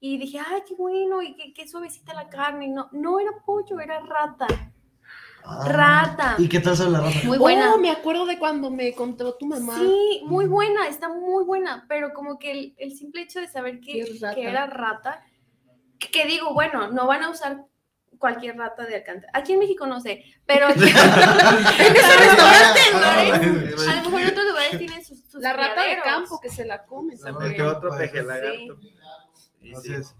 y 0.00 0.16
dije, 0.18 0.38
ay, 0.38 0.62
qué 0.66 0.74
bueno, 0.74 1.22
y 1.22 1.34
qué, 1.36 1.52
qué 1.52 1.68
suavecita 1.68 2.14
la 2.14 2.28
carne. 2.28 2.66
y 2.66 2.70
No, 2.70 2.88
no 2.92 3.18
era 3.20 3.30
pollo, 3.44 3.80
era 3.80 4.00
rata. 4.00 4.46
Ah. 5.42 5.64
Rata. 5.66 6.34
¿Y 6.38 6.48
qué 6.48 6.60
tal 6.60 6.76
sabe 6.76 6.90
la 6.90 7.00
rata? 7.00 7.16
Muy 7.24 7.38
buena. 7.38 7.74
Oh, 7.74 7.78
me 7.78 7.90
acuerdo 7.90 8.26
de 8.26 8.38
cuando 8.38 8.70
me 8.70 8.92
contó 8.94 9.34
tu 9.34 9.46
mamá. 9.46 9.78
Sí, 9.78 10.20
muy 10.26 10.46
buena, 10.46 10.86
está 10.86 11.08
muy 11.08 11.44
buena, 11.44 11.86
pero 11.88 12.12
como 12.12 12.38
que 12.38 12.52
el, 12.52 12.74
el 12.78 12.92
simple 12.92 13.22
hecho 13.22 13.40
de 13.40 13.48
saber 13.48 13.80
que, 13.80 14.04
que 14.34 14.42
era 14.44 14.66
rata, 14.66 15.24
que, 15.98 16.10
que 16.10 16.26
digo, 16.26 16.52
bueno, 16.52 16.90
no 16.92 17.06
van 17.06 17.22
a 17.22 17.30
usar 17.30 17.64
cualquier 18.20 18.56
rata 18.56 18.86
de 18.86 18.94
alcántara. 18.96 19.32
Aquí 19.34 19.54
en 19.54 19.58
México 19.58 19.86
no 19.88 20.00
sé, 20.00 20.22
pero 20.46 20.66
aquí- 20.68 20.82
en 20.82 21.96
ese 21.96 22.16
restaurante 22.16 22.80
Lores, 22.92 23.88
a 23.88 23.94
lo 23.96 24.02
mejor 24.02 24.20
en 24.20 24.28
otros 24.28 24.46
lugares 24.46 24.78
tienen 24.78 25.04
sus, 25.04 25.24
sus 25.24 25.42
La 25.42 25.54
rata 25.54 25.84
de 25.88 26.00
campo 26.04 26.38
que 26.40 26.50
se 26.50 26.64
la 26.64 26.84
come 26.84 27.14
La 27.16 27.54
que 27.54 27.62
otro 27.62 27.90
peje 27.96 28.22
lagarto. 28.22 28.78
Así 29.76 29.92
es. 29.94 30.14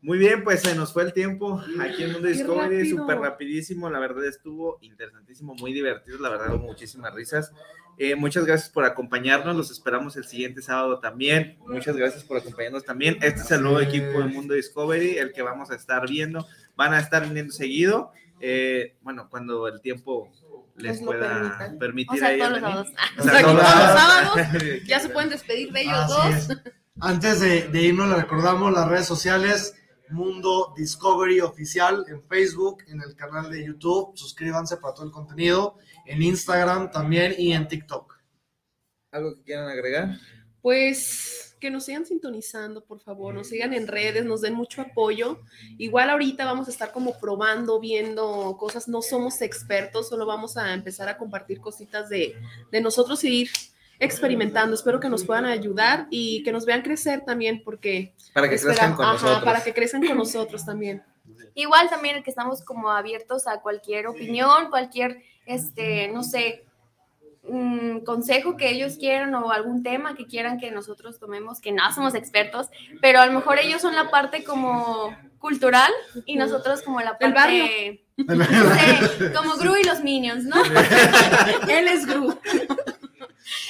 Muy 0.00 0.18
bien, 0.18 0.44
pues 0.44 0.60
se 0.62 0.76
nos 0.76 0.92
fue 0.92 1.02
el 1.02 1.12
tiempo 1.12 1.60
aquí 1.80 2.04
en 2.04 2.12
Mundo 2.12 2.28
Discovery, 2.28 2.88
súper 2.88 3.18
rapidísimo, 3.18 3.90
la 3.90 3.98
verdad 3.98 4.24
estuvo 4.26 4.78
interesantísimo, 4.80 5.54
muy 5.56 5.72
divertido, 5.72 6.18
la 6.20 6.28
verdad, 6.28 6.54
hubo 6.54 6.66
muchísimas 6.66 7.12
risas. 7.14 7.52
Eh, 7.98 8.14
muchas 8.14 8.44
gracias 8.44 8.70
por 8.70 8.84
acompañarnos, 8.84 9.56
los 9.56 9.70
esperamos 9.72 10.16
el 10.16 10.24
siguiente 10.24 10.62
sábado 10.62 11.00
también. 11.00 11.58
Muchas 11.66 11.96
gracias 11.96 12.22
por 12.22 12.36
acompañarnos 12.36 12.84
también. 12.84 13.18
Este 13.22 13.40
es 13.40 13.50
el 13.50 13.62
nuevo 13.62 13.80
equipo 13.80 14.20
de 14.20 14.26
Mundo 14.26 14.54
Discovery, 14.54 15.18
el 15.18 15.32
que 15.32 15.42
vamos 15.42 15.70
a 15.70 15.74
estar 15.74 16.08
viendo. 16.08 16.46
Van 16.76 16.94
a 16.94 17.00
estar 17.00 17.26
viniendo 17.26 17.52
seguido, 17.52 18.12
eh, 18.40 18.96
bueno, 19.02 19.28
cuando 19.28 19.66
el 19.66 19.80
tiempo 19.80 20.30
les 20.76 21.00
Nos 21.00 21.00
lo 21.00 21.06
pueda 21.06 21.28
permita. 21.28 21.74
O 21.74 21.78
permitir 21.78 22.18
sea, 22.20 22.28
a 22.28 22.38
todos 22.38 22.60
los. 22.60 22.88
O 23.18 23.22
sea, 23.24 23.42
todos 23.42 23.54
los 23.54 23.66
sábados. 23.66 24.34
sábados 24.34 24.62
ya 24.86 25.00
se 25.00 25.08
pueden 25.08 25.30
despedir 25.30 25.72
de 25.72 25.80
ellos 25.82 25.94
Así 25.98 26.12
dos. 26.12 26.50
es. 26.50 26.58
Antes 27.00 27.40
de, 27.40 27.68
de 27.68 27.82
irnos, 27.82 28.08
le 28.08 28.16
recordamos 28.16 28.72
las 28.72 28.88
redes 28.88 29.06
sociales, 29.06 29.74
Mundo 30.10 30.72
Discovery 30.76 31.40
Oficial 31.40 32.04
en 32.08 32.22
Facebook, 32.24 32.84
en 32.88 33.00
el 33.02 33.14
canal 33.14 33.50
de 33.50 33.64
YouTube, 33.64 34.16
suscríbanse 34.16 34.76
para 34.78 34.94
todo 34.94 35.06
el 35.06 35.12
contenido, 35.12 35.76
en 36.08 36.22
Instagram 36.22 36.90
también 36.90 37.34
y 37.38 37.52
en 37.52 37.68
TikTok. 37.68 38.16
¿Algo 39.12 39.34
que 39.36 39.42
quieran 39.42 39.68
agregar? 39.68 40.16
Pues 40.60 41.56
que 41.60 41.70
nos 41.70 41.84
sigan 41.86 42.06
sintonizando, 42.06 42.84
por 42.84 43.00
favor, 43.00 43.34
nos 43.34 43.48
sigan 43.48 43.72
en 43.74 43.86
redes, 43.88 44.24
nos 44.24 44.42
den 44.42 44.54
mucho 44.54 44.80
apoyo. 44.82 45.40
Igual 45.76 46.10
ahorita 46.10 46.44
vamos 46.44 46.68
a 46.68 46.70
estar 46.70 46.92
como 46.92 47.18
probando, 47.18 47.80
viendo 47.80 48.56
cosas, 48.58 48.86
no 48.86 49.02
somos 49.02 49.40
expertos, 49.42 50.08
solo 50.08 50.24
vamos 50.26 50.56
a 50.56 50.72
empezar 50.74 51.08
a 51.08 51.16
compartir 51.16 51.60
cositas 51.60 52.08
de, 52.08 52.34
de 52.70 52.80
nosotros 52.80 53.24
y 53.24 53.40
ir 53.42 53.50
experimentando. 53.98 54.74
Espero 54.74 55.00
que 55.00 55.08
nos 55.08 55.24
puedan 55.24 55.46
ayudar 55.46 56.06
y 56.10 56.42
que 56.44 56.52
nos 56.52 56.64
vean 56.64 56.82
crecer 56.82 57.24
también, 57.24 57.62
porque 57.64 58.14
Para 58.32 58.48
que 58.48 58.54
espera- 58.54 58.74
crezcan 58.74 58.94
con 58.94 59.04
ajá, 59.06 59.12
nosotros. 59.14 59.44
para 59.44 59.64
que 59.64 59.74
crezcan 59.74 60.06
con 60.06 60.16
nosotros 60.18 60.64
también. 60.64 61.02
Igual 61.54 61.88
también 61.90 62.22
que 62.22 62.30
estamos 62.30 62.62
como 62.64 62.90
abiertos 62.90 63.48
a 63.48 63.60
cualquier 63.60 64.06
opinión, 64.06 64.70
cualquier, 64.70 65.22
este, 65.48 66.08
no 66.08 66.22
sé, 66.22 66.66
mm, 67.48 68.00
consejo 68.00 68.56
que 68.56 68.70
ellos 68.70 68.98
quieran 68.98 69.34
o 69.34 69.50
algún 69.50 69.82
tema 69.82 70.14
que 70.14 70.26
quieran 70.26 70.58
que 70.58 70.70
nosotros 70.70 71.18
tomemos, 71.18 71.60
que 71.60 71.72
no 71.72 71.90
somos 71.92 72.14
expertos, 72.14 72.68
pero 73.00 73.18
a 73.20 73.26
lo 73.26 73.32
mejor 73.32 73.58
ellos 73.58 73.80
son 73.80 73.96
la 73.96 74.10
parte 74.10 74.44
como 74.44 75.16
cultural 75.38 75.90
y 76.26 76.36
nosotros 76.36 76.82
como 76.82 77.00
la 77.00 77.16
barrio. 77.18 77.34
parte, 77.34 78.04
sí, 78.18 79.24
como 79.34 79.56
Gru 79.56 79.76
y 79.76 79.84
los 79.84 80.02
Minions, 80.02 80.44
¿no? 80.44 80.56
Él 81.68 81.88
es 81.88 82.04
Gru. 82.06 82.38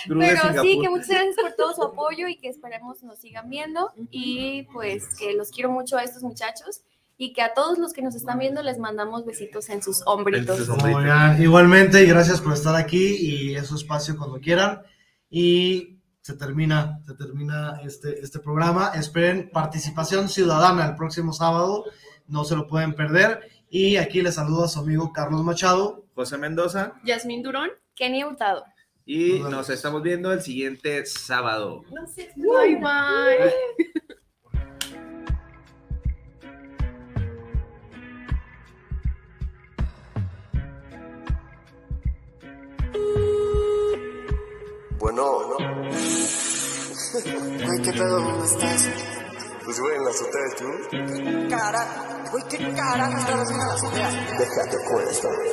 Pero 0.09 0.62
sí, 0.62 0.81
que 0.81 0.89
muchas 0.89 1.09
gracias 1.09 1.37
por 1.41 1.53
todo 1.53 1.74
su 1.74 1.83
apoyo 1.85 2.26
y 2.26 2.37
que 2.37 2.49
esperemos 2.49 3.05
nos 3.05 3.18
sigan 3.20 3.49
viendo 3.49 3.93
y 4.11 4.64
pues 4.72 5.16
que 5.16 5.35
los 5.35 5.51
quiero 5.51 5.70
mucho 5.70 5.97
a 5.97 6.03
estos 6.03 6.24
muchachos 6.24 6.83
y 7.21 7.33
que 7.33 7.43
a 7.43 7.53
todos 7.53 7.79
los 7.79 7.93
que 7.93 8.01
nos 8.01 8.14
están 8.14 8.39
viendo 8.39 8.62
les 8.62 8.79
mandamos 8.79 9.27
besitos 9.27 9.69
en 9.71 9.83
sus 9.83 10.03
hombritos. 10.07 10.69
Oigan, 10.69 11.43
igualmente, 11.43 12.03
y 12.05 12.07
gracias 12.07 12.41
por 12.41 12.53
estar 12.53 12.77
aquí 12.77 13.16
y 13.16 13.57
es 13.57 13.66
su 13.66 13.75
espacio 13.75 14.16
cuando 14.16 14.41
quieran. 14.41 14.83
Y 15.29 15.99
se 16.21 16.35
termina, 16.35 17.01
se 17.05 17.14
termina 17.14 17.81
este, 17.85 18.21
este 18.21 18.39
programa. 18.39 18.93
Esperen 18.95 19.51
participación 19.53 20.29
ciudadana 20.29 20.87
el 20.87 20.95
próximo 20.95 21.33
sábado, 21.33 21.85
no 22.29 22.45
se 22.45 22.55
lo 22.55 22.69
pueden 22.69 22.95
perder. 22.95 23.41
Y 23.69 23.97
aquí 23.97 24.23
les 24.23 24.37
saluda 24.37 24.66
a 24.66 24.69
su 24.69 24.79
amigo 24.79 25.12
Carlos 25.12 25.43
Machado. 25.43 26.05
José 26.14 26.39
Mendoza. 26.39 26.95
Yasmín 27.05 27.43
Durón. 27.43 27.71
Kenny 27.95 28.23
Hurtado. 28.23 28.64
Y 29.05 29.41
nos 29.41 29.71
estamos 29.71 30.03
viendo 30.03 30.33
el 30.33 30.43
siguiente 30.43 31.05
sábado. 31.05 31.83
Bye 32.37 32.77
bye. 32.77 33.99
Bueno, 44.99 45.22
¿no? 45.22 45.57
Güey, 47.66 47.82
¿qué 47.82 47.92
pedo? 47.92 48.24
¿Cómo 48.24 48.44
estás? 48.44 48.90
Pues, 49.64 49.80
güey, 49.80 49.96
en 49.96 50.05
la 50.05 50.11
azotea, 50.11 50.42
¿tú? 50.59 51.49
Cara, 51.49 52.18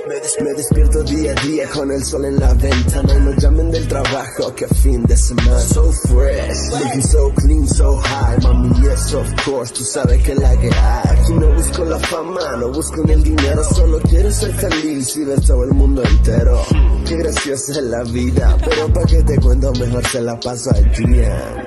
Me, 0.07 0.15
des- 0.19 0.41
me 0.41 0.53
despierto 0.53 1.03
día 1.03 1.31
a 1.31 1.41
día 1.45 1.69
con 1.69 1.89
el 1.91 2.03
sol 2.03 2.25
en 2.25 2.37
la 2.39 2.53
ventana 2.53 3.13
y 3.13 3.19
no 3.21 3.31
llamen 3.37 3.71
del 3.71 3.87
trabajo 3.87 4.53
que 4.55 4.67
fin 4.67 5.01
de 5.03 5.15
semana. 5.15 5.59
So 5.59 5.89
fresh, 6.09 6.57
looking 6.79 7.01
so 7.01 7.31
clean, 7.35 7.67
so 7.67 7.97
high. 7.97 8.37
Mami, 8.43 8.81
yes, 8.81 9.13
of 9.13 9.25
course, 9.45 9.71
tú 9.73 9.83
sabes 9.83 10.21
que 10.23 10.35
la 10.35 10.51
que 10.57 10.67
hay. 10.67 11.03
Aquí 11.17 11.33
no 11.33 11.47
busco 11.53 11.85
la 11.85 11.99
fama, 11.99 12.41
no 12.57 12.69
busco 12.71 13.01
ni 13.05 13.13
el 13.13 13.23
dinero, 13.23 13.63
solo 13.63 13.99
quiero 14.01 14.29
ser 14.31 14.53
feliz 14.53 15.15
y 15.15 15.23
ver 15.23 15.39
todo 15.41 15.63
el 15.63 15.71
mundo 15.71 16.03
entero. 16.03 16.61
Qué 17.07 17.15
graciosa 17.17 17.71
es 17.71 17.83
la 17.83 18.03
vida, 18.03 18.57
pero 18.65 18.91
pa' 18.91 19.05
que 19.05 19.23
te 19.23 19.37
cuento 19.39 19.71
mejor 19.73 20.05
se 20.07 20.21
la 20.21 20.37
paso 20.39 20.71
allí. 20.71 21.21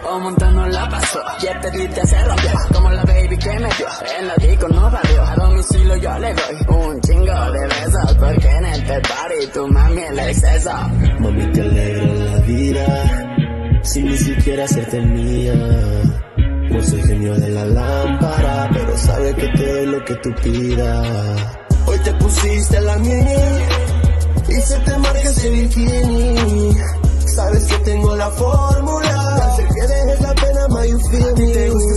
O 0.09 0.19
montando 0.21 0.67
la 0.67 0.89
pasó, 0.89 1.21
ya 1.41 1.59
te 1.61 2.07
se 2.07 2.25
rompió 2.25 2.51
Como 2.73 2.91
la 2.91 3.05
baby 3.05 3.39
que 3.39 3.51
me 3.59 3.69
dio, 3.77 3.87
en 4.19 4.27
la 4.29 4.35
disco 4.37 4.69
no 4.69 4.91
valió 5.03 5.23
A 5.23 5.35
domicilio 5.35 5.97
yo 5.97 6.19
le 6.19 6.35
doy 6.35 6.77
un 6.77 7.01
chingo 7.01 7.53
de 7.53 7.61
besos 7.67 8.15
Porque 8.19 8.49
en 8.49 8.65
este 8.67 9.01
party 9.01 9.47
tu 9.53 9.69
mami 9.69 10.03
el 10.03 10.19
exceso 10.19 10.71
Mami, 11.21 11.53
te 11.53 11.61
alegra 11.61 12.15
la 12.15 12.37
vida 12.41 13.29
sin 13.83 14.05
ni 14.05 14.17
siquiera 14.19 14.65
hacerte 14.65 15.01
mía. 15.01 15.55
No 16.71 16.83
soy 16.83 17.03
genio 17.03 17.35
de 17.37 17.49
la 17.49 17.65
lámpara, 17.65 18.69
pero 18.73 18.97
sabe 18.99 19.35
que 19.35 19.49
te 19.49 19.73
doy 19.73 19.87
lo 19.87 20.05
que 20.05 20.15
tú 20.17 20.31
pidas. 20.43 21.59
Hoy 21.87 21.99
te 22.01 22.13
pusiste 22.15 22.81
la 22.81 22.99
mini 22.99 23.37
y 24.49 24.61
se 24.61 24.79
te 24.81 24.99
marca 24.99 25.23
ese 25.23 25.51
bikini. 25.51 26.77
Sabes 27.35 27.65
que 27.65 27.79
tengo 27.79 28.15
la 28.17 28.31
fórmula, 28.31 29.35
hacer 29.37 29.69
que 29.69 29.87
dejes 29.87 30.21
la 30.21 30.35
pena, 30.35 30.69
my 30.69 30.89
you 30.89 30.99
feel 31.11 31.35
me. 31.37 31.88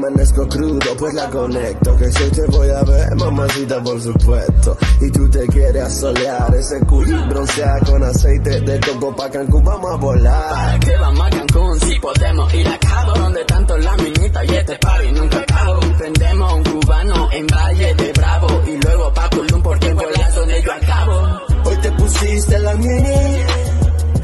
Amanezco 0.00 0.48
crudo, 0.48 0.96
pues 0.98 1.14
la 1.14 1.28
conecto. 1.28 1.96
Que 1.96 2.10
si 2.10 2.30
te 2.30 2.46
voy 2.46 2.68
a 2.70 2.82
ver, 2.82 3.14
mamacita, 3.16 3.82
por 3.82 4.00
supuesto. 4.00 4.76
Y 5.00 5.10
tú 5.10 5.28
te 5.30 5.46
quieres 5.46 5.82
asolear, 5.82 6.54
ese 6.54 6.80
culo 6.86 7.28
broncea 7.28 7.78
con 7.86 8.02
aceite 8.02 8.60
de 8.60 8.80
coco 8.80 9.14
pa' 9.14 9.30
Cancún, 9.30 9.62
vamos 9.64 9.92
a 9.92 9.96
volar. 9.96 10.80
Que 10.80 10.96
vamos 10.96 11.26
a 11.26 11.30
Cancún, 11.30 11.80
si 11.80 11.98
podemos 12.00 12.54
ir 12.54 12.66
a 12.68 12.78
Cabo 12.78 13.12
Donde 13.12 13.44
tanto 13.44 13.76
la 13.78 13.96
minita 13.96 14.44
y 14.44 14.54
este 14.54 14.76
party 14.78 15.12
nunca 15.12 15.38
acabo 15.38 15.80
Prendemos 15.98 16.52
un 16.54 16.64
cubano 16.64 17.28
en 17.32 17.46
Valle 17.46 17.94
de 17.94 18.12
Bravo 18.12 18.62
Y 18.66 18.76
luego 18.76 19.12
pa' 19.12 19.30
Tulum 19.30 19.62
porque 19.62 19.88
en 19.88 19.96
Puebla 19.96 20.28
es 20.28 20.34
donde 20.34 20.62
yo 20.62 20.72
acabo 20.72 21.40
Hoy 21.64 21.76
te 21.76 21.92
pusiste 21.92 22.58
la 22.58 22.74
mini 22.74 23.44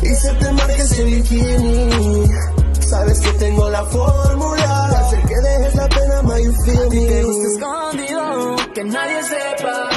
y 0.03 0.15
se 0.15 0.33
te 0.35 0.53
marca 0.53 0.75
ese 0.75 1.05
bikini. 1.05 2.56
Sabes 2.89 3.21
que 3.21 3.33
tengo 3.33 3.69
la 3.69 3.85
fórmula, 3.87 4.85
hacer 4.87 5.23
que 5.23 5.35
dejes 5.35 5.75
la 5.75 5.89
pena, 5.89 6.23
my 6.23 6.45
you 6.45 6.53
feel 6.65 6.89
Te 6.89 7.23
gusta 7.25 7.43
me. 7.43 7.53
escondido, 7.53 8.57
que 8.75 8.85
nadie 8.85 9.23
sepa 9.25 9.89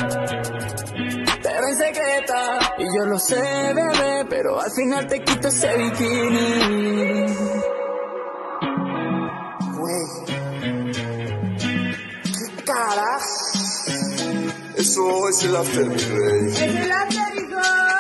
Pero 1.43 1.67
en 1.67 1.77
secreta 1.77 2.59
Y 2.79 2.85
yo 2.97 3.05
lo 3.05 3.19
sé, 3.19 3.39
bebé 3.75 4.25
Pero 4.29 4.59
al 4.59 4.71
final 4.71 5.07
te 5.07 5.23
quito 5.23 5.47
ese 5.49 5.77
bikini 5.77 7.25
Güey, 9.77 10.05
¿qué 12.23 12.63
caras? 12.63 13.85
Eso 14.77 15.29
es 15.29 15.43
el 15.43 15.55
after, 15.55 15.85
mi 15.85 15.97
rey. 15.97 16.47
¡Es 16.47 16.61
el 16.61 16.91
after! 16.91 17.18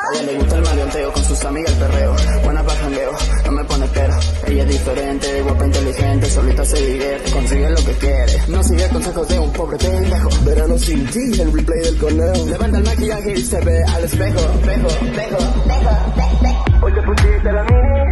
A 0.09 0.11
ella 0.13 0.23
le 0.23 0.37
gusta 0.39 0.55
el 0.55 0.63
maleanteo 0.63 1.13
con 1.13 1.23
sus 1.23 1.45
amigas 1.45 1.71
el 1.71 1.79
perreo. 1.79 2.15
Buena 2.43 2.63
para 2.63 2.79
jangueo, 2.79 3.11
no 3.45 3.51
me 3.51 3.63
pone 3.65 3.85
pero. 3.93 4.13
Ella 4.47 4.63
es 4.63 4.69
diferente, 4.69 5.41
guapa, 5.43 5.65
inteligente, 5.65 6.29
solita 6.29 6.65
se 6.65 6.85
divierte, 6.85 7.31
consigue 7.31 7.69
lo 7.69 7.75
que 7.77 7.93
quiere. 7.93 8.41
No 8.47 8.63
sigue 8.63 8.89
consejos 8.89 9.27
de 9.27 9.39
un 9.39 9.53
pobre 9.53 9.77
pendejo. 9.77 10.29
Verano 10.45 10.77
sin 10.79 11.05
ti, 11.07 11.41
el 11.41 11.53
replay 11.53 11.79
del 11.81 11.97
conejo. 11.97 12.45
Levanta 12.47 12.77
el 12.77 12.83
maquillaje 12.85 13.33
y 13.33 13.41
se 13.43 13.59
ve 13.59 13.83
al 13.83 14.03
espejo, 14.03 14.39
espejo, 14.39 14.87
espejo, 14.87 15.37
espejo, 15.37 15.89
espejo. 16.17 16.65
Hoy 16.81 16.93
te 16.93 17.01
pusiste 17.03 17.51
la 17.51 17.63
mini 17.65 18.08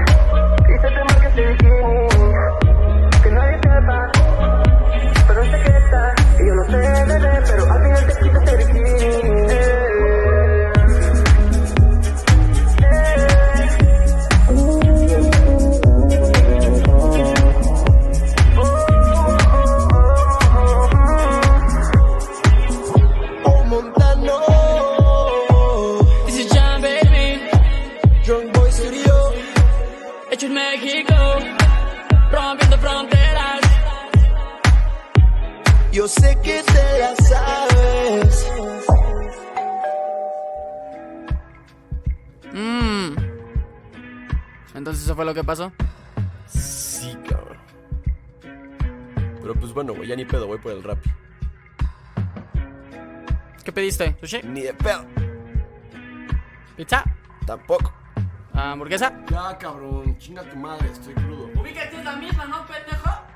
pedo, 50.27 50.47
voy 50.47 50.57
por 50.57 50.73
el 50.73 50.83
rap. 50.83 50.99
¿Qué 53.63 53.71
pediste? 53.71 54.15
¿Sushi? 54.19 54.41
Ni 54.43 54.61
de 54.61 54.73
pedo. 54.73 55.05
¿Pizza? 56.75 57.03
Tampoco. 57.45 57.93
¿Hamburguesa? 58.53 59.13
Ya, 59.29 59.57
cabrón, 59.57 60.17
chinga 60.17 60.43
tu 60.43 60.55
madre, 60.55 60.89
estoy 60.91 61.13
crudo. 61.13 61.49
Ubícate 61.59 61.97
es 61.97 62.03
la 62.03 62.15
misma, 62.15 62.45
¿no, 62.45 62.65
pendejo? 62.65 63.26